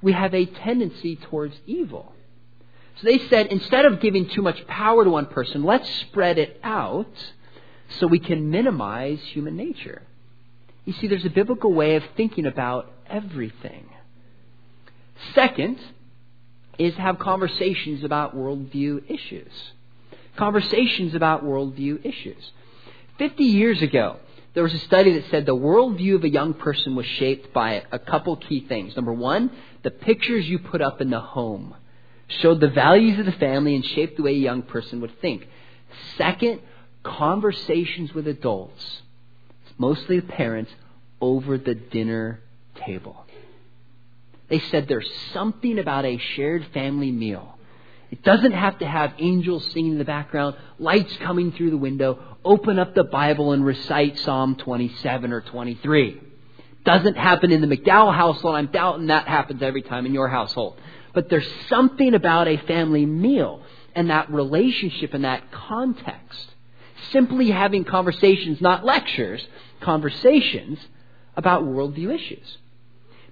We 0.00 0.12
have 0.12 0.34
a 0.34 0.46
tendency 0.46 1.16
towards 1.16 1.54
evil. 1.66 2.12
So 2.96 3.04
they 3.04 3.18
said 3.28 3.46
instead 3.46 3.84
of 3.84 4.00
giving 4.00 4.28
too 4.28 4.42
much 4.42 4.66
power 4.66 5.04
to 5.04 5.10
one 5.10 5.26
person, 5.26 5.62
let's 5.64 5.88
spread 6.00 6.38
it 6.38 6.60
out 6.62 7.14
so 7.98 8.06
we 8.06 8.18
can 8.18 8.50
minimize 8.50 9.20
human 9.20 9.56
nature. 9.56 10.02
You 10.84 10.92
see, 10.94 11.06
there's 11.06 11.24
a 11.24 11.30
biblical 11.30 11.72
way 11.72 11.96
of 11.96 12.02
thinking 12.16 12.46
about 12.46 12.90
everything. 13.08 13.88
Second 15.34 15.78
is 16.78 16.94
have 16.94 17.18
conversations 17.18 18.02
about 18.02 18.36
worldview 18.36 19.08
issues. 19.08 19.52
Conversations 20.36 21.14
about 21.14 21.44
worldview 21.44 22.04
issues. 22.04 22.50
Fifty 23.18 23.44
years 23.44 23.82
ago, 23.82 24.16
there 24.54 24.62
was 24.62 24.74
a 24.74 24.78
study 24.78 25.12
that 25.12 25.30
said 25.30 25.46
the 25.46 25.54
worldview 25.54 26.16
of 26.16 26.24
a 26.24 26.28
young 26.28 26.54
person 26.54 26.96
was 26.96 27.06
shaped 27.06 27.52
by 27.52 27.84
a 27.92 27.98
couple 27.98 28.36
key 28.36 28.66
things. 28.66 28.96
Number 28.96 29.12
one, 29.12 29.50
the 29.82 29.90
pictures 29.90 30.48
you 30.48 30.58
put 30.58 30.82
up 30.82 31.00
in 31.00 31.10
the 31.10 31.20
home 31.20 31.74
showed 32.28 32.60
the 32.60 32.68
values 32.68 33.18
of 33.18 33.26
the 33.26 33.32
family 33.32 33.74
and 33.74 33.84
shaped 33.84 34.16
the 34.16 34.22
way 34.22 34.32
a 34.32 34.38
young 34.38 34.62
person 34.62 35.00
would 35.00 35.20
think. 35.20 35.46
Second, 36.16 36.60
conversations 37.02 38.12
with 38.14 38.26
adults, 38.28 39.02
mostly 39.78 40.20
parents, 40.20 40.72
over 41.20 41.58
the 41.58 41.74
dinner 41.74 42.40
table. 42.86 43.24
They 44.48 44.60
said 44.70 44.86
there's 44.86 45.10
something 45.32 45.78
about 45.78 46.04
a 46.04 46.18
shared 46.18 46.66
family 46.74 47.10
meal. 47.10 47.58
It 48.10 48.22
doesn't 48.22 48.52
have 48.52 48.78
to 48.80 48.86
have 48.86 49.14
angels 49.18 49.64
singing 49.72 49.92
in 49.92 49.98
the 49.98 50.04
background, 50.04 50.56
lights 50.78 51.16
coming 51.18 51.52
through 51.52 51.70
the 51.70 51.78
window, 51.78 52.18
open 52.44 52.78
up 52.78 52.94
the 52.94 53.04
Bible 53.04 53.52
and 53.52 53.64
recite 53.64 54.18
Psalm 54.18 54.56
27 54.56 55.32
or 55.32 55.40
23. 55.40 56.20
Doesn't 56.84 57.16
happen 57.16 57.52
in 57.52 57.60
the 57.60 57.74
McDowell 57.74 58.14
household. 58.14 58.56
I'm 58.56 58.66
doubting 58.66 59.06
that 59.06 59.26
happens 59.26 59.62
every 59.62 59.82
time 59.82 60.04
in 60.04 60.12
your 60.12 60.28
household. 60.28 60.78
But 61.14 61.30
there's 61.30 61.48
something 61.68 62.12
about 62.12 62.48
a 62.48 62.58
family 62.58 63.06
meal 63.06 63.62
and 63.94 64.10
that 64.10 64.30
relationship 64.30 65.14
and 65.14 65.24
that 65.24 65.50
context. 65.50 66.51
Simply 67.10 67.50
having 67.50 67.84
conversations, 67.84 68.60
not 68.60 68.84
lectures, 68.84 69.44
conversations 69.80 70.78
about 71.36 71.64
worldview 71.64 72.14
issues. 72.14 72.58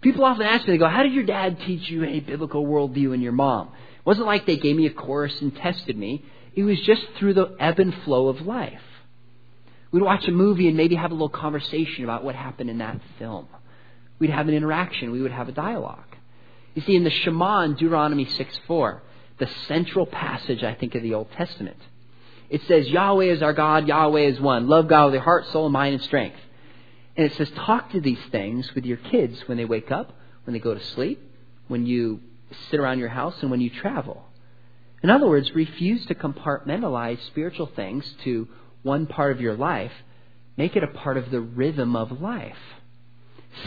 People 0.01 0.25
often 0.25 0.47
ask 0.47 0.67
me, 0.67 0.75
they 0.75 0.79
go, 0.79 0.89
How 0.89 1.03
did 1.03 1.13
your 1.13 1.25
dad 1.25 1.59
teach 1.61 1.89
you 1.91 2.05
a 2.05 2.21
biblical 2.21 2.67
worldview 2.67 3.13
and 3.13 3.23
your 3.23 3.33
mom? 3.33 3.69
It 3.69 4.07
wasn't 4.07 4.27
like 4.27 4.47
they 4.47 4.57
gave 4.57 4.77
me 4.77 4.87
a 4.87 4.93
course 4.93 5.41
and 5.41 5.55
tested 5.55 5.97
me. 5.97 6.25
It 6.55 6.65
was 6.65 6.81
just 6.81 7.03
through 7.19 7.35
the 7.35 7.55
ebb 7.61 7.79
and 7.79 7.95
flow 8.05 8.29
of 8.29 8.41
life. 8.41 8.81
We'd 9.93 10.03
watch 10.03 10.27
a 10.27 10.33
movie 10.33 10.69
and 10.69 10.77
maybe 10.77 10.95
have 10.95 11.11
a 11.11 11.15
little 11.15 11.29
conversation 11.29 12.05
about 12.05 12.25
what 12.25 12.35
happened 12.35 12.71
in 12.71 12.79
that 12.79 13.01
film. 13.19 13.49
We'd 14.19 14.31
have 14.31 14.49
an 14.49 14.55
interaction. 14.55 15.11
We 15.11 15.21
would 15.21 15.33
have 15.33 15.49
a 15.49 15.53
dialogue. 15.53 16.05
You 16.75 16.83
see, 16.83 16.95
in 16.95 17.05
the 17.05 17.11
Shema 17.11 17.63
in 17.63 17.75
Deuteronomy 17.75 18.25
6 18.27 18.61
4, 18.67 19.03
the 19.39 19.49
central 19.67 20.07
passage, 20.07 20.63
I 20.63 20.75
think, 20.75 20.95
of 20.95 21.03
the 21.03 21.15
Old 21.15 21.31
Testament, 21.33 21.79
it 22.51 22.63
says, 22.67 22.89
Yahweh 22.89 23.27
is 23.27 23.43
our 23.43 23.53
God, 23.53 23.87
Yahweh 23.87 24.23
is 24.23 24.41
one. 24.41 24.69
Love 24.69 24.89
God 24.89 25.07
with 25.07 25.15
your 25.15 25.23
heart, 25.23 25.47
soul, 25.53 25.69
mind, 25.69 25.95
and 25.95 26.03
strength. 26.03 26.39
And 27.17 27.27
it 27.27 27.37
says, 27.37 27.51
talk 27.51 27.93
to 27.93 28.01
these 28.01 28.19
things 28.33 28.75
with 28.75 28.85
your 28.85 28.97
kids 28.97 29.41
when 29.47 29.57
they 29.57 29.65
wake 29.65 29.93
up, 29.93 30.13
when 30.45 30.53
they 30.53 30.59
go 30.59 30.75
to 30.75 30.85
sleep, 30.85 31.23
when 31.69 31.87
you 31.87 32.21
sit 32.71 32.81
around 32.81 32.99
your 32.99 33.09
house, 33.09 33.37
and 33.41 33.51
when 33.53 33.61
you 33.61 33.71
travel. 33.71 34.25
In 35.03 35.11
other 35.11 35.29
words, 35.29 35.55
refuse 35.55 36.05
to 36.07 36.15
compartmentalize 36.15 37.25
spiritual 37.27 37.71
things 37.75 38.05
to 38.25 38.49
one 38.83 39.07
part 39.07 39.33
of 39.33 39.41
your 39.41 39.55
life. 39.55 39.93
Make 40.57 40.75
it 40.75 40.83
a 40.83 40.89
part 40.89 41.17
of 41.17 41.31
the 41.31 41.41
rhythm 41.41 41.95
of 41.95 42.21
life. 42.21 42.57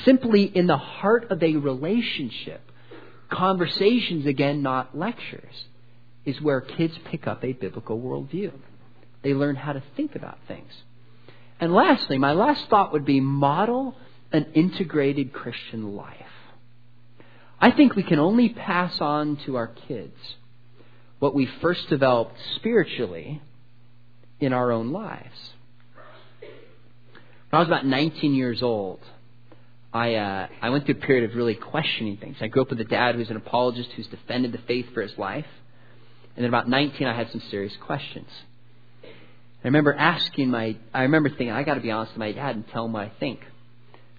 Simply 0.03 0.43
in 0.43 0.67
the 0.67 0.77
heart 0.77 1.31
of 1.31 1.41
a 1.41 1.55
relationship, 1.55 2.61
conversations, 3.29 4.25
again, 4.25 4.61
not 4.61 4.97
lectures, 4.97 5.65
is 6.25 6.39
where 6.41 6.61
kids 6.61 6.93
pick 7.05 7.27
up 7.27 7.43
a 7.43 7.53
biblical 7.53 7.99
worldview. 7.99 8.51
They 9.23 9.33
learn 9.33 9.55
how 9.55 9.73
to 9.73 9.83
think 9.95 10.15
about 10.15 10.37
things. 10.47 10.71
And 11.59 11.73
lastly, 11.73 12.17
my 12.17 12.33
last 12.33 12.69
thought 12.69 12.91
would 12.91 13.05
be 13.05 13.21
model 13.21 13.95
an 14.31 14.47
integrated 14.53 15.31
Christian 15.31 15.95
life. 15.95 16.17
I 17.59 17.71
think 17.71 17.95
we 17.95 18.03
can 18.03 18.19
only 18.19 18.49
pass 18.49 18.99
on 18.99 19.37
to 19.45 19.55
our 19.55 19.67
kids 19.67 20.17
what 21.19 21.33
we 21.33 21.47
first 21.61 21.87
developed 21.87 22.35
spiritually 22.57 23.41
in 24.41 24.51
our 24.51 24.73
own 24.73 24.91
lives. 24.91 25.53
When 26.41 26.49
I 27.53 27.59
was 27.59 27.67
about 27.67 27.85
19 27.85 28.33
years 28.33 28.61
old, 28.61 28.99
I, 29.93 30.15
uh, 30.15 30.47
I 30.61 30.71
went 30.71 30.85
through 30.85 30.95
a 30.95 31.05
period 31.05 31.29
of 31.29 31.37
really 31.37 31.53
questioning 31.53 32.17
things. 32.17 32.37
I 32.41 32.47
grew 32.47 32.63
up 32.63 32.71
with 32.71 32.81
a 32.81 32.85
dad 32.85 33.15
who's 33.15 33.29
an 33.29 33.37
apologist 33.37 33.91
who's 33.95 34.07
defended 34.07 34.51
the 34.51 34.57
faith 34.67 34.87
for 34.93 35.01
his 35.01 35.17
life. 35.17 35.45
And 36.35 36.43
then 36.43 36.49
about 36.49 36.67
19, 36.67 37.07
I 37.07 37.15
had 37.15 37.31
some 37.31 37.41
serious 37.51 37.73
questions. 37.79 38.27
I 39.63 39.67
remember 39.67 39.93
asking 39.93 40.49
my, 40.49 40.75
I 40.93 41.03
remember 41.03 41.29
thinking, 41.29 41.51
I 41.51 41.63
got 41.63 41.75
to 41.75 41.79
be 41.79 41.91
honest 41.91 42.13
with 42.13 42.19
my 42.19 42.33
dad 42.33 42.55
and 42.55 42.67
tell 42.69 42.85
him 42.85 42.93
what 42.93 43.03
I 43.03 43.11
think. 43.19 43.39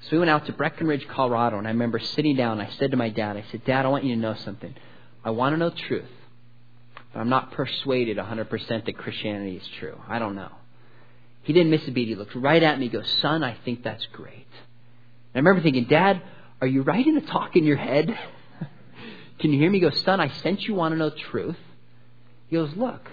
So 0.02 0.08
we 0.12 0.18
went 0.18 0.30
out 0.30 0.46
to 0.46 0.52
Breckenridge, 0.52 1.06
Colorado, 1.08 1.58
and 1.58 1.66
I 1.66 1.70
remember 1.70 1.98
sitting 1.98 2.36
down. 2.36 2.60
I 2.60 2.70
said 2.78 2.90
to 2.92 2.96
my 2.96 3.10
dad, 3.10 3.36
I 3.36 3.44
said, 3.50 3.64
Dad, 3.64 3.84
I 3.84 3.88
want 3.88 4.04
you 4.04 4.14
to 4.14 4.20
know 4.20 4.34
something. 4.34 4.74
I 5.22 5.30
want 5.30 5.54
to 5.54 5.58
know 5.58 5.70
truth, 5.70 6.10
but 7.12 7.20
I'm 7.20 7.28
not 7.28 7.52
persuaded 7.52 8.16
100% 8.18 8.84
that 8.86 8.98
Christianity 8.98 9.56
is 9.56 9.66
true. 9.78 9.98
I 10.08 10.18
don't 10.18 10.34
know. 10.34 10.50
He 11.42 11.52
didn't 11.52 11.70
miss 11.70 11.86
a 11.88 11.90
beat. 11.90 12.08
He 12.08 12.14
looked 12.14 12.34
right 12.34 12.62
at 12.62 12.78
me. 12.78 12.86
He 12.86 12.90
goes, 12.90 13.08
Son, 13.20 13.42
I 13.42 13.56
think 13.64 13.82
that's 13.82 14.04
great. 14.12 14.46
And 15.34 15.36
I 15.36 15.38
remember 15.38 15.62
thinking, 15.62 15.84
Dad, 15.84 16.22
are 16.60 16.66
you 16.66 16.82
writing 16.82 17.16
a 17.16 17.20
talk 17.20 17.54
in 17.54 17.64
your 17.64 17.76
head? 17.76 18.08
Can 19.38 19.52
you 19.52 19.58
hear 19.58 19.70
me? 19.70 19.78
He 19.78 19.82
goes, 19.82 20.00
Son, 20.02 20.20
I 20.20 20.28
sense 20.28 20.62
you 20.66 20.74
want 20.74 20.92
to 20.92 20.98
know 20.98 21.10
truth. 21.10 21.58
He 22.48 22.56
goes, 22.56 22.70
Look, 22.76 23.08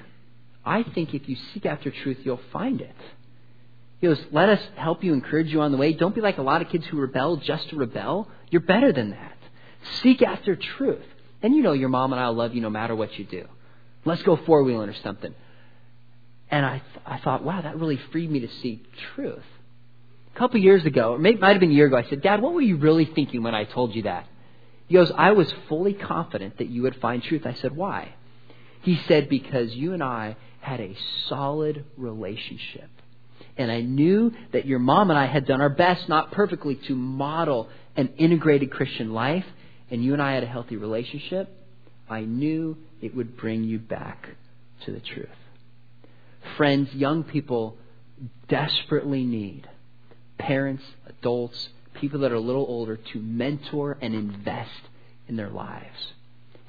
I 0.65 0.83
think 0.83 1.13
if 1.13 1.27
you 1.27 1.35
seek 1.53 1.65
after 1.65 1.91
truth, 1.91 2.17
you'll 2.23 2.39
find 2.51 2.81
it. 2.81 2.95
He 3.99 4.07
goes, 4.07 4.19
Let 4.31 4.49
us 4.49 4.61
help 4.75 5.03
you, 5.03 5.13
encourage 5.13 5.47
you 5.47 5.61
on 5.61 5.71
the 5.71 5.77
way. 5.77 5.93
Don't 5.93 6.15
be 6.15 6.21
like 6.21 6.37
a 6.37 6.43
lot 6.43 6.61
of 6.61 6.69
kids 6.69 6.85
who 6.87 6.97
rebel 6.97 7.37
just 7.37 7.69
to 7.69 7.75
rebel. 7.75 8.27
You're 8.49 8.61
better 8.61 8.91
than 8.91 9.11
that. 9.11 9.37
Seek 10.01 10.21
after 10.21 10.55
truth. 10.55 11.05
And 11.41 11.55
you 11.55 11.63
know 11.63 11.73
your 11.73 11.89
mom 11.89 12.13
and 12.13 12.21
I 12.21 12.29
will 12.29 12.35
love 12.35 12.53
you 12.53 12.61
no 12.61 12.69
matter 12.69 12.95
what 12.95 13.17
you 13.17 13.25
do. 13.25 13.47
Let's 14.05 14.21
go 14.23 14.37
four 14.45 14.63
wheeling 14.63 14.89
or 14.89 14.95
something. 15.03 15.33
And 16.49 16.65
I, 16.65 16.79
th- 16.79 17.05
I 17.05 17.17
thought, 17.19 17.43
wow, 17.43 17.61
that 17.61 17.79
really 17.79 17.99
freed 18.11 18.29
me 18.29 18.41
to 18.41 18.49
see 18.61 18.83
truth. 19.15 19.43
A 20.35 20.39
couple 20.39 20.59
years 20.59 20.85
ago, 20.85 21.13
or 21.13 21.25
it 21.25 21.39
might 21.39 21.51
have 21.51 21.59
been 21.59 21.71
a 21.71 21.73
year 21.73 21.87
ago, 21.87 21.97
I 21.97 22.09
said, 22.09 22.21
Dad, 22.21 22.41
what 22.41 22.53
were 22.53 22.61
you 22.61 22.77
really 22.77 23.05
thinking 23.05 23.43
when 23.43 23.55
I 23.55 23.63
told 23.63 23.95
you 23.95 24.03
that? 24.03 24.27
He 24.87 24.95
goes, 24.95 25.11
I 25.15 25.31
was 25.31 25.51
fully 25.69 25.93
confident 25.93 26.57
that 26.57 26.67
you 26.67 26.81
would 26.83 26.97
find 26.97 27.23
truth. 27.23 27.45
I 27.45 27.53
said, 27.53 27.75
why? 27.75 28.13
He 28.81 28.99
said, 29.07 29.29
because 29.29 29.71
you 29.71 29.93
and 29.93 30.03
I 30.03 30.35
had 30.61 30.79
a 30.79 30.95
solid 31.27 31.83
relationship. 31.97 32.89
And 33.57 33.71
I 33.71 33.81
knew 33.81 34.31
that 34.53 34.65
your 34.65 34.79
mom 34.79 35.09
and 35.09 35.19
I 35.19 35.25
had 35.25 35.45
done 35.45 35.61
our 35.61 35.69
best, 35.69 36.07
not 36.07 36.31
perfectly, 36.31 36.75
to 36.87 36.95
model 36.95 37.69
an 37.97 38.13
integrated 38.17 38.71
Christian 38.71 39.13
life. 39.13 39.45
And 39.89 40.03
you 40.03 40.13
and 40.13 40.21
I 40.21 40.33
had 40.33 40.43
a 40.43 40.47
healthy 40.47 40.77
relationship. 40.77 41.49
I 42.09 42.21
knew 42.21 42.77
it 43.01 43.15
would 43.15 43.37
bring 43.37 43.63
you 43.63 43.79
back 43.79 44.29
to 44.85 44.91
the 44.91 44.99
truth. 44.99 45.27
Friends, 46.57 46.93
young 46.93 47.23
people 47.23 47.77
desperately 48.47 49.23
need 49.23 49.67
parents, 50.37 50.83
adults, 51.07 51.69
people 51.93 52.21
that 52.21 52.31
are 52.31 52.35
a 52.35 52.39
little 52.39 52.65
older 52.67 52.97
to 52.97 53.19
mentor 53.19 53.97
and 54.01 54.13
invest 54.13 54.81
in 55.27 55.35
their 55.35 55.49
lives. 55.49 56.13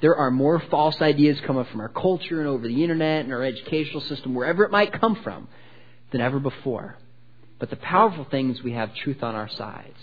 There 0.03 0.17
are 0.17 0.33
more 0.33 0.61
false 0.69 1.01
ideas 1.01 1.41
coming 1.47 1.65
from 1.71 1.81
our 1.81 1.89
culture 1.89 2.41
and 2.41 2.49
over 2.49 2.67
the 2.67 2.83
internet 2.83 3.25
and 3.25 3.33
our 3.33 3.45
educational 3.45 4.01
system, 4.03 4.35
wherever 4.35 4.65
it 4.65 4.71
might 4.73 5.01
come 5.01 5.19
from, 5.23 5.49
than 6.11 6.21
ever 6.21 6.41
before. 6.41 6.97
But 7.61 7.71
the 7.71 7.77
powerful 7.77 8.27
thing 8.29 8.51
is 8.51 8.63
we 8.63 8.73
have 8.73 8.95
truth 8.97 9.23
on 9.23 9.37
our 9.37 9.49
sides. 9.49 9.97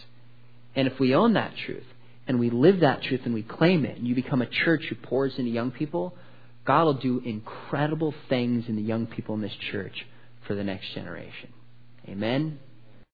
And 0.74 0.88
if 0.88 1.00
we 1.00 1.14
own 1.14 1.34
that 1.34 1.54
truth 1.66 1.84
and 2.28 2.39
we 2.39 2.50
live 2.50 2.80
that 2.80 3.04
truth 3.04 3.22
and 3.26 3.34
we 3.34 3.43
claim 3.43 3.84
it, 3.84 3.97
and 3.97 4.08
you 4.08 4.16
become 4.16 4.41
a 4.41 4.45
church 4.45 4.84
who 4.88 4.95
pours 4.95 5.38
into 5.38 5.52
young 5.52 5.72
people, 5.72 6.16
God 6.66 6.86
will 6.86 6.93
do 6.93 7.20
incredible 7.26 8.14
things 8.30 8.66
in 8.70 8.78
the 8.78 8.82
young 8.82 9.06
people 9.06 9.36
in 9.36 9.41
this 9.41 9.56
church 9.72 10.06
for 10.47 10.56
the 10.56 10.64
next 10.64 10.93
generation. 10.93 11.52
Amen. 12.08 12.60